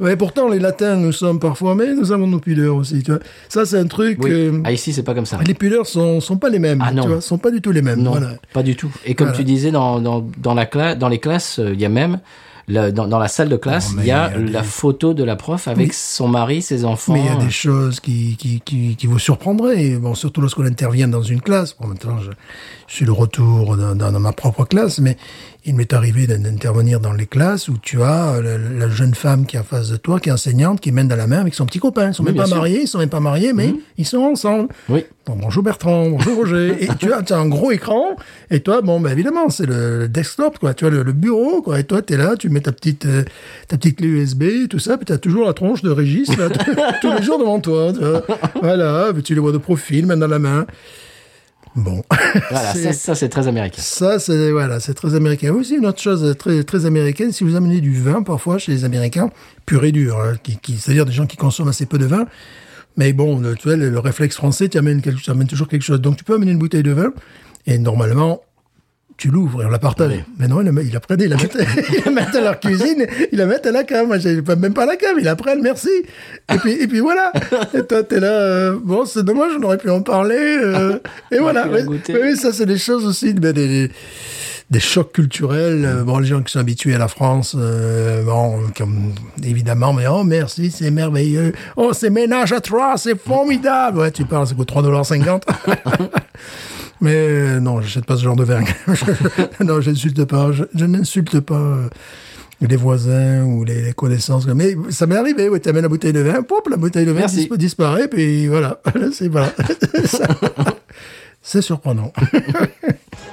Ouais, 0.01 0.17
pourtant, 0.17 0.49
les 0.49 0.59
latins, 0.59 0.97
nous 0.97 1.13
sommes 1.13 1.39
parfois, 1.41 1.75
mais 1.75 1.93
nous 1.95 2.13
avons 2.13 2.27
nos 2.27 2.39
pudeurs 2.39 2.77
aussi, 2.77 3.03
tu 3.03 3.11
vois. 3.11 3.21
Ça, 3.49 3.67
c'est 3.67 3.79
un 3.79 3.87
truc, 3.87 4.19
Oui. 4.23 4.31
euh, 4.33 4.61
Ah, 4.65 4.73
ici, 4.73 4.93
c'est 4.93 5.03
pas 5.03 5.15
comme 5.15 5.27
ça. 5.27 5.39
les 5.47 5.55
pudeurs 5.55 5.87
sont, 5.87 6.21
sont 6.21 6.37
pas 6.37 6.49
les 6.49 6.59
mêmes, 6.59 6.83
Ah, 6.85 6.93
non. 6.93 7.03
tu 7.03 7.09
vois, 7.09 7.21
sont 7.21 7.39
pas 7.39 7.51
du 7.51 7.61
tout 7.61 7.73
les 7.73 7.83
mêmes. 7.83 8.01
Non, 8.03 8.13
Voilà. 8.13 8.35
pas 8.53 8.63
du 8.63 8.77
tout. 8.77 8.91
Et 9.05 9.15
comme 9.15 9.29
Voilà. 9.29 9.39
tu 9.39 9.45
disais, 9.45 9.71
dans, 9.71 10.01
dans, 10.01 10.27
dans, 10.39 10.55
la 10.55 10.67
cla 10.67 10.95
dans 10.95 11.09
les 11.09 11.19
classes, 11.19 11.59
euh, 11.59 11.73
il 11.75 11.81
y 11.81 11.85
a 11.85 11.89
même, 11.89 12.21
la- 12.69 12.91
dans, 12.93 13.09
dans 13.09 13.19
la 13.19 13.29
salle 13.29 13.49
de 13.49 13.57
classe, 13.57 13.93
il 13.99 14.05
y 14.05 14.11
a 14.11 14.31
il 14.37 14.47
y 14.47 14.49
a 14.49 14.53
la 14.53 14.61
des- 14.61 14.67
photo 14.67 15.15
de 15.15 15.25
la 15.25 15.37
prof 15.37 15.67
avec 15.69 15.93
son 15.95 16.29
mari, 16.29 16.63
ses 16.63 16.85
enfants. 16.85 17.15
Mais 17.15 17.21
il 17.21 17.27
y 17.27 17.29
a 17.31 17.37
des 17.37 17.51
choses 17.51 18.01
qui, 18.01 18.37
qui, 18.37 18.61
qui, 18.61 18.95
qui 18.97 19.07
vous 19.07 19.19
surprendraient. 19.19 19.97
Bon, 19.97 20.15
surtout 20.15 20.41
lorsqu'on 20.41 20.67
intervient 20.67 21.09
dans 21.09 21.23
une 21.23 21.41
classe. 21.41 21.75
Bon, 21.81 21.87
maintenant, 21.89 22.19
je, 22.19 22.31
je 22.87 22.95
suis 22.95 23.07
de 23.07 23.11
retour 23.11 23.77
dans, 23.77 23.95
dans, 23.95 24.13
dans 24.13 24.21
ma 24.21 24.33
propre 24.33 24.65
classe, 24.65 24.99
mais 25.01 25.17
il 25.65 25.75
m'est 25.75 25.93
arrivé 25.93 26.27
d'in- 26.27 26.39
d'intervenir 26.39 27.01
dans 27.01 27.13
les 27.13 27.27
classes 27.27 27.69
où 27.69 27.75
tu 27.83 28.03
as 28.03 28.41
la, 28.41 28.57
la 28.59 28.89
jeune 28.89 29.15
femme 29.15 29.45
qui 29.45 29.57
est 29.57 29.61
en 29.61 29.65
face 29.65 29.91
de 29.91 29.97
toi, 29.97 30.19
qui 30.21 30.29
est 30.29 30.33
enseignante, 30.33 30.81
qui 30.81 30.93
mène 30.93 31.09
dans 31.09 31.17
la 31.17 31.27
main 31.27 31.41
avec 31.41 31.55
son 31.55 31.67
petit 31.67 31.79
copain. 31.81 32.09
Ils 32.09 32.15
sont 32.15 32.23
Oui, 32.23 32.31
même 32.31 32.37
pas 32.37 32.47
sûr. 32.47 32.55
Mhm. 32.57 32.61
mariés, 32.63 32.81
ils 32.83 32.89
sont 32.89 32.99
même 32.99 33.09
pas 33.11 33.21
mariés, 33.21 33.53
mais 33.53 33.75
ils 33.99 34.07
sont 34.07 34.19
ensemble. 34.19 34.69
Oui. 34.89 35.05
Bon, 35.27 35.37
bonjour 35.37 35.63
Bertrand, 35.63 36.09
bonjour 36.09 36.37
Roger. 36.37 36.77
et 36.85 36.89
tu 36.99 37.13
as, 37.13 37.23
tu 37.23 37.33
as 37.35 37.39
un 37.39 37.49
gros 37.49 37.71
écran, 37.71 38.17
et 38.51 38.61
toi, 38.61 38.81
bon, 38.81 38.99
bah, 39.01 39.13
évidemment, 39.13 39.51
c'est 39.51 39.67
le 39.67 40.09
desktop, 40.09 40.59
quoi. 40.59 40.73
Tu 40.73 40.87
as 40.87 40.91
le, 40.91 41.03
le 41.03 41.13
bureau, 41.13 41.61
quoi. 41.61 41.79
Et 41.81 41.85
toi, 41.85 42.01
t'es 42.01 42.17
là, 42.17 42.35
tu 42.39 42.49
mets 42.49 42.61
ta 42.61 42.73
petite, 42.73 43.05
euh, 43.05 43.25
ta 43.67 43.77
petite 43.77 43.97
clé 43.99 44.07
USB, 44.09 44.45
tout 44.71 44.79
ça, 44.79 44.97
puis 44.97 45.05
t'as 45.05 45.19
toujours 45.19 45.47
la 45.47 45.53
tronche 45.53 45.83
de 45.83 45.91
Régis, 45.91 46.35
là, 46.39 46.49
tous- 47.03 47.13
les 47.13 47.23
jours 47.23 47.39
devant 47.39 47.61
toi. 47.61 47.93
tu 47.93 47.99
vois. 48.05 48.25
Voilà, 48.63 49.11
puis 49.13 49.23
tu 49.23 49.35
les 49.35 49.41
vois 49.41 49.53
de 49.53 49.59
profil, 49.59 50.07
main 50.07 50.17
dans 50.17 50.27
la 50.29 50.39
main. 50.39 50.67
Bon. 51.79 52.03
Voilà, 52.51 52.75
ça, 52.75 52.93
ça 52.93 53.15
c'est 53.15 53.29
très 53.29 53.47
américain. 53.47 53.81
Ça, 53.81 54.19
c'est 54.19 54.51
voilà, 54.51 54.81
c'est 54.81 54.95
très 54.95 55.15
américain. 55.15 55.53
Aussi, 55.53 55.77
une 55.77 55.87
autre 55.87 56.01
chose 56.01 56.35
très 56.37 56.65
très 56.65 56.87
américaine, 56.87 57.31
si 57.31 57.45
vous 57.45 57.55
amenez 57.55 57.81
du 57.81 58.01
vin 58.01 58.23
parfois 58.23 58.59
chez 58.59 58.73
les 58.73 58.85
Américains, 58.85 59.31
pur 59.65 59.85
et 59.85 59.93
dur, 59.93 60.19
hein, 60.21 60.35
qui, 60.43 60.57
qui, 60.57 60.77
c'est-à-dire 60.77 61.07
des 61.07 61.13
gens 61.13 61.27
qui 61.27 61.37
consomment 61.37 61.69
assez 61.69 61.87
peu 61.87 61.99
de 61.99 62.07
vin. 62.07 62.27
Mais 62.97 63.13
bon, 63.13 63.39
le, 63.39 63.55
tu 63.55 63.69
vois, 63.69 63.77
le, 63.77 63.91
le 63.91 63.99
réflexe 64.01 64.35
français, 64.35 64.69
tu 64.69 64.77
amènes, 64.77 65.01
quelque, 65.03 65.21
tu 65.21 65.31
amènes 65.31 65.47
toujours 65.47 65.69
quelque 65.69 65.85
chose. 65.85 66.01
Donc, 66.01 66.17
tu 66.17 66.25
peux 66.25 66.35
amener 66.35 66.51
une 66.51 66.59
bouteille 66.59 66.83
de 66.83 66.91
vin 66.91 67.13
et 67.67 67.79
normalement, 67.79 68.41
tu 69.19 69.31
l'ouvres 69.31 69.63
et 69.63 69.67
on 69.67 69.71
la 69.71 69.81
partage. 69.81 70.13
Oui. 70.13 70.23
Mais 70.39 70.47
non, 70.47 70.63
il 70.63 70.93
la 70.93 71.01
prenait, 71.01 71.25
il 71.25 71.31
la 71.31 71.37
la 72.05 72.11
mettait 72.13 72.39
à 72.39 72.41
leur 72.41 72.61
cuisine, 72.61 73.05
il 73.33 73.39
la 73.39 73.47
mettait 73.47 73.71
à 73.71 73.73
la 73.73 73.83
cave. 73.83 74.07
Moi, 74.07 74.19
j'ai 74.19 74.41
même 74.41 74.73
pas 74.73 74.85
à 74.85 74.87
la 74.87 74.97
cave, 74.97 75.17
il 75.19 75.25
la 75.25 75.35
prenne, 75.35 75.61
merci. 75.61 75.91
Et 76.55 76.57
puis, 76.59 76.73
et 76.75 76.87
puis 76.87 77.01
voilà. 77.01 77.33
Et 77.75 77.83
toi, 77.83 78.05
t'es 78.05 78.21
là, 78.21 78.31
euh, 78.31 78.79
bon, 78.81 79.05
c'est 79.05 79.25
dommage, 79.25 79.51
on 79.59 79.63
aurait 79.65 79.77
pu 79.77 79.91
en 79.91 80.03
parler. 80.03 80.37
euh, 80.39 81.01
et 81.33 81.39
voilà. 81.39 81.67
oui, 81.69 82.37
ça, 82.37 82.53
c'est 82.53 82.65
des 82.67 82.79
choses 82.79 83.05
aussi, 83.05 83.35
des, 83.35 83.53
des, 83.53 84.81
chocs 84.81 85.13
culturels. 85.13 85.85
Euh, 85.85 86.05
Bon, 86.05 86.21
les 86.21 86.29
gens 86.29 86.41
qui 86.41 86.53
sont 86.53 86.61
habitués 86.61 86.95
à 86.95 86.99
la 86.99 87.09
France, 87.09 87.57
euh, 87.59 88.23
bon, 88.23 88.61
comme, 88.77 89.15
évidemment, 89.45 89.93
mais 89.93 90.07
oh, 90.07 90.23
merci, 90.23 90.71
c'est 90.71 90.93
merveilleux. 90.93 91.53
Oh, 91.77 91.93
c'est 91.93 92.11
ménage 92.11 92.53
à 92.53 92.61
trois, 92.61 92.97
c'est 92.97 93.21
formidable. 93.21 93.99
Ouais, 93.99 94.13
tu 94.13 94.25
parles, 94.25 94.47
ça 94.47 94.55
coûte 94.55 94.71
3,50$. 94.71 95.41
Mais 97.01 97.15
euh, 97.15 97.61
non, 97.61 97.81
j'achète 97.81 98.05
pas 98.07 98.17
ce 98.17 98.23
genre 98.25 98.37
de 98.37 98.45
vin. 98.45 98.63
Je- 98.89 99.65
non, 99.65 99.81
je 99.81 99.91
n'insulte 99.91 100.25
pas. 100.25 100.53
Je, 100.53 100.65
je 100.75 100.85
n'insulte 100.85 101.41
pas 101.41 101.55
euh, 101.55 101.89
les 102.61 102.77
voisins 102.77 103.45
ou 103.45 103.63
les, 103.65 103.83
les 103.83 103.93
connaissances. 103.93 104.47
Mais 104.47 104.75
ça 104.91 105.07
m'est 105.07 105.17
arrivé, 105.17 105.49
oui, 105.49 105.61
tu 105.61 105.69
amènes 105.69 105.83
la 105.83 105.89
bouteille 105.89 106.13
de 106.13 106.21
vin, 106.21 106.43
pop, 106.43 106.69
la 106.69 106.77
bouteille 106.77 107.07
de 107.07 107.13
vin 107.13 107.27
disparaît, 107.57 108.09
puis 108.09 108.49
voilà. 108.49 108.81
C'est 109.13 109.29
voilà. 109.29 109.53
C'est 111.43 111.63
surprenant. 111.63 112.13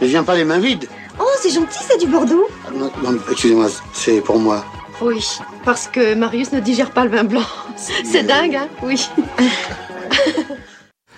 Ne 0.01 0.07
viens 0.07 0.23
pas 0.23 0.35
les 0.35 0.45
mains 0.45 0.59
vides. 0.59 0.85
Oh, 1.19 1.23
c'est 1.41 1.49
gentil, 1.49 1.79
c'est 1.89 1.97
du 1.99 2.07
Bordeaux. 2.07 2.47
Ah, 2.67 2.71
Non, 2.77 2.91
non, 3.03 3.17
excusez-moi, 3.31 3.67
c'est 3.93 4.21
pour 4.21 4.37
moi. 4.39 4.63
Oui, 5.01 5.25
parce 5.65 5.87
que 5.87 6.13
Marius 6.13 6.51
ne 6.53 6.59
digère 6.59 6.91
pas 6.91 7.03
le 7.03 7.09
vin 7.11 7.23
blanc. 7.23 7.41
C'est 7.75 8.23
dingue, 8.23 8.55
hein 8.55 8.67
Oui. 8.83 9.09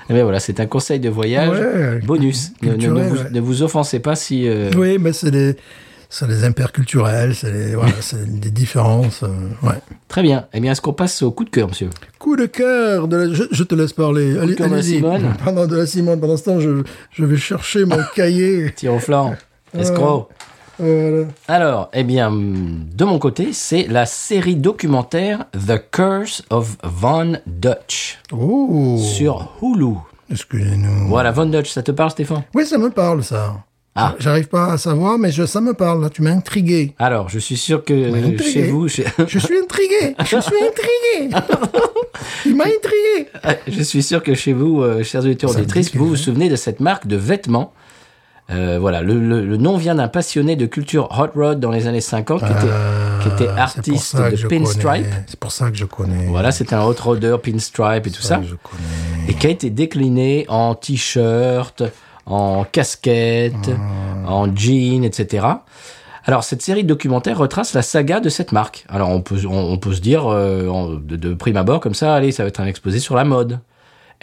Et 0.10 0.14
bien 0.14 0.24
voilà, 0.24 0.40
c'est 0.40 0.60
un 0.60 0.66
conseil 0.68 1.00
de 1.00 1.10
voyage 1.10 1.50
Ouais, 1.60 2.00
bonus. 2.06 2.52
Ne, 2.62 2.68
ne- 2.70 2.72
ne 2.74 2.78
culturel, 2.78 3.08
vous, 3.10 3.18
ouais. 3.18 3.30
ne 3.32 3.40
vous 3.42 3.62
offensez 3.64 4.00
pas 4.00 4.16
si. 4.16 4.48
euh, 4.48 4.70
Oui, 4.78 4.98
mais 5.00 5.12
c'est 5.14 5.32
des, 5.32 5.58
c'est 6.10 6.28
des 6.28 6.46
impairs 6.46 6.72
culturels, 6.72 7.36
c'est 7.36 7.52
des, 7.52 7.76
voilà, 7.76 7.92
des 8.26 8.50
différences. 8.52 9.24
euh, 9.24 9.68
ouais. 9.68 9.76
Très 10.08 10.22
bien. 10.22 10.48
Eh 10.54 10.60
bien, 10.62 10.72
est-ce 10.72 10.82
qu'on 10.82 10.94
passe 10.94 11.22
au 11.24 11.32
coup 11.32 11.44
de 11.44 11.50
cœur, 11.50 11.68
monsieur? 11.68 11.90
Coup 12.20 12.38
de 12.38 12.46
cœur, 12.46 13.08
de 13.10 13.18
la- 13.18 13.34
je, 13.34 13.44
je 13.52 13.64
te 13.64 13.76
laisse 13.76 13.92
parler. 13.94 14.38
Allez, 14.38 14.56
cœur 14.56 14.70
de 14.70 14.76
la. 14.76 14.82
Simone. 14.84 15.34
Pendant 15.44 15.68
de 15.68 15.76
la 15.76 15.86
Simone, 15.86 16.20
pendant 16.22 16.38
ce 16.38 16.44
temps, 16.46 16.60
je, 16.62 16.84
je 17.12 17.26
vais 17.26 17.38
chercher 17.38 17.84
mon 17.84 18.00
cahier. 18.16 18.72
Tire 18.76 18.94
au 18.94 19.00
flanc. 19.00 19.36
Escroc. 19.78 20.30
Voilà. 20.80 21.26
Alors, 21.48 21.90
eh 21.94 22.04
bien, 22.04 22.32
de 22.32 23.04
mon 23.06 23.20
côté, 23.20 23.50
c'est 23.54 23.88
la 23.88 24.06
série 24.06 24.56
documentaire 24.56 25.46
The 25.54 25.82
Curse 25.92 26.44
of 26.50 26.78
Von 26.84 27.38
Dutch 27.48 28.20
Oh. 28.32 28.98
sur 29.00 29.54
Hulu. 29.62 29.96
Excusez-nous. 30.32 31.08
Voilà, 31.08 31.32
Von 31.32 31.48
Dutch, 31.48 31.72
ça 31.72 31.82
te 31.82 31.92
parle, 31.92 32.12
Stéphane? 32.12 32.44
Oui, 32.54 32.66
ça 32.66 32.78
me 32.78 32.90
parle, 32.90 33.24
ça. 33.24 33.56
Ah. 34.00 34.14
J'arrive 34.20 34.48
pas 34.48 34.74
à 34.74 34.78
savoir, 34.78 35.18
mais 35.18 35.32
je, 35.32 35.48
ça 35.48 35.60
me 35.60 35.74
parle. 35.74 36.04
Là, 36.04 36.12
tu 36.12 36.22
m'as 36.22 36.30
intrigué. 36.30 36.94
Alors, 37.00 37.30
je 37.30 37.40
suis 37.40 37.58
sûr 37.58 37.84
que 37.84 37.94
euh, 37.94 38.38
chez 38.38 38.68
vous, 38.70 38.88
chez- 38.88 39.06
Je 39.28 39.40
suis 39.40 39.58
intrigué. 39.58 40.16
Je 40.20 40.40
suis 40.40 40.56
intrigué. 40.62 41.36
Il 42.46 42.56
m'a 42.56 42.66
intrigué. 42.66 43.30
je 43.68 43.82
suis 43.82 44.04
sûr 44.04 44.22
que 44.22 44.36
chez 44.36 44.54
vous, 44.54 44.82
euh, 44.84 45.02
chers 45.04 45.22
auditeurs 45.22 45.50
auditrices, 45.50 45.96
vous 45.96 46.08
vous 46.10 46.16
souvenez 46.16 46.48
de 46.50 46.56
cette 46.56 46.80
marque 46.80 47.08
de 47.08 47.16
vêtements. 47.16 47.74
Euh, 48.50 48.78
voilà, 48.80 49.02
le, 49.02 49.20
le- 49.20 49.46
le 49.46 49.58
nom 49.58 49.76
vient 49.76 49.96
d'un 49.96 50.08
passionné 50.08 50.56
de 50.56 50.66
culture 50.66 51.10
hot 51.20 51.38
rod 51.38 51.60
dans 51.60 51.70
les 51.72 51.86
années 51.88 52.00
50 52.00 52.40
qui 52.40 52.46
était, 52.46 52.54
qui 53.22 53.28
était 53.28 53.50
Ah, 53.58 53.68
c'est 53.68 53.82
pour 53.84 53.94
artiste 53.94 54.16
de 54.16 54.48
pinstripe. 54.48 55.06
C'est 55.28 55.40
pour 55.40 55.52
ça 55.52 55.70
que 55.70 55.76
je 55.78 55.84
connais. 55.86 56.28
Voilà, 56.28 56.52
c'était 56.54 56.76
un 56.76 56.84
hot 56.84 56.96
rodder 56.98 57.36
pinstripe 57.44 58.08
et 58.08 58.12
tout 58.12 58.22
ça. 58.22 58.38
que 58.38 58.46
je 58.46 58.56
connais. 58.56 59.30
et 59.30 59.34
qui 59.34 59.48
a 59.48 59.50
été 59.50 59.70
décliné 59.70 60.46
en 60.48 60.76
t-shirt, 60.76 61.84
en 62.26 62.64
casquette, 62.64 63.54
Ah. 64.26 64.32
en 64.32 64.56
jean, 64.56 65.04
etc. 65.04 65.46
Alors 66.24 66.44
cette 66.44 66.62
série 66.62 66.84
de 66.84 66.88
documentaires 66.90 67.38
retrace 67.38 67.74
la 67.74 67.82
saga 67.82 68.20
de 68.20 68.30
cette 68.30 68.52
marque. 68.52 68.86
Alors 68.90 69.10
on 69.10 69.22
peut 69.22 69.40
on, 69.50 69.58
on 69.74 69.78
peut 69.78 69.94
se 69.94 70.02
dire 70.02 70.26
euh, 70.28 70.98
de, 71.02 71.16
de 71.16 71.34
prime 71.34 71.58
abord 71.58 71.80
comme 71.82 71.94
ça, 71.94 72.14
allez, 72.16 72.32
ça 72.32 72.44
va 72.44 72.50
être 72.50 72.60
un 72.62 72.66
exposé 72.66 73.00
sur 73.00 73.16
la 73.16 73.24
mode. 73.26 73.60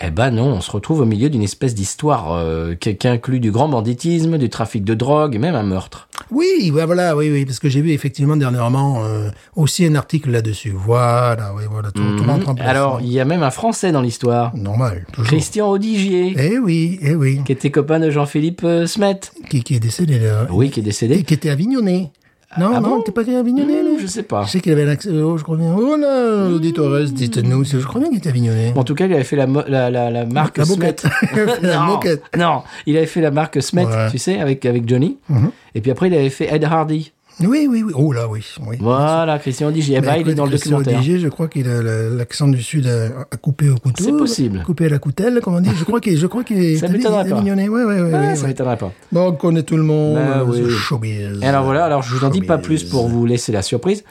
Eh 0.02 0.10
ben 0.10 0.32
non, 0.32 0.46
on 0.46 0.60
se 0.60 0.72
retrouve 0.72 1.00
au 1.00 1.04
milieu 1.04 1.30
d'une 1.30 1.42
espèce 1.44 1.72
d'histoire 1.72 2.32
euh, 2.32 2.74
qui, 2.74 2.96
qui 2.96 3.06
inclut 3.06 3.38
du 3.38 3.52
grand 3.52 3.68
banditisme, 3.68 4.38
du 4.38 4.48
trafic 4.50 4.82
de 4.82 4.92
drogue 4.94 5.36
et 5.36 5.38
même 5.38 5.54
un 5.54 5.62
meurtre. 5.62 6.08
Oui, 6.32 6.70
voilà, 6.72 7.16
oui, 7.16 7.30
oui, 7.30 7.44
parce 7.44 7.60
que 7.60 7.68
j'ai 7.68 7.80
vu 7.80 7.92
effectivement 7.92 8.36
dernièrement 8.36 9.04
euh, 9.04 9.30
aussi 9.54 9.84
un 9.86 9.94
article 9.94 10.30
là-dessus. 10.32 10.72
Voilà, 10.76 11.52
oui, 11.56 11.62
voilà, 11.70 11.92
tout, 11.92 12.02
tout 12.16 12.24
rentre 12.24 12.48
en 12.48 12.54
place. 12.56 12.66
Mhm. 12.66 12.70
Alors 12.70 13.00
il 13.02 13.12
y 13.12 13.20
a 13.20 13.24
même 13.24 13.44
un 13.44 13.52
Français 13.52 13.92
dans 13.92 14.02
l'histoire, 14.02 14.56
normal, 14.56 15.06
toujours. 15.12 15.28
Christian 15.28 15.70
Audigier, 15.70 16.34
Eh 16.38 16.58
oui, 16.58 16.98
eh 17.00 17.14
oui, 17.14 17.40
qui 17.44 17.52
était 17.52 17.70
copain 17.70 18.00
de 18.00 18.10
Jean-Philippe 18.10 18.62
euh, 18.64 18.86
Smet. 18.88 19.20
qui, 19.48 19.62
qui 19.62 19.76
est 19.76 19.80
décédé 19.80 20.18
là. 20.18 20.48
Oui, 20.50 20.70
qui 20.70 20.80
est 20.80 20.82
Et 20.82 20.86
décédé. 20.86 21.22
qui 21.22 21.34
était 21.34 21.50
avignonné. 21.50 22.10
Non, 22.58 22.70
Ah 22.74 22.80
non, 22.80 22.88
bon 22.96 23.02
t'es 23.02 23.12
pas 23.12 23.22
avignonné, 23.22 23.82
Mmh, 23.82 23.98
Je 24.00 24.06
sais 24.06 24.22
pas. 24.22 24.44
Je 24.44 24.50
sais 24.52 24.60
qu'il 24.60 24.72
avait 24.72 24.84
l'accès. 24.84 25.10
Oh, 25.10 25.36
je 25.38 25.42
crois 25.42 25.56
bien. 25.56 25.74
Oh 25.76 25.96
là, 25.96 26.46
auditores, 26.54 27.00
dites-nous. 27.04 27.64
Je 27.64 27.78
crois 27.78 28.00
bien 28.00 28.10
qu'il 28.10 28.18
était 28.18 28.28
avignonné. 28.28 28.72
En 28.76 28.84
tout 28.84 28.94
cas, 28.94 29.06
il 29.06 29.12
avait 29.14 29.24
fait 29.24 29.36
la, 29.36 29.46
mo- 29.46 29.62
la, 29.66 29.90
la, 29.90 30.10
la 30.10 30.24
marque 30.26 30.58
La 30.58 30.64
Smet. 30.64 30.96
la 31.62 31.76
non, 31.78 31.82
moquette. 31.84 32.22
non, 32.36 32.62
il 32.86 32.96
avait 32.96 33.06
fait 33.06 33.20
la 33.20 33.30
marque 33.30 33.60
Smet, 33.62 33.86
Ouais. 33.86 34.10
tu 34.10 34.18
sais, 34.18 34.38
avec, 34.40 34.64
avec 34.66 34.88
Johnny. 34.88 35.18
Mhm. 35.28 35.50
Et 35.74 35.80
puis 35.80 35.90
après, 35.90 36.08
il 36.08 36.14
avait 36.14 36.30
fait 36.30 36.52
Ed 36.54 36.62
Hardy. 36.64 37.12
Oui, 37.40 37.66
oui, 37.68 37.82
oui. 37.84 37.92
Oh 37.96 38.12
là, 38.12 38.28
oui. 38.28 38.44
oui. 38.66 38.76
Voilà, 38.80 39.38
Christian 39.38 39.70
Digier. 39.70 40.00
Mais 40.00 40.20
il 40.20 40.28
est 40.28 40.34
dans 40.34 40.44
le 40.44 40.50
Christian 40.50 40.78
documentaire. 40.78 41.00
Digier, 41.00 41.18
je 41.18 41.28
crois 41.28 41.48
qu'il 41.48 41.68
a 41.68 41.82
la- 41.82 42.08
l'accent 42.10 42.46
du 42.48 42.62
sud 42.62 42.86
à, 42.86 43.06
à 43.32 43.36
couper 43.36 43.68
au 43.70 43.74
couteau. 43.76 44.04
C'est 44.04 44.12
possible. 44.12 44.62
Couper 44.64 44.86
à 44.86 44.88
la 44.90 44.98
coutelle, 44.98 45.40
comme 45.42 45.54
on 45.56 45.60
dit. 45.60 45.70
Je 45.76 45.84
crois 45.84 46.00
qu'il, 46.00 46.16
je 46.16 46.26
crois 46.26 46.44
qu'il 46.44 46.58
est, 46.62 46.76
Ça 46.76 46.88
m'étonnerait 46.88 47.28
pas. 47.28 47.36
mignonnet. 47.40 47.68
Ouais, 47.68 47.82
ouais, 47.84 48.00
ouais, 48.02 48.10
Ah, 48.14 48.20
ouais, 48.20 48.36
ça 48.36 48.42
ouais. 48.42 48.48
m'étonnerait 48.48 48.76
pas. 48.76 48.92
Bon, 49.10 49.28
on 49.28 49.32
connaît 49.32 49.62
tout 49.64 49.76
le 49.76 49.82
monde. 49.82 50.14
Bah 50.14 50.38
euh, 50.38 50.44
oui. 50.46 50.70
showbiz. 50.70 51.40
Et 51.42 51.46
alors 51.46 51.64
voilà, 51.64 51.84
alors 51.86 52.02
je 52.02 52.14
vous 52.14 52.24
en 52.24 52.30
dis 52.30 52.40
pas 52.42 52.58
plus 52.58 52.84
pour 52.84 53.08
vous 53.08 53.26
laisser 53.26 53.50
la 53.52 53.62
surprise. 53.62 54.04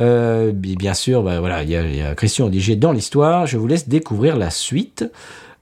Euh, 0.00 0.52
bi- 0.52 0.76
bien 0.76 0.94
sûr, 0.94 1.22
bah, 1.22 1.40
voilà, 1.40 1.62
il 1.62 1.70
y, 1.70 1.76
a- 1.76 1.86
il 1.86 1.96
y 1.96 2.02
a 2.02 2.14
Christian 2.14 2.48
Digier 2.48 2.76
dans 2.76 2.92
l'histoire. 2.92 3.46
Je 3.46 3.56
vous 3.56 3.66
laisse 3.66 3.88
découvrir 3.88 4.36
la 4.36 4.50
suite. 4.50 5.04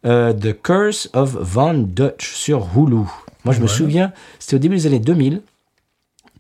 Euh, 0.05 0.33
The 0.33 0.61
Curse 0.61 1.11
of 1.13 1.37
Van 1.41 1.75
Dutch 1.75 2.33
sur 2.35 2.67
Hulu. 2.77 3.05
Moi, 3.45 3.55
je 3.55 3.61
me 3.61 3.67
souviens, 3.67 4.13
c'était 4.39 4.57
au 4.57 4.59
début 4.59 4.77
des 4.77 4.87
années 4.87 4.99
2000. 4.99 5.43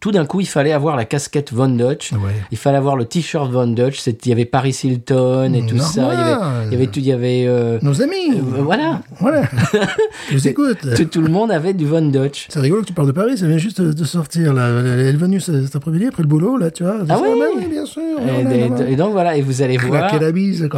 Tout 0.03 0.11
d'un 0.11 0.26
coup, 0.26 0.40
il 0.40 0.46
fallait 0.48 0.72
avoir 0.72 0.96
la 0.96 1.05
casquette 1.05 1.53
Von 1.53 1.68
Dutch. 1.68 2.12
Ouais. 2.12 2.18
Il 2.50 2.59
fallait 2.59 2.76
avoir 2.76 2.96
le 2.96 3.05
t-shirt 3.05 3.50
Von 3.53 3.68
Dutch. 3.68 4.05
Il 4.07 4.28
y 4.28 4.32
avait 4.32 4.44
Paris 4.44 4.76
Hilton 4.82 5.55
et 5.55 5.64
tout 5.64 5.78
ça. 5.78 6.11
Il 6.12 6.18
y 6.18 6.20
avait, 6.22 6.30
Normal. 6.32 6.66
il 6.66 6.72
y 6.72 6.74
avait 6.74 6.86
tout, 6.88 6.98
il 6.98 7.07
y 7.07 7.12
avait, 7.12 7.44
euh, 7.46 7.78
Nos 7.82 8.03
amis. 8.03 8.32
euh, 8.34 8.62
voilà. 8.62 9.00
Voilà. 9.20 9.42
Je 10.28 10.34
vous 10.34 10.48
écoute. 10.48 10.78
Tout, 10.96 11.05
tout 11.05 11.20
le 11.20 11.28
monde 11.30 11.53
avait 11.53 11.72
du 11.72 11.86
Von 11.86 12.03
Dutch. 12.03 12.46
C'est 12.48 12.59
rigolo 12.59 12.82
que 12.82 12.88
tu 12.88 12.92
parles 12.92 13.07
de 13.07 13.12
Paris, 13.12 13.38
ça 13.38 13.46
vient 13.46 13.59
juste 13.59 13.80
de 13.80 14.05
sortir 14.05 14.53
là. 14.53 14.68
Elle 14.70 14.98
est 15.07 15.12
venue 15.12 15.40
cet 15.40 15.76
après-midi 15.76 16.07
après 16.09 16.24
le 16.24 16.28
boulot 16.28 16.57
là, 16.57 16.72
tu 16.72 16.82
vois. 16.82 16.96
Ah 17.09 17.20
oui 17.22 17.66
bien 17.70 17.86
sûr. 17.86 18.03
Et, 18.03 18.42
voilà, 18.42 18.57
et- 18.57 18.68
voilà. 18.68 18.88
et 18.90 18.96
donc 18.96 19.12
voilà, 19.12 19.36
et 19.36 19.40
vous 19.42 19.62
allez 19.62 19.76
voir. 19.76 20.09
Claquer 20.11 20.24
la 20.24 20.32
bise, 20.32 20.68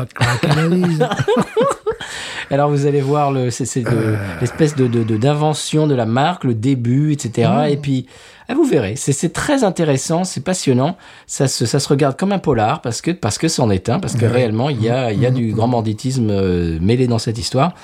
la. 0.99 1.11
Alors 2.51 2.71
vous 2.71 2.87
allez 2.87 3.01
voir 3.01 3.33
le, 3.33 3.47
de- 3.47 3.87
Euh. 3.89 4.17
l'espèce 4.41 4.77
de- 4.77 4.87
d'invention 5.17 5.87
de 5.87 5.95
la 5.95 6.07
marque, 6.07 6.45
le 6.45 6.55
début, 6.55 7.13
etc. 7.13 7.49
Mmh. 7.51 7.71
Et 7.71 7.77
puis 7.79 8.07
ah, 8.49 8.55
vous 8.55 8.65
verrez, 8.65 8.95
c'est, 8.97 9.33
très 9.33 9.65
intéressant, 9.65 10.25
c'est 10.25 10.43
passionnant. 10.43 10.97
Ça 11.27 11.49
se, 11.49 11.67
ça 11.67 11.81
se 11.81 11.89
regarde 11.89 12.17
comme 12.17 12.33
un 12.33 12.39
polar 12.39 12.81
parce 12.81 13.03
que 13.03 13.11
parce 13.11 13.39
que 13.39 13.49
c'en 13.49 13.71
est 13.71 13.89
un, 13.89 14.01
parce 14.01 14.15
que 14.15 14.27
réellement 14.27 14.71
il 14.71 14.83
y 14.83 14.89
a 14.89 15.13
il 15.13 15.21
y 15.21 15.27
a 15.27 15.31
Mmh. 15.31 15.35
du 15.35 15.53
grand 15.53 15.69
banditisme 15.69 16.31
euh, 16.31 16.79
mêlé 16.81 17.07
dans 17.07 17.19
cette 17.19 17.39
histoire 17.39 17.75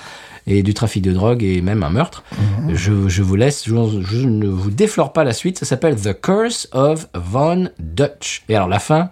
et 0.47 0.63
du 0.63 0.73
trafic 0.73 1.03
de 1.03 1.11
drogue 1.11 1.43
et 1.43 1.61
même 1.61 1.83
un 1.83 1.89
meurtre. 1.89 2.23
Mmh. 2.31 2.73
Je, 2.73 3.09
je 3.09 3.21
vous 3.23 3.35
laisse, 3.35 3.63
je, 3.65 3.75
je 4.01 4.27
ne 4.27 4.47
vous 4.47 4.71
déflore 4.71 5.13
pas 5.13 5.23
la 5.23 5.33
suite. 5.33 5.59
Ça 5.59 5.65
s'appelle 5.65 5.95
The 5.95 6.19
Curse 6.19 6.69
of 6.71 7.07
Von 7.13 7.69
Dutch. 7.79 8.43
Et 8.49 8.55
alors 8.55 8.67
la 8.69 8.79
fin, 8.79 9.09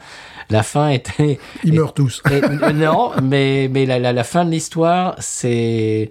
la 0.50 0.64
fin 0.64 0.90
était 0.90 1.40
Ils 1.64 1.74
meurent 1.74 1.94
tous. 1.94 2.24
et, 2.32 2.74
non, 2.74 3.12
mais, 3.22 3.70
mais 3.72 3.86
la, 3.86 4.00
la, 4.00 4.14
la 4.14 4.24
fin 4.24 4.46
de 4.46 4.52
l'histoire, 4.52 5.16
c'est. 5.20 6.10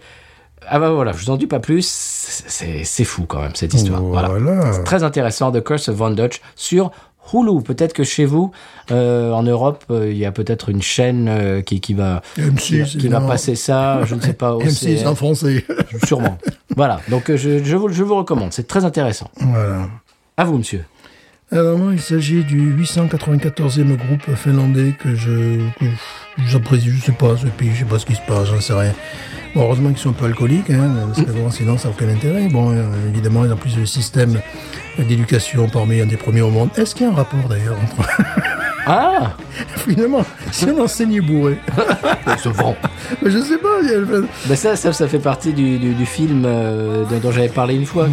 Ah 0.70 0.78
bah 0.78 0.90
voilà, 0.90 1.12
je 1.12 1.18
vous 1.24 1.30
en 1.30 1.36
dis 1.36 1.46
pas 1.46 1.60
plus. 1.60 1.86
C'est 1.88 3.04
fou 3.04 3.24
quand 3.26 3.40
même, 3.40 3.54
cette 3.54 3.74
histoire. 3.74 4.02
Voilà. 4.02 4.30
Très 4.84 5.02
intéressant, 5.02 5.50
The 5.52 5.62
Curse 5.62 5.88
of 5.88 5.96
Von 5.96 6.10
Dutch 6.10 6.40
sur 6.56 6.90
Hulu. 7.32 7.62
Peut-être 7.62 7.92
que 7.92 8.04
chez 8.04 8.24
vous, 8.24 8.52
euh, 8.90 9.32
en 9.32 9.42
Europe, 9.42 9.84
euh, 9.90 10.10
il 10.10 10.16
y 10.18 10.24
a 10.24 10.32
peut-être 10.32 10.68
une 10.70 10.80
chaîne 10.82 11.26
euh, 11.28 11.60
qui, 11.62 11.80
qui 11.80 11.94
va, 11.94 12.22
M6, 12.38 12.56
qui, 12.56 12.78
va- 12.78 12.84
qui 12.84 12.96
va 12.96 12.98
évidemment. 12.98 13.28
passer 13.28 13.54
ça, 13.54 14.04
je 14.04 14.14
ne 14.14 14.20
sais 14.20 14.32
pas. 14.32 14.54
au 14.54 14.62
M6 14.64 15.06
en 15.06 15.14
français. 15.14 15.64
Sûrement. 16.06 16.38
voilà, 16.76 17.00
donc 17.08 17.34
je, 17.34 17.62
je, 17.64 17.76
vous, 17.76 17.88
je 17.90 18.02
vous 18.02 18.16
recommande, 18.16 18.52
c'est 18.52 18.66
très 18.66 18.84
intéressant. 18.84 19.30
voilà. 19.36 19.88
À 20.36 20.44
vous, 20.44 20.58
monsieur. 20.58 20.84
Alors 21.50 21.78
moi, 21.78 21.92
il 21.94 22.00
s'agit 22.00 22.44
du 22.44 22.76
894e 22.84 23.96
groupe 23.96 24.34
finlandais 24.36 24.92
que 25.02 25.14
je, 25.14 25.58
que 25.80 25.86
j'apprécie, 26.46 26.90
je 26.90 27.00
sais 27.06 27.12
pas, 27.12 27.36
ce 27.38 27.46
pays, 27.46 27.70
je 27.74 27.78
sais 27.80 27.84
pas 27.86 27.98
ce 27.98 28.04
qui 28.06 28.14
se 28.14 28.20
passe, 28.28 28.48
j'en 28.48 28.60
sais 28.60 28.74
rien. 28.74 28.92
Bon, 29.54 29.62
heureusement 29.62 29.88
qu'ils 29.90 29.98
sont 29.98 30.10
un 30.10 30.14
peu 30.14 30.26
alcooliques, 30.26 30.70
hein, 30.70 30.90
parce 31.06 31.26
que 31.26 31.32
bon, 31.32 31.50
sinon 31.50 31.78
ça 31.78 31.88
n'a 31.88 31.94
aucun 31.94 32.08
intérêt. 32.08 32.48
Bon, 32.48 32.70
euh, 32.70 32.84
évidemment, 33.08 33.40
ont 33.40 33.56
plus 33.56 33.76
le 33.76 33.86
système 33.86 34.40
d'éducation 34.98 35.68
parmi 35.68 36.00
un 36.00 36.06
des 36.06 36.16
premiers 36.16 36.42
au 36.42 36.50
monde. 36.50 36.70
Est-ce 36.76 36.94
qu'il 36.94 37.06
y 37.06 37.08
a 37.08 37.12
un 37.12 37.16
rapport 37.16 37.48
d'ailleurs 37.48 37.76
entre... 37.82 38.08
Ah 38.90 39.32
Finalement, 39.76 40.24
si 40.50 40.64
on 40.66 40.82
enseignait 40.82 41.20
bourré, 41.20 41.58
Se 42.42 42.48
vend. 42.48 42.74
mais 43.22 43.30
je 43.30 43.38
sais 43.38 43.58
pas, 43.58 43.80
a 43.80 44.20
Ben 44.46 44.56
ça, 44.56 44.76
ça, 44.76 44.92
ça 44.92 45.08
fait 45.08 45.18
partie 45.18 45.52
du, 45.52 45.78
du, 45.78 45.94
du 45.94 46.06
film 46.06 46.44
euh, 46.46 47.04
dont, 47.22 47.30
j'avais 47.30 47.48
parlé 47.48 47.74
une 47.74 47.84
fois. 47.84 48.06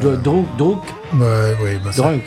Drunk, 0.00 0.46
Drunk, 0.56 0.82
Ouais, 1.14 1.56
ouais, 1.62 1.80
bah 1.84 1.90
Drunk. 1.96 2.22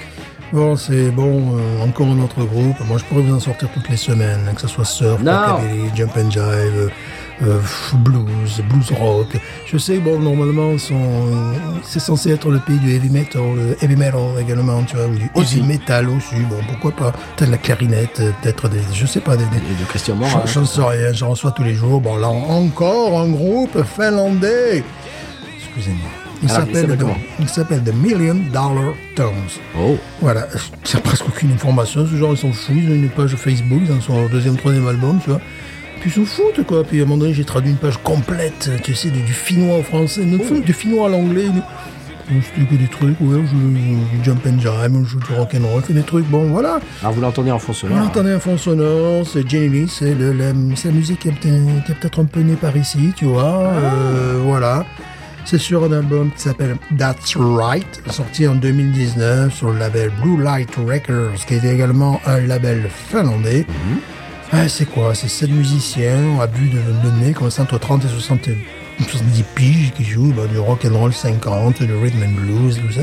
Bon, 0.53 0.75
c'est 0.75 1.11
bon, 1.11 1.57
euh, 1.57 1.83
encore 1.83 2.07
un 2.07 2.19
autre 2.19 2.43
groupe. 2.43 2.75
Moi, 2.87 2.97
je 2.97 3.05
pourrais 3.05 3.21
vous 3.21 3.33
en 3.35 3.39
sortir 3.39 3.69
toutes 3.73 3.89
les 3.89 3.95
semaines, 3.95 4.41
hein, 4.49 4.53
que 4.53 4.61
ce 4.61 4.67
soit 4.67 4.83
surf, 4.83 5.19
rockabilly, 5.19 5.89
jump 5.95 6.11
and 6.17 6.29
jive, 6.29 6.89
euh, 7.43 7.59
blues, 7.95 8.61
blues 8.69 8.91
rock. 8.99 9.27
Je 9.65 9.77
sais, 9.77 9.97
bon, 9.99 10.19
normalement, 10.19 10.73
c'est 11.83 11.99
censé 11.99 12.31
être 12.31 12.49
le 12.49 12.59
pays 12.59 12.77
du 12.77 12.91
heavy 12.93 13.09
metal, 13.09 13.41
heavy 13.81 13.95
metal 13.95 14.21
également, 14.39 14.83
tu 14.83 14.95
vois, 14.95 15.07
ou 15.07 15.15
du 15.15 15.29
Aussi. 15.35 15.57
heavy 15.57 15.67
metal 15.67 16.09
aussi. 16.09 16.35
Bon, 16.49 16.57
pourquoi 16.67 16.91
pas? 16.91 17.11
Peut-être 17.35 17.51
la 17.51 17.57
clarinette, 17.57 18.21
peut-être 18.41 18.69
des, 18.69 18.79
je 18.93 19.05
sais 19.05 19.21
pas, 19.21 19.35
des, 19.37 19.45
des, 19.45 19.59
de 19.59 19.85
Christian 19.89 20.15
Morin. 20.15 20.43
je, 20.45 20.51
je 20.53 20.59
ne 20.59 20.65
sais 20.65 20.81
rien, 20.81 21.13
j'en 21.13 21.29
reçois 21.29 21.51
tous 21.51 21.63
les 21.63 21.73
jours. 21.75 21.99
Bon, 22.01 22.15
là, 22.17 22.27
encore 22.29 23.19
un 23.19 23.29
groupe 23.29 23.83
finlandais. 23.83 24.83
Excusez-moi. 25.57 26.09
Il 26.43 26.49
s'appelle 26.49 26.97
il 27.39 27.47
s'appelle 27.49 27.83
The 27.83 27.93
Million 27.93 28.33
Dollar 28.51 28.93
Tones. 29.15 29.29
Oh, 29.79 29.95
Voilà, 30.21 30.47
il 30.85 30.89
n'y 30.91 30.99
a 30.99 31.01
presque 31.03 31.27
aucune 31.27 31.51
information. 31.51 32.05
Ce 32.07 32.15
genre, 32.15 32.31
ils 32.33 32.37
s'en 32.37 32.51
foutent. 32.51 32.75
Ils 32.75 32.89
ont 32.89 32.95
une 32.95 33.09
page 33.09 33.35
Facebook, 33.35 33.81
ils 33.85 33.91
en 33.93 34.01
sont 34.01 34.23
au 34.25 34.27
deuxième, 34.27 34.57
troisième 34.57 34.87
album, 34.87 35.19
tu 35.23 35.29
vois. 35.29 35.39
Puis 36.01 36.11
s'en 36.11 36.25
foutent, 36.25 36.65
quoi. 36.65 36.83
Puis 36.83 36.99
à 36.99 37.03
un 37.03 37.05
moment 37.05 37.19
donné, 37.21 37.33
j'ai 37.33 37.45
traduit 37.45 37.71
une 37.71 37.77
page 37.77 37.97
complète, 38.03 38.69
tu 38.83 38.93
sais, 38.95 39.09
du, 39.09 39.21
du 39.21 39.31
finnois 39.33 39.77
au 39.77 39.83
français, 39.83 40.21
non, 40.25 40.37
du 40.59 40.73
finnois 40.73 41.05
à 41.07 41.09
l'anglais. 41.09 41.45
C'était 42.27 42.65
que 42.65 42.75
des 42.75 42.87
trucs, 42.87 43.19
ouais, 43.19 43.41
je 43.45 43.51
joue 43.51 43.69
du 43.69 44.23
jump 44.23 44.39
and 44.47 44.59
jive, 44.59 45.03
je 45.03 45.09
joue 45.09 45.19
du 45.19 45.33
rock 45.33 45.49
and 45.53 45.67
roll, 45.67 45.81
fait 45.81 45.91
des 45.93 46.01
trucs, 46.03 46.25
bon, 46.27 46.43
voilà. 46.45 46.79
alors 47.01 47.13
vous 47.13 47.19
l'entendez 47.19 47.51
en 47.51 47.59
fond 47.59 47.71
On 47.71 47.75
sonore. 47.75 47.97
entendait 48.05 48.31
un 48.31 48.39
fond 48.39 48.57
sonore, 48.57 49.27
c'est 49.27 49.45
Jenny 49.49 49.89
c'est 49.89 50.13
le- 50.13 50.31
la, 50.31 50.53
c'est 50.75 50.87
la 50.89 50.93
musique 50.93 51.19
qui 51.19 51.27
est 51.27 51.31
peut-être 51.33 52.19
un 52.21 52.25
peu 52.25 52.39
née 52.39 52.53
par 52.55 52.77
ici, 52.77 53.11
tu 53.17 53.25
vois. 53.25 53.65
euh, 53.73 54.39
voilà. 54.45 54.85
C'est 55.43 55.57
sur 55.57 55.83
un 55.83 55.91
album 55.91 56.29
qui 56.33 56.41
s'appelle 56.43 56.77
That's 56.97 57.35
Right, 57.35 58.01
sorti 58.09 58.47
en 58.47 58.55
2019 58.55 59.53
sur 59.53 59.71
le 59.71 59.79
label 59.79 60.09
Blue 60.21 60.41
Light 60.41 60.69
Records, 60.77 61.45
qui 61.45 61.55
est 61.55 61.65
également 61.65 62.21
un 62.25 62.39
label 62.41 62.87
finlandais. 63.09 63.65
Ah, 64.53 64.67
c'est 64.67 64.85
quoi? 64.85 65.15
C'est 65.15 65.29
sept 65.29 65.49
musiciens 65.49 66.39
à 66.41 66.47
but 66.47 66.71
de, 66.71 67.23
nez, 67.23 67.33
comme 67.33 67.49
ça, 67.49 67.63
entre 67.63 67.77
30 67.77 68.03
et 68.03 68.07
60, 68.09 68.49
70 68.99 69.43
piges 69.55 69.91
qui 69.95 70.03
jouent 70.03 70.33
bah, 70.35 70.45
du 70.47 70.59
rock 70.59 70.85
and 70.85 70.97
roll 70.97 71.13
50, 71.13 71.83
du 71.83 71.93
rhythm 71.95 72.23
and 72.23 72.41
blues, 72.41 72.79
tout 72.85 72.91
ça. 72.93 73.01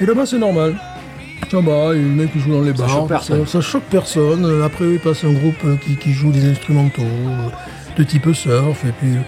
Et 0.00 0.06
là-bas, 0.06 0.26
c'est 0.26 0.38
normal. 0.38 0.74
Va, 1.52 1.60
il 1.60 1.66
y 1.66 1.70
a 1.70 1.92
le 1.92 2.08
mec 2.08 2.32
qui 2.32 2.40
joue 2.40 2.52
dans 2.52 2.62
les 2.62 2.72
bars. 2.72 2.88
choque 2.88 3.08
personne. 3.08 3.46
Ça, 3.46 3.52
ça 3.52 3.60
choque 3.60 3.82
personne. 3.90 4.44
Euh, 4.46 4.64
Après, 4.64 4.86
il 4.86 4.98
passe 4.98 5.22
un 5.24 5.32
groupe 5.32 5.78
qui, 5.80 5.96
qui 5.96 6.12
joue 6.12 6.32
des 6.32 6.48
instrumentaux 6.50 7.02
euh, 7.02 7.48
de 7.98 8.02
type 8.04 8.32
surf. 8.32 8.84
Et 8.86 8.92
puis, 8.92 9.18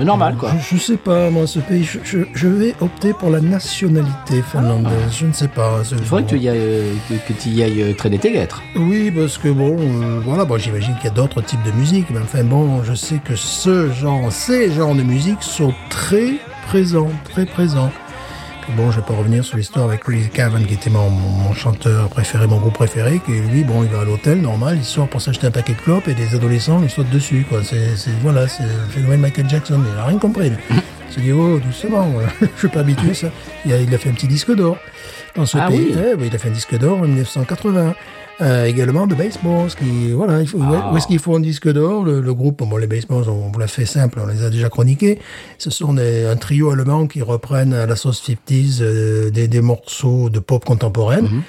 C'est 0.00 0.06
normal, 0.06 0.34
quoi. 0.38 0.52
je, 0.58 0.76
je 0.76 0.80
sais 0.82 0.96
pas, 0.96 1.28
moi, 1.30 1.46
ce 1.46 1.58
pays, 1.60 1.84
je, 1.84 1.98
je- 2.02 2.24
je 2.34 2.48
vais 2.48 2.74
opter 2.80 3.12
pour 3.12 3.28
la 3.30 3.40
nationalité 3.40 4.42
finlandaise. 4.42 4.92
Je 5.12 5.26
ne 5.26 5.32
sais 5.32 5.48
pas. 5.48 5.82
Il 5.92 5.98
faudrait 5.98 6.24
que 6.24 6.28
tu 6.30 6.38
y 6.38 6.48
ailles, 6.48 6.58
euh, 6.58 6.94
que, 7.08 7.14
que 7.14 7.38
tu 7.38 7.48
y 7.50 7.62
ailles 7.62 7.82
euh, 7.82 7.92
traîner 7.94 8.18
tes 8.18 8.32
guêtres. 8.32 8.62
oui, 8.76 9.10
parce 9.10 9.36
que 9.38 9.48
bon, 9.48 9.76
euh, 9.78 10.20
voilà, 10.24 10.44
bon, 10.46 10.58
j'imagine 10.58 10.94
qu'il 10.96 11.04
y 11.04 11.08
a 11.08 11.14
d'autres 11.14 11.42
types 11.42 11.62
de 11.64 11.72
musique, 11.72 12.06
mais 12.10 12.18
enfin 12.22 12.42
bon, 12.44 12.82
je 12.82 12.94
sais 12.94 13.20
que 13.22 13.36
ce 13.36 13.90
genre, 13.92 14.32
ces 14.32 14.72
genres 14.72 14.94
de 14.94 15.02
musique 15.02 15.42
sont 15.42 15.74
très 15.90 16.32
présents, 16.66 17.10
très 17.30 17.44
présents. 17.44 17.90
Bon, 18.76 18.90
je 18.90 19.00
vais 19.00 19.06
pas 19.06 19.14
revenir 19.14 19.44
sur 19.44 19.56
l'histoire 19.56 19.86
avec 19.86 20.00
Chris 20.00 20.28
Cavan, 20.32 20.62
qui 20.62 20.74
était 20.74 20.90
mon, 20.90 21.52
chanteur 21.54 22.08
préféré, 22.08 22.46
mon 22.46 22.58
groupe 22.58 22.74
préféré, 22.74 23.20
qui 23.24 23.32
lui, 23.32 23.64
bon, 23.64 23.82
il 23.82 23.90
va 23.90 24.00
à 24.00 24.04
l'hôtel, 24.04 24.40
normal, 24.40 24.76
il 24.78 24.84
sort 24.84 25.08
pour 25.08 25.20
s'acheter 25.20 25.48
un 25.48 25.50
paquet 25.50 25.74
de 25.74 25.80
clopes 25.80 26.06
et 26.08 26.14
des 26.14 26.34
adolescents 26.34 26.78
lui 26.80 26.88
sautent 26.88 27.10
dessus, 27.10 27.44
quoi. 27.48 27.60
C'est, 27.64 27.94
voilà, 28.22 28.46
c'est 28.48 28.62
le 28.62 28.68
phénomène 28.90 29.20
Michael 29.20 29.48
Jackson, 29.48 29.80
il 29.92 29.98
a 29.98 30.04
rien 30.04 30.18
compris. 30.18 30.52
Il 30.70 31.14
se 31.14 31.20
dit, 31.20 31.32
oh, 31.32 31.58
doucement, 31.58 32.06
je 32.40 32.58
suis 32.58 32.68
pas 32.68 32.80
habitué 32.80 33.10
à 33.10 33.14
ça. 33.14 33.26
Il 33.66 33.72
a, 33.72 33.80
il 33.80 33.92
a 33.94 33.98
fait 33.98 34.08
un 34.10 34.14
petit 34.14 34.28
disque 34.28 34.54
d'or 34.54 34.76
dans 35.34 35.46
ce 35.46 35.58
Ah 35.58 35.66
pays. 35.68 35.92
oui. 35.94 36.14
Oui, 36.18 36.26
il 36.30 36.34
a 36.34 36.38
fait 36.38 36.48
un 36.48 36.52
disque 36.52 36.78
d'or 36.78 36.98
en 36.98 37.02
1980. 37.06 37.94
Euh, 38.42 38.64
également 38.64 39.06
de 39.06 39.14
Baseballs, 39.14 39.68
qui, 39.78 40.12
voilà, 40.12 40.40
il 40.40 40.46
faut, 40.48 40.56
où- 40.58 40.62
Ah. 40.74 40.90
où 40.92 40.96
est-ce 40.96 41.06
qu'il 41.06 41.18
faut 41.18 41.36
un 41.36 41.40
disque 41.40 41.70
d'or 41.70 42.04
le, 42.04 42.20
le 42.22 42.34
groupe, 42.34 42.62
bon, 42.66 42.76
les 42.78 42.86
Baseballs, 42.86 43.28
on 43.28 43.50
vous 43.52 43.58
l'a 43.58 43.66
fait 43.66 43.84
simple, 43.84 44.18
on 44.22 44.26
les 44.26 44.42
a 44.42 44.48
déjà 44.48 44.70
chroniqués. 44.70 45.18
Ce 45.58 45.68
sont 45.70 45.92
des, 45.94 46.24
un 46.24 46.36
trio 46.36 46.70
allemand 46.70 47.06
qui 47.06 47.20
reprennent 47.20 47.74
à 47.74 47.84
la 47.84 47.96
sauce 47.96 48.22
50s 48.26 48.78
euh, 48.80 49.30
des, 49.30 49.46
des 49.46 49.60
morceaux 49.60 50.30
de 50.30 50.38
pop 50.38 50.64
contemporaine. 50.64 51.24
Mhm. 51.24 51.42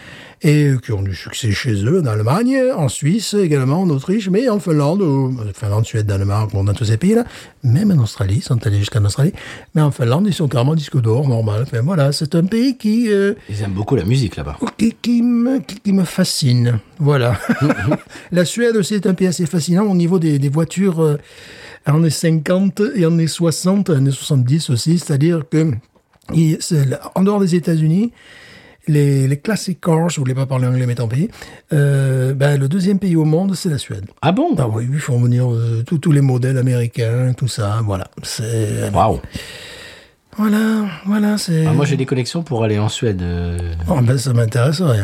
Et 0.43 0.63
euh, 0.69 0.77
qui 0.79 0.91
ont 0.91 1.03
du 1.03 1.13
succès 1.13 1.51
chez 1.51 1.73
eux, 1.85 2.01
en 2.01 2.05
Allemagne, 2.07 2.57
en 2.75 2.87
Suisse, 2.89 3.35
également 3.35 3.81
en 3.83 3.89
Autriche, 3.91 4.27
mais 4.29 4.49
en 4.49 4.59
Finlande, 4.59 5.03
ou- 5.03 5.37
Finlande, 5.53 5.85
Suède, 5.85 6.07
Danemark, 6.07 6.51
bon, 6.51 6.63
dans 6.63 6.73
tous 6.73 6.85
ces 6.85 6.97
pays-là, 6.97 7.25
même 7.63 7.91
en 7.91 8.01
Australie, 8.01 8.37
ils 8.37 8.41
sont 8.43 8.65
allés 8.65 8.79
jusqu'en 8.79 9.05
Australie, 9.05 9.33
mais 9.75 9.81
en 9.83 9.91
Finlande, 9.91 10.25
ils 10.27 10.33
sont 10.33 10.47
carrément 10.47 10.73
disque 10.73 10.99
d'or, 10.99 11.27
normal. 11.27 11.61
Enfin, 11.61 11.81
voilà, 11.83 12.11
c'est 12.11 12.33
un 12.33 12.43
pays 12.43 12.75
qui, 12.75 13.11
euh, 13.11 13.33
Ils 13.49 13.61
aiment 13.61 13.73
beaucoup 13.73 13.95
la 13.95 14.03
musique 14.03 14.35
là-bas. 14.35 14.57
qui, 14.79 14.95
qui 14.99 15.21
me, 15.21 15.59
qui, 15.59 15.79
qui 15.79 15.93
me 15.93 16.05
fascine. 16.05 16.79
Voilà. 16.97 17.37
la 18.31 18.43
Suède 18.43 18.75
aussi 18.77 18.95
est 18.95 19.05
un 19.05 19.13
pays 19.13 19.27
assez 19.27 19.45
fascinant 19.45 19.83
au 19.85 19.95
niveau 19.95 20.17
des, 20.17 20.39
des 20.39 20.49
voitures 20.49 21.01
euh, 21.03 21.17
années 21.85 22.09
50 22.09 22.81
et 22.95 23.05
années 23.05 23.27
60, 23.27 23.91
années 23.91 24.09
70 24.09 24.71
aussi. 24.71 24.97
C'est-à-dire 24.97 25.43
que, 25.47 25.71
il- 26.33 26.57
en 27.13 27.21
dehors 27.21 27.39
des 27.39 27.53
États-Unis, 27.53 28.11
les, 28.91 29.27
les 29.27 29.37
classic 29.37 29.79
cars, 29.81 30.09
je 30.09 30.19
voulais 30.19 30.35
pas 30.35 30.45
parler 30.45 30.67
anglais, 30.67 30.85
mais 30.85 30.95
tant 30.95 31.07
pis. 31.07 31.29
Euh, 31.73 32.33
ben, 32.33 32.59
le 32.59 32.67
deuxième 32.67 32.99
pays 32.99 33.15
au 33.15 33.25
monde, 33.25 33.55
c'est 33.55 33.69
la 33.69 33.77
Suède. 33.77 34.05
Ah 34.21 34.31
bon? 34.31 34.55
Ah 34.57 34.67
oui, 34.67 34.87
ils 34.91 34.99
font 34.99 35.19
venir 35.19 35.51
euh, 35.51 35.83
tous 35.85 35.97
tous 35.97 36.11
les 36.11 36.21
modèles 36.21 36.57
américains, 36.57 37.33
tout 37.35 37.47
ça, 37.47 37.81
voilà. 37.83 38.07
C'est 38.23 38.89
Waouh. 38.93 39.19
voilà, 40.37 40.85
voilà, 41.05 41.37
c'est. 41.37 41.65
Ah, 41.65 41.73
moi, 41.73 41.85
j'ai 41.85 41.97
des 41.97 42.05
connexions 42.05 42.43
pour 42.43 42.63
aller 42.63 42.79
en 42.79 42.89
Suède. 42.89 43.23
Oh, 43.89 43.99
ben, 44.01 44.17
ça 44.17 44.33
m'intéresserait. 44.33 44.99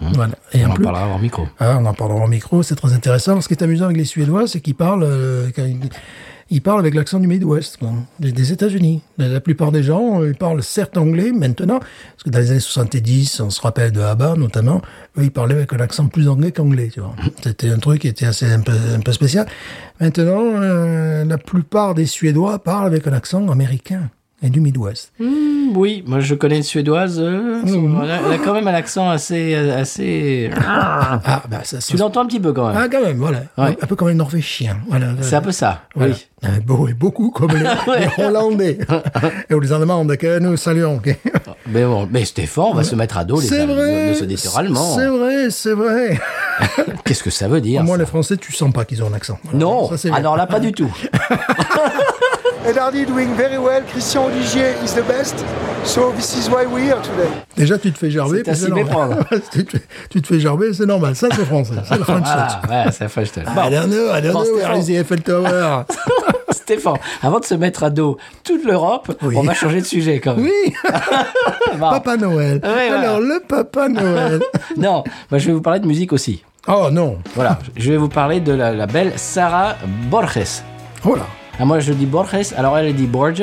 Hein. 0.00 0.10
Voilà. 0.14 0.34
Et 0.52 0.64
on 0.64 0.68
en 0.68 0.70
en 0.70 0.74
plus, 0.74 0.84
parlera 0.84 1.08
hors 1.08 1.18
micro. 1.18 1.48
ah, 1.58 1.78
on 1.80 1.86
en 1.86 1.94
parlera 1.94 2.20
en 2.20 2.28
micro, 2.28 2.62
c'est 2.62 2.76
très 2.76 2.92
intéressant. 2.92 3.32
Alors, 3.32 3.42
ce 3.42 3.48
qui 3.48 3.54
est 3.54 3.62
amusant 3.62 3.86
avec 3.86 3.96
les 3.96 4.04
Suédois, 4.04 4.46
c'est 4.46 4.60
qu'ils 4.60 4.74
parlent, 4.74 5.04
euh, 5.04 5.50
quand 5.54 5.64
ils, 5.64 5.88
ils 6.48 6.62
parlent 6.62 6.78
avec 6.78 6.94
l'accent 6.94 7.18
du 7.18 7.26
Midwest, 7.26 7.76
quoi, 7.78 7.90
des, 8.20 8.52
États-Unis. 8.52 9.02
La, 9.18 9.40
plupart 9.40 9.72
des 9.72 9.82
gens, 9.82 10.20
euh, 10.20 10.28
ils 10.28 10.36
parlent 10.36 10.62
certes 10.62 10.96
anglais 10.96 11.32
maintenant, 11.32 11.80
parce 11.80 12.22
que 12.24 12.30
dans 12.30 12.38
les 12.38 12.50
années 12.52 12.60
70, 12.60 13.40
on 13.40 13.50
se 13.50 13.60
rappelle 13.60 13.90
de 13.90 14.00
ABBA 14.00 14.36
notamment, 14.36 14.80
eux, 15.18 15.24
ils 15.24 15.32
parlaient 15.32 15.56
avec 15.56 15.72
un 15.72 15.80
accent 15.80 16.06
plus 16.06 16.28
anglais 16.28 16.52
qu'anglais, 16.52 16.88
tu 16.92 17.00
vois. 17.00 17.16
C'était 17.42 17.70
un 17.70 17.78
truc 17.78 18.02
qui 18.02 18.08
était 18.08 18.26
assez 18.26 18.46
un 18.46 18.60
peu, 18.60 18.72
un 18.94 19.00
peu 19.00 19.12
spécial. 19.12 19.46
Maintenant, 20.00 20.42
euh, 20.44 21.24
la 21.24 21.38
plupart 21.38 21.94
des 21.94 22.06
Suédois 22.06 22.60
parlent 22.60 22.86
avec 22.86 23.08
un 23.08 23.12
accent 23.12 23.48
américain 23.48 24.08
et 24.42 24.50
du 24.50 24.60
Midwest. 24.60 25.12
Hmm, 25.18 25.74
oui, 25.74 26.04
moi, 26.06 26.20
je 26.20 26.34
connais 26.34 26.58
une 26.58 26.62
Suédoise. 26.62 27.18
euh, 27.20 27.62
Mmh. 27.64 28.00
elle, 28.04 28.10
a, 28.10 28.18
elle 28.26 28.32
a 28.34 28.38
quand 28.38 28.52
même 28.52 28.68
un 28.68 28.74
accent 28.74 29.08
assez. 29.08 29.54
assez... 29.54 30.50
Ah, 30.66 31.42
bah, 31.50 31.60
ça, 31.64 31.78
tu 31.78 31.96
l'entends 31.96 32.20
un 32.20 32.26
petit 32.26 32.40
peu 32.40 32.52
quand 32.52 32.68
même. 32.68 32.76
Ah, 32.78 32.88
quand 32.90 33.02
même, 33.02 33.16
voilà. 33.16 33.38
Ouais. 33.56 33.76
Un 33.80 33.86
peu 33.86 33.96
comme 33.96 34.08
les 34.08 34.14
Norvégiens. 34.14 34.76
Voilà. 34.88 35.08
C'est 35.22 35.36
un 35.36 35.40
peu 35.40 35.52
ça. 35.52 35.82
Voilà. 35.94 36.14
Oui. 36.14 36.26
Euh, 36.44 36.88
et 36.88 36.92
beaucoup 36.94 37.30
comme 37.30 37.50
les, 37.52 37.60
les 38.18 38.24
Hollandais. 38.24 38.78
et 39.50 39.54
ou 39.54 39.60
les 39.60 39.72
Allemands 39.72 40.06
que 40.06 40.38
nous 40.38 40.56
saluons. 40.58 41.00
Mais 41.66 41.84
bon, 41.84 42.06
mais 42.10 42.24
Stéphane, 42.26 42.64
on 42.68 42.74
va 42.74 42.84
se 42.84 42.94
mettre 42.94 43.16
à 43.16 43.24
dos 43.24 43.40
les 43.40 43.46
C'est 43.46 43.60
Allemands. 44.56 44.96
C'est 44.96 45.06
vrai, 45.06 45.50
c'est 45.50 45.72
vrai. 45.72 46.20
Qu'est-ce 47.04 47.22
que 47.22 47.30
ça 47.30 47.48
veut 47.48 47.62
dire 47.62 47.82
Moi, 47.82 47.96
les 47.96 48.06
Français, 48.06 48.36
tu 48.36 48.52
sens 48.52 48.70
pas 48.72 48.84
qu'ils 48.84 49.02
ont 49.02 49.08
un 49.08 49.14
accent. 49.14 49.38
Voilà. 49.44 49.58
Non, 49.58 49.96
Ça, 49.96 50.08
ah 50.12 50.20
non, 50.20 50.34
là 50.34 50.46
pas 50.46 50.60
du 50.60 50.72
tout. 50.72 50.94
And 52.68 52.76
Hardy 52.78 53.04
doing 53.06 53.34
very 53.36 53.58
well. 53.58 53.82
Christian 53.92 54.24
Olivier 54.24 54.74
is 54.84 54.92
the 54.94 55.02
best. 55.02 55.36
So 55.84 56.10
this 56.12 56.36
is 56.36 56.48
why 56.50 56.66
we're 56.66 56.82
here 56.84 57.00
today. 57.00 57.30
Déjà, 57.56 57.78
tu 57.78 57.92
te 57.92 57.98
fais 57.98 58.10
gerber. 58.10 58.42
C'est 58.44 58.68
normal. 58.68 58.84
méprendre. 58.84 59.16
tu, 59.52 59.64
te, 59.64 59.76
tu 60.10 60.20
te 60.20 60.26
fais 60.26 60.40
gerber, 60.40 60.72
c'est 60.72 60.86
normal. 60.86 61.14
Ça, 61.14 61.28
c'est 61.30 61.44
français. 61.44 61.74
C'est 61.88 61.96
le 61.96 62.02
French 62.04 62.24
Ah, 62.26 62.60
touch. 62.62 62.70
ouais, 62.70 62.90
ça 62.92 63.08
fait 63.08 63.24
je 63.24 63.30
te- 63.32 63.40
I 63.40 63.44
don't 63.70 63.86
know, 63.88 64.12
I 64.12 64.20
don't 64.20 64.32
Bon, 64.32 64.42
know 64.42 64.54
where 64.56 64.66
Stéphane. 64.66 64.80
is 64.80 64.86
the 64.86 64.98
Eiffel 65.00 65.22
Tower. 65.22 65.84
Stéphane, 66.50 66.96
avant 67.22 67.38
de 67.38 67.44
se 67.44 67.54
mettre 67.54 67.84
à 67.84 67.90
dos 67.90 68.16
toute 68.42 68.64
l'Europe, 68.64 69.12
Oui. 69.22 69.36
on 69.38 69.42
va 69.42 69.54
changer 69.54 69.80
de 69.80 69.86
sujet 69.86 70.18
quand 70.18 70.34
même. 70.34 70.46
oui, 70.46 70.74
Bon. 71.78 71.90
Papa 71.90 72.16
Noël. 72.16 72.58
Ah 72.64 72.72
ouais, 72.74 72.88
voilà. 72.88 73.00
Alors, 73.10 73.20
le 73.20 73.40
Papa 73.46 73.88
Noël. 73.88 74.40
Non, 74.76 75.04
moi 75.30 75.38
je 75.38 75.46
vais 75.46 75.52
vous 75.52 75.60
parler 75.62 75.78
de 75.78 75.86
musique 75.86 76.12
aussi. 76.12 76.42
Oh 76.66 76.88
non. 76.90 77.18
Voilà, 77.36 77.60
je 77.76 77.92
vais 77.92 77.96
vous 77.96 78.08
parler 78.08 78.40
de 78.40 78.52
la, 78.52 78.72
la 78.72 78.86
belle 78.86 79.12
Sarah 79.14 79.76
Borges. 80.10 80.62
Oh 81.04 81.14
là. 81.14 81.26
Ah, 81.58 81.64
moi 81.64 81.80
je 81.80 81.92
dis 81.92 82.06
Borges, 82.06 82.52
alors 82.56 82.76
elle 82.78 82.94
dit 82.94 83.06
Borges. 83.06 83.42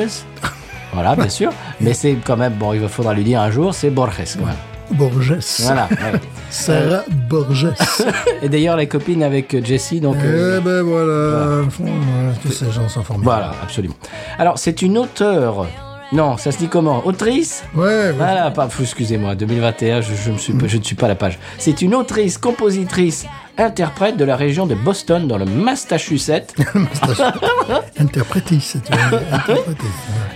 Voilà, 0.92 1.16
bien 1.16 1.28
sûr. 1.28 1.50
Mais 1.80 1.92
c'est 1.94 2.16
quand 2.24 2.36
même, 2.36 2.52
bon, 2.54 2.72
il 2.72 2.88
faudra 2.88 3.14
lui 3.14 3.24
dire 3.24 3.40
un 3.40 3.50
jour, 3.50 3.74
c'est 3.74 3.90
Borges 3.90 4.36
quand 4.38 4.46
même. 4.46 4.54
Borges. 4.92 5.38
Voilà. 5.62 5.88
ouais. 5.90 6.20
Sarah 6.50 7.02
Borges. 7.28 7.72
Et 8.42 8.48
d'ailleurs, 8.48 8.76
les 8.76 8.86
copines 8.86 9.22
avec 9.24 9.64
Jessie, 9.64 9.98
donc. 10.00 10.16
euh, 10.22 10.58
Eh 10.60 10.64
ben 10.64 10.82
voilà. 10.82 11.62
Voilà, 11.80 12.32
Tous 12.42 12.52
ces 12.52 12.70
gens 12.70 12.88
sont 12.88 13.02
formidables. 13.02 13.24
Voilà, 13.24 13.52
absolument. 13.62 13.94
Alors, 14.38 14.58
c'est 14.58 14.82
une 14.82 14.98
auteure. 14.98 15.66
Non, 16.12 16.36
ça 16.36 16.52
se 16.52 16.58
dit 16.58 16.68
comment? 16.68 17.04
Autrice? 17.06 17.64
Ouais, 17.74 17.82
ouais. 17.86 18.12
Voilà, 18.12 18.50
pas, 18.52 18.68
excusez-moi, 18.80 19.34
2021, 19.34 20.00
je, 20.02 20.12
je, 20.14 20.30
me 20.30 20.36
suis, 20.38 20.54
je 20.66 20.76
ne 20.76 20.82
suis 20.84 20.94
pas 20.94 21.06
à 21.06 21.08
la 21.08 21.14
page. 21.16 21.38
C'est 21.58 21.82
une 21.82 21.94
autrice, 21.94 22.38
compositrice, 22.38 23.26
interprète 23.58 24.16
de 24.16 24.24
la 24.24 24.36
région 24.36 24.66
de 24.66 24.74
Boston, 24.74 25.28
dans 25.28 25.38
le 25.38 25.44
Massachusetts. 25.44 26.54
Interprétrice. 27.98 28.76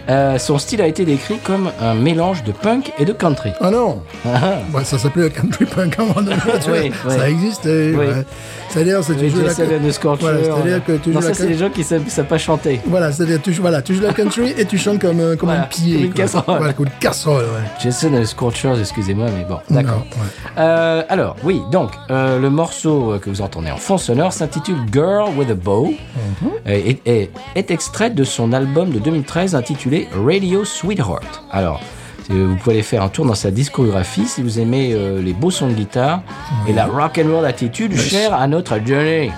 Euh, 0.08 0.38
son 0.38 0.58
style 0.58 0.80
a 0.82 0.86
été 0.86 1.04
décrit 1.04 1.38
comme 1.38 1.70
un 1.80 1.94
mélange 1.94 2.44
de 2.44 2.52
punk 2.52 2.92
et 2.98 3.04
de 3.04 3.12
country. 3.12 3.52
Ah 3.60 3.70
non 3.70 4.02
Ouais, 4.24 4.84
Ça 4.84 4.98
s'appelait 4.98 5.24
le 5.24 5.28
country 5.30 5.64
punk 5.64 5.96
tu 5.96 6.02
vois. 6.70 6.78
Oui, 6.78 6.92
oui. 7.06 7.12
Ça 7.16 7.28
existait. 7.28 7.90
Oui. 7.90 8.06
ouais. 8.06 8.24
C'est-à-dire, 8.68 9.02
c'est 9.02 9.28
joues 9.28 9.42
la 9.42 9.54
the 9.54 9.90
Scorcher. 9.90 10.24
Voilà, 10.26 10.42
c'est-à-dire 10.44 10.84
que 10.84 10.92
tu 10.92 11.08
non, 11.10 11.16
joues 11.16 11.22
ça, 11.22 11.28
la 11.28 11.34
c'est 11.34 11.46
les 11.48 11.58
gens 11.58 11.70
qui 11.70 11.80
ne 11.80 11.84
savent, 11.84 12.08
savent 12.08 12.26
pas 12.26 12.38
chanter. 12.38 12.80
Voilà, 12.86 13.12
c'est-à-dire 13.12 13.40
tu 13.42 13.52
joues, 13.52 13.62
voilà, 13.62 13.80
tu 13.80 13.94
joues 13.94 14.02
la 14.02 14.12
country 14.12 14.52
et 14.56 14.66
tu 14.66 14.76
chantes 14.76 15.00
comme, 15.00 15.20
euh, 15.20 15.36
comme 15.36 15.48
Voilà, 15.48 15.62
un 15.62 15.66
pied. 15.66 15.94
comme 15.94 16.04
une 16.04 16.12
casserole. 16.12 16.58
Voilà, 16.58 16.72
comme 16.74 16.86
une 16.86 16.92
casserole, 17.00 17.44
ouais. 17.44 17.68
Jason 17.82 18.14
and 18.14 18.20
the 18.22 18.26
Scorchers, 18.26 18.78
excusez-moi, 18.78 19.26
mais 19.36 19.44
bon, 19.44 19.58
d'accord. 19.70 20.04
Non, 20.16 20.22
ouais. 20.22 20.28
Euh, 20.58 21.02
alors, 21.08 21.36
oui, 21.44 21.62
donc, 21.72 21.92
euh, 22.10 22.38
le 22.38 22.50
morceau 22.50 23.07
euh, 23.12 23.18
que 23.18 23.30
vous 23.30 23.40
entendez 23.42 23.70
en 23.70 23.76
fond 23.76 23.98
sonore 23.98 24.32
s'intitule 24.32 24.76
Girl 24.92 25.30
with 25.36 25.50
a 25.50 25.54
Bow 25.54 25.94
Mhm. 26.42 26.50
et, 26.66 26.90
et- 26.90 27.00
et 27.22 27.30
est 27.54 27.70
extrait 27.70 28.10
de 28.10 28.24
son 28.24 28.52
album 28.52 28.90
de 28.90 28.98
2013 28.98 29.54
intitulé 29.54 30.08
Radio 30.24 30.64
Sweetheart. 30.64 31.42
Alors, 31.50 31.80
euh, 32.30 32.46
vous 32.48 32.56
pouvez 32.56 32.74
aller 32.76 32.82
faire 32.82 33.02
un 33.02 33.08
tour 33.08 33.24
dans 33.24 33.34
sa 33.34 33.50
discographie 33.50 34.26
si 34.26 34.42
vous 34.42 34.58
aimez 34.60 34.92
euh, 34.92 35.20
les 35.22 35.32
beaux 35.32 35.50
sons 35.50 35.68
de 35.68 35.72
guitare 35.72 36.20
et 36.68 36.72
la 36.72 36.84
rock 36.86 37.18
and 37.24 37.32
roll 37.34 37.46
attitude 37.46 37.96
chère 37.96 38.34
à 38.34 38.46
notre 38.46 38.78
Johnny. 38.84 39.30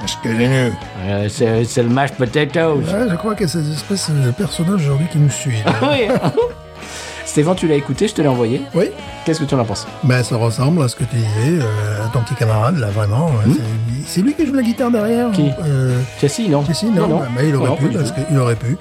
Euh, 1.07 1.29
c'est 1.29 1.83
le 1.83 1.89
mashed 1.89 2.17
potatoes. 2.17 2.79
Ouais, 2.79 3.09
je 3.11 3.17
crois 3.17 3.35
que 3.35 3.47
c'est 3.47 3.63
cette 3.63 3.73
espèce 3.75 4.11
de 4.11 4.31
personnage 4.33 4.81
aujourd'hui 4.83 5.07
qui 5.13 5.19
nous 5.19 5.31
suit. 5.31 5.63
oui. 5.83 6.09
Stéphane, 7.25 7.55
tu 7.55 7.69
l'as 7.69 7.75
écouté, 7.77 8.09
je 8.09 8.15
te 8.15 8.23
l'ai 8.23 8.29
envoyé. 8.29 8.63
oui, 8.75 8.87
Qu'est-ce 9.25 9.41
que 9.41 9.45
tu 9.45 9.55
en 9.55 9.61
as 9.61 9.65
pensé? 9.65 9.87
Ben, 10.03 10.23
ça 10.23 10.37
ressemble 10.37 10.83
à 10.83 10.89
ce 10.89 10.97
que 10.97 11.05
tu 11.05 11.17
disais, 11.17 11.63
euh, 11.63 12.05
à 12.05 12.09
ton 12.09 12.21
petit 12.21 12.35
camarade, 12.35 12.79
là, 12.79 12.89
vraiment. 12.89 13.27
ouais, 13.27 13.53
c'est- 13.55 13.61
C'est 14.07 14.23
lui 14.23 14.35
qui 14.35 14.47
joue 14.47 14.55
la 14.55 14.63
guitare 14.63 14.91
derrière. 14.91 15.31
Qui? 15.31 15.51
Euh, 15.65 16.01
non 16.49 16.65
Si, 16.65 16.75
si, 16.75 16.87
non, 16.91 17.07
bah, 17.07 17.29
mais 17.37 17.49
il 17.49 17.55
aurait 17.55 17.69
Non, 17.71 17.77
pu, 17.77 17.89
parce 17.91 18.13
tout. 18.13 18.21
qu'il 18.29 18.39
aurait 18.39 18.57
pu. 18.57 18.77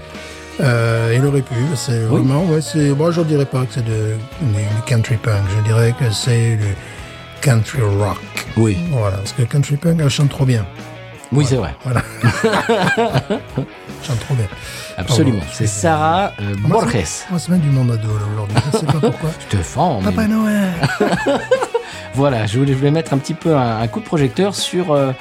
Euh, 0.61 1.13
il 1.15 1.25
aurait 1.25 1.41
pu, 1.41 1.53
c'est 1.75 1.91
Oui. 2.09 2.21
vraiment, 2.23 2.43
ouais, 2.45 2.61
c'est, 2.61 2.89
moi 2.89 3.11
je 3.11 3.21
dirais 3.21 3.45
pas 3.45 3.59
que 3.61 3.73
c'est 3.75 3.85
de, 3.85 4.15
du 4.41 4.81
country 4.85 5.15
punk, 5.17 5.43
je 5.57 5.63
dirais 5.63 5.93
que 5.97 6.11
c'est 6.11 6.55
du 6.57 6.75
country 7.41 7.81
rock. 7.81 8.17
Oui, 8.57 8.77
Voilà, 8.91 9.17
parce 9.17 9.31
que 9.33 9.43
country 9.43 9.77
punk, 9.77 9.99
elle 10.01 10.09
chante 10.09 10.29
trop 10.29 10.45
bien. 10.45 10.65
Oui, 11.31 11.45
c'est 11.47 11.55
vrai. 11.55 11.75
Voilà. 11.83 12.01
trop 14.19 14.35
bien. 14.35 14.47
Absolument. 14.97 15.41
C'est 15.51 15.67
Sarah 15.67 16.33
euh, 16.41 16.55
Moi, 16.61 16.81
Borges. 16.81 16.93
Moi, 17.29 17.39
c'est 17.39 17.49
même 17.49 17.59
du 17.61 17.69
monde 17.69 17.91
ado, 17.91 18.07
là, 18.07 18.25
aujourd'hui. 18.33 18.57
Je 18.73 18.77
sais 18.77 18.85
pas 18.85 18.99
pourquoi. 18.99 19.29
Stéphane, 19.47 19.97
mais- 19.99 20.05
Papa 20.05 20.27
Noël. 20.27 20.69
Voilà, 22.15 22.47
je 22.47 22.57
voulais, 22.57 22.73
je 22.73 22.77
voulais 22.77 22.91
mettre 22.91 23.13
un 23.13 23.17
petit 23.17 23.35
peu 23.35 23.55
un, 23.55 23.79
un 23.81 23.87
coup 23.87 23.99
de 23.99 24.05
projecteur 24.05 24.55
sur 24.55 24.91
euh, 24.91 25.11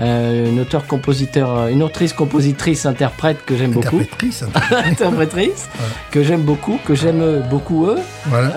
euh, 0.00 0.50
une 0.50 0.60
auteur-compositeur, 0.60 1.50
euh, 1.56 1.68
une 1.68 1.82
autrice-compositrice-interprète 1.82 3.44
que 3.44 3.56
j'aime 3.56 3.72
beaucoup. 3.72 3.96
Interprétrice. 3.96 4.44
interprétrice. 4.84 5.68
Que 6.10 6.22
j'aime 6.22 6.42
beaucoup, 6.42 6.78
que 6.84 6.94
j'aime 6.94 7.42
beaucoup 7.48 7.86
eux, 7.86 7.98
voilà. 8.26 8.50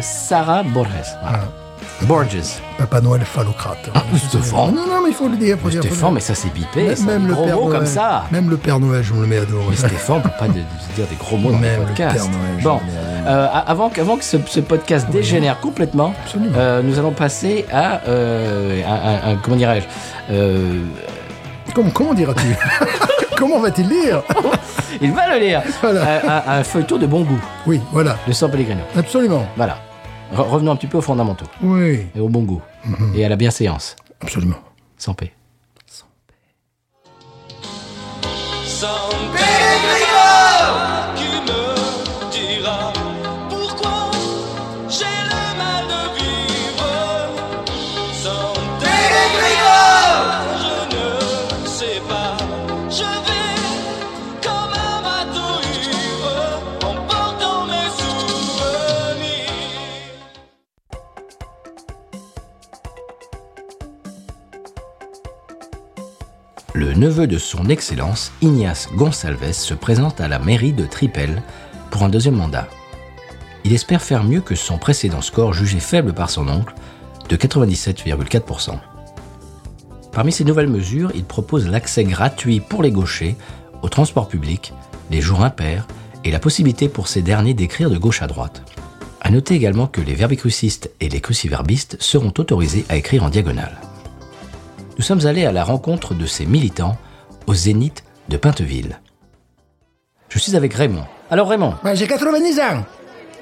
Sarah 0.00 0.62
Borges. 0.62 0.88
Voilà. 1.22 1.48
Borges. 2.02 2.60
Papa 2.78 3.00
Noël 3.00 3.22
phallocrate. 3.24 3.90
Stéphane. 4.28 4.74
Non, 4.74 4.86
non, 4.86 5.02
mais 5.02 5.08
il 5.10 5.14
faut 5.14 5.28
le 5.28 5.36
dire. 5.36 5.56
Faut 5.62 5.70
dire, 5.70 5.82
Stéphane, 5.82 6.12
mais 6.14 6.20
ça 6.20 6.34
c'est 6.34 6.52
bipé, 6.52 6.94
Même, 7.06 7.26
le 7.26 7.34
gros 7.34 7.44
Père 7.46 7.56
mots 7.56 7.64
Noël. 7.68 7.78
comme 7.78 7.86
ça. 7.86 8.24
Même 8.30 8.50
le 8.50 8.56
Père 8.58 8.78
Noël, 8.78 9.02
je 9.02 9.14
me 9.14 9.22
le 9.22 9.26
mets 9.26 9.38
à 9.38 9.44
dos. 9.46 9.62
Mais 9.70 9.76
Stéphane, 9.76 10.20
peut 10.22 10.28
pas 10.38 10.46
de, 10.48 10.52
de 10.54 10.58
dire 10.94 11.06
des 11.08 11.16
gros 11.16 11.36
mots 11.38 11.52
dans 11.52 11.58
Même 11.58 11.74
le 11.76 11.80
le 11.80 11.86
podcast. 11.86 12.16
Père 12.16 12.24
Noël, 12.26 12.62
bon, 12.62 12.80
euh, 13.26 13.46
avant, 13.66 13.88
que- 13.88 14.00
avant 14.00 14.16
que 14.18 14.24
ce, 14.24 14.36
ce 14.46 14.60
podcast 14.60 15.08
dégénère 15.10 15.58
complètement, 15.60 16.12
euh, 16.56 16.82
nous 16.82 16.98
allons 16.98 17.12
passer 17.12 17.64
à, 17.72 18.00
euh, 18.08 18.82
comment 19.42 19.56
dirais-je, 19.56 19.86
euh, 20.32 20.80
Comment, 21.74 21.90
comment 21.90 22.14
diras-tu 22.14 22.56
Comment 23.36 23.58
va-t-il 23.60 23.88
dire 23.88 24.22
il 25.02 25.12
va 25.12 25.34
le 25.34 25.40
lire, 25.44 25.62
Voilà. 25.82 26.00
Euh, 26.00 26.20
un, 26.46 26.58
un 26.60 26.64
feuilleton 26.64 26.96
de 26.96 27.06
bon 27.06 27.20
goût 27.22 27.40
Oui, 27.66 27.80
voilà, 27.92 28.16
de 28.26 28.32
San 28.32 28.50
Pellegrino. 28.50 28.80
absolument. 28.96 29.46
Voilà. 29.56 29.76
Re- 30.34 30.48
revenons 30.48 30.72
un 30.72 30.76
petit 30.76 30.86
peu 30.86 30.98
aux 30.98 31.02
fondamentaux 31.02 31.46
Oui, 31.62 32.06
et 32.14 32.20
au 32.20 32.28
bon 32.28 32.42
goût 32.42 32.62
et 33.14 33.24
à 33.24 33.28
la 33.28 33.36
bienséance. 33.36 33.96
absolument. 34.20 34.56
Sans 34.98 35.14
paix. 35.14 35.32
Neveu 66.96 67.26
de 67.26 67.38
son 67.38 67.68
Excellence, 67.68 68.32
Ignace 68.40 68.88
Gonsalves, 68.94 69.52
se 69.52 69.74
présente 69.74 70.20
à 70.20 70.28
la 70.28 70.38
mairie 70.38 70.72
de 70.72 70.86
Tripel 70.86 71.42
pour 71.90 72.02
un 72.02 72.08
deuxième 72.08 72.36
mandat. 72.36 72.68
il 73.64 73.72
espère 73.72 74.00
faire 74.00 74.24
mieux 74.24 74.40
que 74.40 74.54
son 74.54 74.78
précédent 74.78 75.20
score 75.20 75.52
jugé 75.52 75.80
faible 75.80 76.14
par 76.14 76.30
son 76.30 76.48
oncle 76.48 76.74
de 77.28 77.36
97,4%. 77.36 78.78
Parmi 80.12 80.32
ces 80.32 80.44
nouvelles 80.44 80.68
mesures, 80.68 81.10
il 81.14 81.24
propose 81.24 81.68
l'accès 81.68 82.04
gratuit 82.04 82.60
pour 82.60 82.82
les 82.82 82.92
gauchers 82.92 83.36
au 83.82 83.88
transport 83.88 84.28
public, 84.28 84.72
les 85.10 85.20
jours 85.20 85.42
impairs 85.42 85.86
et 86.24 86.30
la 86.30 86.38
possibilité 86.38 86.88
pour 86.88 87.08
ces 87.08 87.22
derniers 87.22 87.54
d'écrire 87.54 87.90
de 87.90 87.98
gauche 87.98 88.22
à 88.22 88.26
droite. 88.26 88.62
À 89.20 89.30
noter 89.30 89.54
également 89.54 89.88
que 89.88 90.00
les 90.00 90.14
verbicrucistes 90.14 90.90
et 91.00 91.08
les 91.08 91.20
cruciverbistes 91.20 91.96
seront 92.00 92.32
autorisés 92.38 92.86
à 92.88 92.96
écrire 92.96 93.24
en 93.24 93.30
diagonale. 93.30 93.76
Nous 94.96 95.02
sommes 95.04 95.26
allés 95.26 95.44
à 95.44 95.52
la 95.52 95.64
rencontre 95.64 96.14
de 96.14 96.26
ces 96.26 96.46
militants 96.46 96.96
au 97.46 97.54
Zénith 97.54 98.02
de 98.28 98.36
Pinteville. 98.36 98.98
Je 100.28 100.38
suis 100.38 100.56
avec 100.56 100.74
Raymond. 100.74 101.04
Alors 101.30 101.48
Raymond, 101.48 101.74
j'ai 101.94 102.06
90 102.06 102.58
ans. 102.60 102.84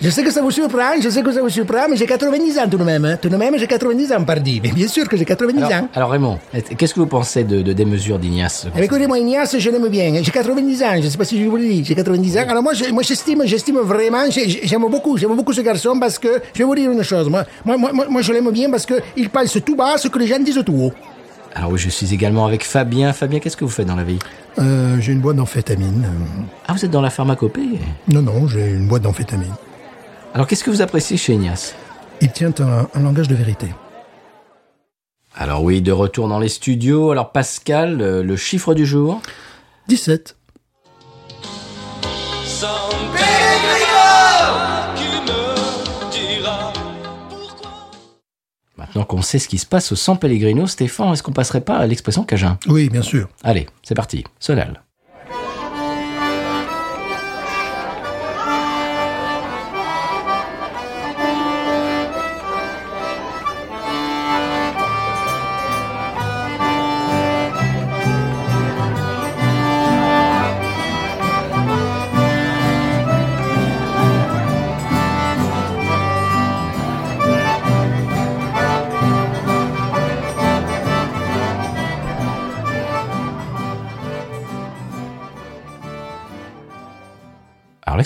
Je 0.01 0.11
sais 0.11 0.25
que 0.25 0.33
ça 0.33 0.43
vous 0.43 0.51
surprend, 0.51 1.01
je 1.01 1.09
sais 1.09 1.23
que 1.23 1.31
ça 1.31 1.41
vous 1.41 1.49
surprend, 1.49 1.87
mais 1.89 1.97
j'ai 1.97 2.05
90 2.07 2.59
ans 2.59 2.69
tout 2.69 2.77
de 2.77 2.83
même. 2.83 3.05
hein. 3.05 3.17
Tout 3.17 3.29
de 3.29 3.37
même, 3.37 3.57
j'ai 3.57 3.69
90 3.69 4.13
ans, 4.13 4.25
pardi. 4.25 4.61
Mais 4.63 4.73
bien 4.73 4.89
sûr 4.89 5.09
que 5.09 5.17
j'ai 5.17 5.25
90 5.25 5.63
alors, 5.63 5.73
ans. 5.73 5.89
alors, 5.95 6.11
Raymond, 6.11 6.39
qu'est-ce 6.77 6.93
que 6.93 7.01
vous 7.01 7.07
pensez 7.07 7.45
de, 7.45 7.63
de- 7.63 7.73
des 7.73 7.85
mesures 7.85 8.19
d'Ignace? 8.19 8.67
Eh 8.77 8.83
Écoutez-moi, 8.83 9.19
Ignace, 9.21 9.57
je 9.57 9.71
l'aime 9.71 9.87
bien. 9.89 10.13
J'ai 10.21 10.33
90 10.33 10.83
ans, 10.83 11.01
je 11.01 11.09
sais 11.09 11.17
pas 11.17 11.25
si 11.25 11.43
je 11.43 11.49
vous 11.49 11.57
le 11.57 11.63
dis. 11.63 11.85
J'ai 11.85 11.95
90 11.95 12.39
ans. 12.39 12.45
Alors 12.49 12.63
moi, 12.65 12.75
je- 12.75 12.91
moi, 12.91 13.05
j'estime, 13.05 13.43
j'estime 13.47 13.79
vraiment, 13.79 14.29
j'ai- 14.31 14.67
j'aime 14.67 14.83
beaucoup, 14.91 15.17
j'aime 15.17 15.37
beaucoup 15.37 15.53
ce 15.53 15.61
garçon 15.61 15.97
parce 16.01 16.19
que, 16.19 16.43
je 16.53 16.59
vais 16.59 16.65
vous 16.65 16.75
dire 16.75 16.91
une 16.91 17.03
chose, 17.05 17.29
moi, 17.31 17.45
moi, 17.65 17.77
moi, 17.79 17.93
moi, 18.11 18.21
je 18.21 18.33
l'aime 18.33 18.51
bien 18.51 18.69
parce 18.71 18.85
que 18.87 18.95
il 19.17 19.31
pense 19.31 19.57
tout 19.65 19.77
bas 19.77 19.97
ce 19.97 20.09
que 20.09 20.19
les 20.19 20.27
gens 20.27 20.41
disent 20.41 20.61
tout 20.67 20.75
haut. 20.75 20.93
Alors 21.55 21.71
oui, 21.71 21.79
je 21.79 21.89
suis 21.89 22.13
également 22.13 22.47
avec 22.47 22.65
Fabien. 22.65 23.13
Fabien, 23.13 23.39
qu'est-ce 23.39 23.57
que 23.57 23.65
vous 23.65 23.71
faites 23.71 23.87
dans 23.87 23.97
la 23.97 24.05
vie 24.05 24.19
Euh, 24.59 24.99
j'ai 25.01 25.13
une 25.13 25.21
boîte 25.21 25.37
d'amphétamine. 25.37 26.07
Ah, 26.67 26.73
vous 26.73 26.85
êtes 26.85 26.91
dans 26.91 27.01
la 27.01 27.11
pharmacopée 27.11 27.79
Non, 28.09 28.23
non, 28.23 28.47
j'ai 28.49 28.71
une 28.71 28.89
boîte 28.89 29.03
d'amphétamine. 29.03 29.55
Alors 30.35 30.47
qu'est-ce 30.49 30.65
que 30.65 30.71
vous 30.71 30.83
appréciez 30.83 31.17
chez 31.17 31.35
Ignace 31.35 31.75
Il 32.21 32.33
tient 32.33 32.53
un, 32.59 32.89
un 32.93 33.01
langage 33.01 33.29
de 33.29 33.37
vérité. 33.37 33.69
Alors 35.37 35.63
oui, 35.63 35.81
de 35.81 35.93
retour 35.93 36.29
dans 36.29 36.39
les 36.41 36.49
studios. 36.49 37.11
Alors 37.13 37.31
Pascal, 37.31 38.01
euh, 38.01 38.23
le 38.23 38.37
chiffre 38.37 38.75
du 38.75 38.85
jour? 38.87 39.21
17. 39.89 40.37
Maintenant 48.95 49.07
qu'on 49.07 49.23
sait 49.23 49.41
ce 49.41 49.49
qui 49.49 49.59
se 49.59 49.67
passe 49.67 49.91
au 49.91 49.97
San 49.97 50.17
Pellegrino, 50.17 50.69
Stéphane, 50.69 51.13
est-ce 51.13 51.23
qu'on 51.25 51.33
passerait 51.33 51.63
pas 51.63 51.79
à 51.79 51.87
l'expression 51.87 52.23
Cajun? 52.23 52.59
Oui, 52.69 52.89
bien 52.91 53.03
sûr. 53.03 53.29
Allez, 53.43 53.67
c'est 53.83 53.97
parti. 53.97 54.23
Sonal. 54.39 54.84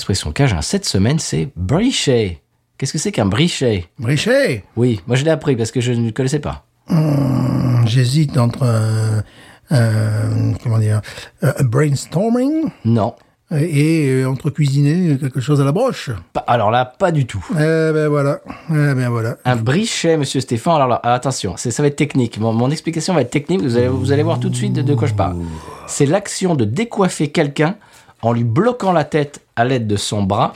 Alors 0.09 0.15
l'expression 0.15 0.33
Cajun 0.33 0.63
cette 0.63 0.87
semaine, 0.87 1.19
c'est 1.19 1.51
brichet. 1.55 2.41
Qu'est-ce 2.79 2.95
que 2.95 2.99
c'est 2.99 3.13
qu'un 3.13 3.27
brichet? 3.27 3.85
Brichet? 3.99 4.65
Oui, 4.75 5.01
moi 5.07 5.17
je 5.17 5.25
l'ai 5.25 5.31
appris 5.31 5.55
parce 5.55 5.71
que 5.71 5.83
je 5.83 5.93
ne 5.93 6.11
connaissais 6.13 6.39
pas. 6.39 6.65
Hum, 6.89 7.83
J'hésite 7.87 8.39
entre 8.39 8.63
un, 8.63 9.23
un- 9.71 10.55
comment 10.63 10.79
dire, 10.79 11.03
un 11.43 11.63
brainstorming? 11.63 12.71
Non. 12.87 13.17
et 13.51 14.09
euh, 14.09 14.31
entre 14.31 14.49
cuisiner 14.49 15.19
quelque 15.19 15.41
chose 15.41 15.61
à 15.61 15.65
la 15.65 15.73
broche? 15.73 16.09
Pas- 16.33 16.41
alors 16.47 16.71
là, 16.71 16.87
pas 16.87 17.13
du 17.13 17.27
tout. 17.27 17.45
Eh 17.51 17.55
ben 17.93 18.09
voilà. 18.09 18.41
Eh 18.71 18.95
ben 18.95 19.11
voilà. 19.11 19.37
Un 19.45 19.57
brichet, 19.57 20.17
monsieur 20.17 20.41
Stéphane. 20.41 20.77
Alors 20.77 20.89
là, 20.89 21.01
attention, 21.03 21.55
c'est- 21.59 21.71
ça 21.71 21.83
va 21.83 21.89
être 21.89 21.97
technique. 21.97 22.39
Mon, 22.39 22.55
mon 22.55 22.71
explication 22.71 23.13
va 23.13 23.21
être 23.21 23.31
technique. 23.31 23.61
Vous 23.61 23.77
allez, 23.77 23.89
vous 23.89 24.11
allez 24.11 24.23
voir 24.23 24.41
tout 24.41 24.49
de 24.49 24.57
suite 24.57 24.73
de, 24.73 24.81
de 24.81 24.95
quoi 24.95 25.07
je 25.07 25.13
parle. 25.15 25.37
C'est 25.87 26.07
l'action 26.07 26.55
de 26.55 26.65
décoiffer 26.65 27.29
quelqu'un 27.31 27.77
en 28.23 28.33
lui 28.33 28.45
bloquant 28.45 28.93
la 28.93 29.05
tête 29.05 29.41
à 29.57 29.65
l'aide 29.65 29.87
de 29.87 29.97
son 29.97 30.23
bras, 30.23 30.53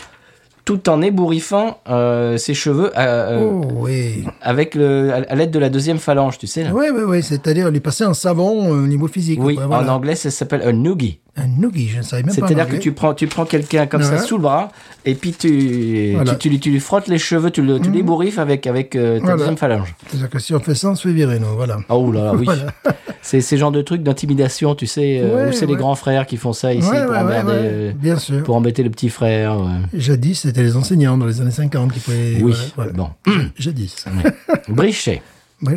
tout 0.64 0.88
en 0.88 1.02
ébouriffant 1.02 1.80
euh, 1.88 2.36
ses 2.36 2.54
cheveux 2.54 2.92
euh, 2.96 3.40
euh, 3.40 3.50
Oh 3.52 3.68
oui. 3.76 4.24
avec 4.40 4.74
le, 4.74 5.12
à, 5.12 5.34
l'aide 5.34 5.50
de 5.50 5.58
la 5.58 5.68
deuxième 5.68 5.98
phalange, 5.98 6.38
tu 6.38 6.46
sais. 6.46 6.64
Là. 6.64 6.70
Oui, 6.72 6.86
oui, 6.94 7.02
oui. 7.04 7.22
C'est-à-dire 7.22 7.70
lui 7.70 7.80
passer 7.80 8.04
un 8.04 8.14
savon 8.14 8.70
au 8.70 8.86
niveau 8.86 9.08
physique. 9.08 9.40
Oui, 9.42 9.56
quoi, 9.56 9.66
voilà. 9.66 9.92
en 9.92 9.96
anglais, 9.96 10.14
ça 10.14 10.30
s'appelle 10.30 10.62
un 10.64 10.72
noogie. 10.72 11.18
Un 11.34 11.46
noogie, 11.46 11.88
je 11.88 11.96
ne 11.98 12.02
savais 12.02 12.22
même 12.22 12.34
pas. 12.36 12.46
C'est-à-dire 12.46 12.68
que 12.68 12.76
tu 12.76 12.92
prends, 12.92 13.14
tu 13.14 13.26
prends 13.26 13.46
quelqu'un 13.46 13.86
comme 13.86 14.02
ça 14.02 14.18
sous 14.18 14.36
le 14.36 14.42
bras 14.42 14.70
et 15.06 15.14
puis 15.14 15.32
tu, 15.32 16.12
Voilà. 16.14 16.32
tu, 16.32 16.38
tu, 16.38 16.48
lui- 16.50 16.60
tu 16.60 16.70
lui 16.70 16.78
frottes 16.78 17.08
les 17.08 17.16
cheveux, 17.18 17.50
tu, 17.50 17.62
le, 17.62 17.80
tu 17.80 17.90
l'ébouriffes 17.90 18.38
avec, 18.38 18.66
avec 18.66 18.94
euh, 18.96 19.14
ta 19.18 19.20
Voilà. 19.22 19.36
deuxième 19.38 19.56
phalange. 19.56 19.94
C'est-à-dire 20.08 20.28
que 20.28 20.38
si 20.38 20.54
on 20.54 20.60
fait 20.60 20.74
ça, 20.74 20.90
on 20.90 20.94
se 20.94 21.08
fait 21.08 21.14
virer, 21.14 21.38
nous. 21.40 21.46
Voilà. 21.56 21.78
Oh 21.88 22.12
là 22.12 22.24
là, 22.24 22.34
oui. 22.34 22.44
Voilà. 22.44 22.66
C'est 23.22 23.40
ces 23.40 23.56
genres 23.56 23.70
de 23.72 23.80
trucs 23.82 24.02
d'intimidation, 24.02 24.74
tu 24.74 24.86
sais, 24.86 25.20
euh, 25.22 25.46
Ouais, 25.46 25.52
c'est 25.52 25.64
les 25.66 25.76
grands 25.76 25.94
frères 25.94 26.26
qui 26.26 26.36
font 26.36 26.52
ça 26.52 26.74
ici 26.74 26.90
pour, 26.90 27.16
emmerder, 27.16 27.52
euh, 27.54 27.92
Bien 27.94 28.18
sûr. 28.18 28.42
pour 28.42 28.56
embêter 28.56 28.82
le 28.82 28.90
petit 28.90 29.10
frère. 29.10 29.56
Jadis, 29.94 30.40
c'était 30.40 30.62
les 30.64 30.76
enseignants 30.76 31.16
dans 31.16 31.26
les 31.26 31.40
années 31.40 31.52
50 31.52 31.92
qui 31.92 32.00
pouvaient. 32.00 32.38
Oui, 32.42 32.52
bon. 32.94 33.10
Jadis. 33.56 34.04
Brichet, 34.68 35.22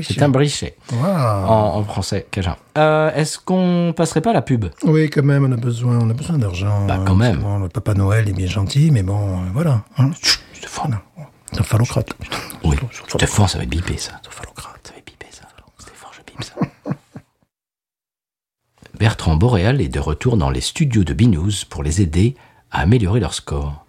c'est 0.01 0.21
un 0.21 0.29
brichet 0.29 0.75
Wow. 0.91 0.97
en, 1.05 1.75
en 1.77 1.83
français 1.83 2.25
cajun. 2.31 2.55
Euh, 2.77 3.11
Est-ce 3.13 3.37
qu'on 3.39 3.93
passerait 3.95 4.21
pas 4.21 4.31
à 4.31 4.33
la 4.33 4.41
pub? 4.41 4.65
Oui, 4.83 5.09
quand 5.09 5.23
même, 5.23 5.45
on 5.45 5.51
a 5.51 5.57
besoin, 5.57 5.99
on 6.01 6.09
a 6.09 6.13
besoin 6.13 6.37
d'argent. 6.37 6.85
Bah, 6.87 6.97
hein, 6.99 7.03
quand 7.05 7.15
même. 7.15 7.37
Bon, 7.37 7.59
le 7.59 7.69
Papa 7.69 7.93
Noël 7.93 8.27
est 8.29 8.33
bien 8.33 8.47
gentil, 8.47 8.89
mais 8.91 9.03
bon, 9.03 9.39
euh, 9.39 9.43
voilà. 9.53 9.81
Hein. 9.97 10.09
Stéphane. 10.53 10.99
C'est 11.51 11.59
un 11.59 11.63
phallocrate. 11.63 12.13
Oui, 12.63 12.75
Stéphane, 13.07 13.47
ça 13.47 13.57
va 13.59 13.63
être 13.63 13.69
bipé 13.69 13.97
ça. 13.97 14.11
Ça 14.23 14.29
va 14.29 14.97
être 14.97 15.05
bipé 15.05 15.27
ça. 15.31 15.43
Stéphane, 15.77 16.09
je 16.17 16.33
bipe 16.33 16.43
ça. 16.43 16.91
Bertrand 18.99 19.35
Boréal 19.35 19.81
est 19.81 19.89
de 19.89 19.99
retour 19.99 20.37
dans 20.37 20.49
les 20.49 20.61
studios 20.61 21.03
de 21.03 21.13
Binous 21.13 21.65
pour 21.69 21.83
les 21.83 22.01
aider 22.01 22.35
à 22.71 22.81
améliorer 22.81 23.19
leur 23.19 23.33
score. 23.33 23.85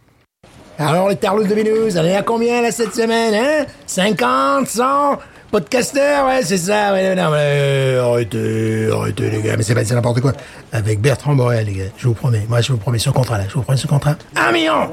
Alors, 0.78 1.08
les 1.08 1.16
tarlousses 1.16 1.48
de 1.48 1.54
Binous, 1.54 1.96
on 1.96 2.04
est 2.04 2.14
à 2.16 2.22
combien, 2.22 2.60
là, 2.60 2.70
cette 2.70 2.94
semaine, 2.94 3.34
hein? 3.34 3.66
50, 3.86 4.66
100 4.68 5.18
Podcasters, 5.50 6.26
ouais, 6.26 6.42
c'est 6.42 6.58
ça, 6.58 6.92
ouais, 6.92 7.14
non, 7.14 7.30
mais, 7.30 7.36
euh, 7.38 8.04
arrêtez, 8.04 8.88
arrêtez, 8.92 9.30
les 9.30 9.42
gars, 9.42 9.56
mais 9.56 9.62
c'est 9.62 9.74
pas, 9.74 9.82
n'importe 9.82 10.20
quoi. 10.20 10.32
Avec 10.72 11.00
Bertrand 11.00 11.34
Borel, 11.34 11.66
les 11.66 11.72
gars, 11.72 11.84
je 11.96 12.08
vous 12.08 12.14
promets. 12.14 12.44
Moi, 12.48 12.60
je 12.60 12.72
vous 12.72 12.78
promets 12.78 12.98
ce 12.98 13.10
contrat-là. 13.10 13.44
Je 13.48 13.54
vous 13.54 13.62
promets 13.62 13.78
ce 13.78 13.86
contrat. 13.86 14.16
Un 14.34 14.52
million 14.52 14.90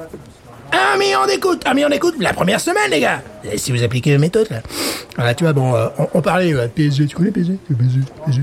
Un 0.71 0.97
million 0.97 1.25
d'écoutes 1.25 1.63
Un 1.65 1.73
million 1.73 1.89
d'écoutes 1.89 2.15
la 2.19 2.33
première 2.33 2.59
semaine, 2.59 2.91
les 2.91 2.99
gars 2.99 3.21
si 3.57 3.71
vous 3.71 3.83
appliquez 3.83 4.11
la 4.11 4.19
méthode, 4.19 4.47
là. 4.51 4.61
Voilà, 5.15 5.33
tu 5.33 5.43
vois, 5.43 5.53
bon, 5.53 5.75
euh, 5.75 5.87
on, 5.97 6.07
on 6.13 6.21
parlait, 6.21 6.53
euh, 6.53 6.67
PSG, 6.67 7.07
tu 7.07 7.15
connais 7.15 7.31
PSG 7.31 7.57
PSG, 7.67 7.99
PSG. 8.25 8.41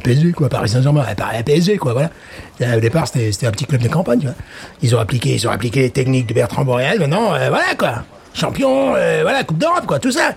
PSG, 0.00 0.32
quoi, 0.32 0.48
Paris 0.48 0.68
Saint-Germain, 0.68 1.04
à 1.06 1.42
PSG, 1.42 1.78
quoi, 1.78 1.92
voilà. 1.92 2.76
Au 2.76 2.80
départ, 2.80 3.06
c'était 3.06 3.32
c'était 3.32 3.46
un 3.46 3.50
petit 3.50 3.66
club 3.66 3.82
de 3.82 3.88
campagne, 3.88 4.20
tu 4.20 4.26
vois. 4.26 4.34
Ils 4.82 4.94
ont 4.94 4.98
appliqué, 4.98 5.34
ils 5.34 5.46
ont 5.46 5.50
appliqué 5.50 5.80
les 5.82 5.90
techniques 5.90 6.26
de 6.26 6.34
Bertrand 6.34 6.64
Boréal, 6.64 6.98
maintenant, 6.98 7.34
euh, 7.34 7.48
voilà, 7.48 7.74
quoi. 7.78 8.04
Champion, 8.34 8.94
euh, 8.96 9.20
voilà, 9.22 9.44
Coupe 9.44 9.58
d'Europe, 9.58 9.86
quoi, 9.86 9.98
tout 9.98 10.12
ça. 10.12 10.32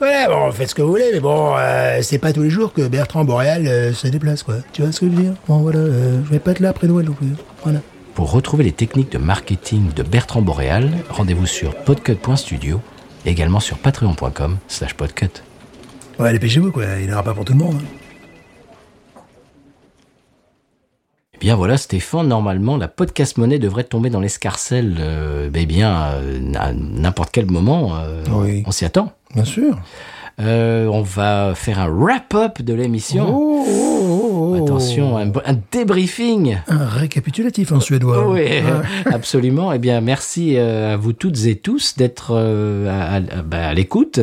Voilà, 0.00 0.28
bon, 0.28 0.50
faites 0.52 0.70
ce 0.70 0.74
que 0.74 0.82
vous 0.82 0.88
voulez, 0.90 1.10
mais 1.12 1.20
bon, 1.20 1.54
euh, 1.56 2.00
c'est 2.02 2.18
pas 2.18 2.32
tous 2.32 2.42
les 2.42 2.50
jours 2.50 2.72
que 2.72 2.86
Bertrand 2.88 3.24
Boréal 3.24 3.66
euh, 3.66 3.92
se 3.92 4.08
déplace, 4.08 4.42
quoi. 4.42 4.56
Tu 4.72 4.82
vois 4.82 4.90
ce 4.92 5.00
que 5.00 5.06
je 5.06 5.12
veux 5.12 5.22
dire? 5.22 5.34
Bon, 5.48 5.58
voilà, 5.58 5.78
euh, 5.78 6.20
je 6.24 6.30
vais 6.30 6.40
pas 6.40 6.50
être 6.50 6.60
là 6.60 6.70
après 6.70 6.86
Noël 6.88 7.06
non 7.06 7.12
plus. 7.12 7.28
Voilà. 7.62 7.80
Pour 8.14 8.30
retrouver 8.32 8.64
les 8.64 8.72
techniques 8.72 9.10
de 9.12 9.18
marketing 9.18 9.92
de 9.94 10.02
Bertrand 10.02 10.42
Boréal, 10.42 10.90
rendez-vous 11.10 11.46
sur 11.46 11.74
podcut.studio 11.74 12.80
et 13.24 13.30
également 13.30 13.60
sur 13.60 13.78
patreon.com 13.78 14.58
slash 14.68 14.94
podcut. 14.94 15.42
Ouais, 16.18 16.32
dépêchez-vous, 16.32 16.70
quoi. 16.72 16.84
Il 17.00 17.06
n'y 17.06 17.10
en 17.10 17.14
aura 17.14 17.22
pas 17.22 17.34
pour 17.34 17.44
tout 17.44 17.52
le 17.54 17.58
monde. 17.58 17.76
hein. 17.80 18.03
Eh 21.34 21.38
bien 21.40 21.56
voilà 21.56 21.76
Stéphane, 21.76 22.28
normalement 22.28 22.76
la 22.76 22.88
podcast 22.88 23.36
monnaie 23.38 23.58
devrait 23.58 23.84
tomber 23.84 24.08
dans 24.10 24.20
l'escarcelle 24.20 24.96
euh, 25.00 25.50
eh 25.54 25.66
bien 25.66 25.94
euh, 26.12 26.52
à 26.58 26.72
n'importe 26.72 27.30
quel 27.32 27.50
moment, 27.50 27.96
euh, 27.96 28.22
Oui. 28.30 28.62
on 28.66 28.70
s'y 28.70 28.84
attend. 28.84 29.12
Bien 29.34 29.44
sûr. 29.44 29.76
Euh, 30.40 30.86
on 30.86 31.02
va 31.02 31.52
faire 31.54 31.78
un 31.78 31.88
wrap-up 31.88 32.60
de 32.62 32.74
l'émission. 32.74 33.26
Oh, 33.28 33.64
oh, 33.68 34.20
oh, 34.32 34.33
Oh. 34.52 34.64
Attention, 34.64 35.16
un, 35.18 35.28
un 35.44 35.56
débriefing. 35.72 36.58
Un 36.68 36.86
récapitulatif 36.86 37.72
en 37.72 37.80
suédois. 37.80 38.28
Oui, 38.28 38.40
Ouais. 38.40 38.62
absolument. 39.12 39.72
Eh 39.72 39.78
bien, 39.78 40.00
merci 40.00 40.56
euh, 40.56 40.94
à 40.94 40.96
vous 40.96 41.12
toutes 41.12 41.44
et 41.46 41.56
tous 41.56 41.96
d'être 41.96 42.32
euh, 42.34 42.88
à, 42.88 43.16
à- 43.16 43.42
bah, 43.42 43.66
à 43.68 43.74
l'écoute 43.74 44.20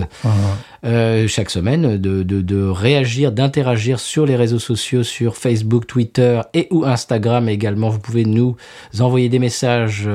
euh, 0.83 1.27
chaque 1.27 1.49
semaine, 1.49 1.97
de, 1.97 2.23
de, 2.23 2.41
de 2.41 2.63
réagir, 2.63 3.31
d'interagir 3.31 3.99
sur 3.99 4.25
les 4.25 4.35
réseaux 4.35 4.59
sociaux, 4.59 5.03
sur 5.03 5.35
Facebook, 5.37 5.85
Twitter 5.87 6.41
et 6.53 6.67
ou 6.71 6.85
Instagram 6.85 7.47
également. 7.49 7.89
Vous 7.89 7.99
pouvez 7.99 8.25
nous 8.25 8.55
envoyer 8.99 9.29
des 9.29 9.39
messages 9.39 10.07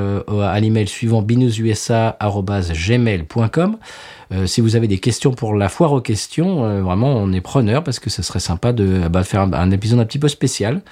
à 0.43 0.61
l'email 0.61 0.87
suivant 0.89 1.23
binoususa@gmail.com. 1.23 3.77
Euh, 4.33 4.47
si 4.47 4.61
vous 4.61 4.75
avez 4.75 4.89
des 4.89 4.99
questions 4.99 5.31
pour 5.33 5.55
la 5.55 5.69
foire 5.69 5.93
aux 5.93 6.01
questions, 6.01 6.65
euh, 6.65 6.83
vraiment 6.83 7.15
on 7.15 7.33
est 7.33 7.41
preneur 7.41 7.85
parce 7.85 8.01
que 8.01 8.11
ce 8.11 8.23
serait 8.23 8.41
sympa 8.41 8.73
de 8.73 9.07
bah, 9.07 9.23
faire 9.23 9.43
un, 9.43 9.53
un 9.53 9.71
épisode 9.71 9.96
un 9.99 10.05
petit 10.05 10.19
peu 10.19 10.29
spécial. 10.29 10.83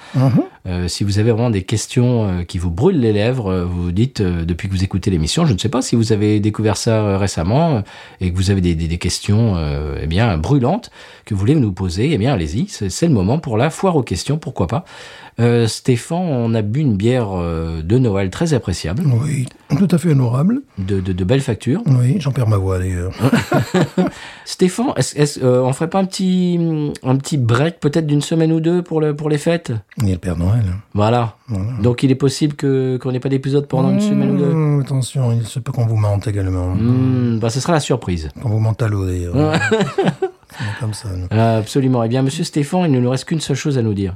Euh, 0.67 0.87
si 0.87 1.03
vous 1.03 1.19
avez 1.19 1.31
vraiment 1.31 1.51
des 1.51 1.63
questions 1.63 2.27
euh, 2.27 2.43
qui 2.43 2.57
vous 2.57 2.71
brûlent 2.71 2.99
les 2.99 3.13
lèvres, 3.13 3.51
euh, 3.51 3.65
vous 3.65 3.91
dites 3.91 4.21
euh, 4.21 4.45
depuis 4.45 4.67
que 4.67 4.73
vous 4.73 4.83
écoutez 4.83 5.11
l'émission, 5.11 5.45
je 5.45 5.53
ne 5.53 5.59
sais 5.59 5.69
pas 5.69 5.83
si 5.83 5.95
vous 5.95 6.11
avez 6.11 6.39
découvert 6.39 6.75
ça 6.75 7.17
récemment 7.19 7.83
et 8.19 8.31
que 8.31 8.35
vous 8.35 8.49
avez 8.49 8.61
des, 8.61 8.73
des, 8.73 8.87
des 8.87 8.97
questions 8.97 9.55
eh 10.01 10.07
bien 10.07 10.37
brûlantes 10.37 10.89
que 11.25 11.33
vous 11.33 11.39
voulez 11.39 11.55
nous 11.55 11.71
poser, 11.71 12.11
eh 12.13 12.17
bien 12.17 12.33
allez-y, 12.33 12.67
c'est 12.67 13.07
le 13.07 13.13
moment 13.13 13.39
pour 13.39 13.57
la 13.57 13.69
foire 13.69 13.95
aux 13.95 14.03
questions, 14.03 14.37
pourquoi 14.37 14.67
pas. 14.67 14.85
Euh, 15.37 15.67
Stéphane, 15.67 16.17
on 16.17 16.53
a 16.53 16.61
bu 16.61 16.79
une 16.79 16.95
bière 16.95 17.27
euh, 17.33 17.81
de 17.81 17.97
Noël 17.97 18.29
très 18.29 18.53
appréciable, 18.53 19.03
Oui, 19.21 19.45
tout 19.77 19.87
à 19.91 19.97
fait 19.97 20.11
honorable. 20.11 20.61
de, 20.77 21.01
de, 21.01 21.11
de 21.11 21.23
belle 21.25 21.41
facture. 21.41 21.81
Oui, 21.87 22.15
j'en 22.19 22.31
perds 22.31 22.47
ma 22.47 22.55
voix 22.55 22.79
d'ailleurs. 22.79 23.11
Stéphane, 24.45 24.93
est-ce, 24.95 25.17
est-ce, 25.17 25.39
euh, 25.43 25.61
on 25.63 25.73
ferait 25.73 25.89
pas 25.89 25.99
un 25.99 26.05
petit 26.05 26.57
un 27.03 27.15
petit 27.17 27.37
break 27.37 27.79
peut-être 27.79 28.07
d'une 28.07 28.21
semaine 28.21 28.51
ou 28.53 28.59
deux 28.61 28.81
pour 28.81 29.01
le 29.01 29.15
pour 29.15 29.29
les 29.29 29.37
fêtes? 29.37 29.73
Il 29.97 30.05
y 30.07 30.11
a 30.11 30.13
le 30.13 30.19
Père 30.19 30.37
Noël. 30.37 30.63
Voilà. 30.93 31.35
Donc 31.81 32.03
il 32.03 32.11
est 32.11 32.15
possible 32.15 32.55
que 32.55 32.97
qu'on 32.97 33.11
n'ait 33.11 33.19
pas 33.19 33.29
d'épisode 33.29 33.67
pendant 33.67 33.91
une 33.91 33.99
semaine 34.01 34.31
ou 34.31 34.37
deux? 34.37 34.53
Mmh, 34.53 34.81
attention, 34.81 35.31
il 35.33 35.45
se 35.45 35.59
peut 35.59 35.71
qu'on 35.71 35.85
vous 35.85 35.97
mente 35.97 36.27
également. 36.27 36.73
Hmm, 36.75 37.39
bah, 37.39 37.49
ce 37.49 37.59
sera 37.59 37.73
la 37.73 37.79
surprise. 37.81 38.29
Qu'on 38.41 38.49
vous 38.49 38.59
mente 38.59 38.81
à 38.81 38.87
l'eau 38.87 39.05
d'ailleurs. 39.05 39.35
Comme 40.79 40.93
ça. 40.93 41.09
absolument. 41.31 42.03
Eh 42.03 42.07
bien, 42.07 42.21
monsieur 42.21 42.45
Stéphane, 42.45 42.83
il 42.85 42.91
ne 42.91 42.99
nous 43.01 43.09
reste 43.09 43.25
qu'une 43.25 43.41
seule 43.41 43.57
chose 43.57 43.77
à 43.77 43.81
nous 43.81 43.93
dire. 43.93 44.15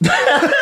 何? 0.00 0.52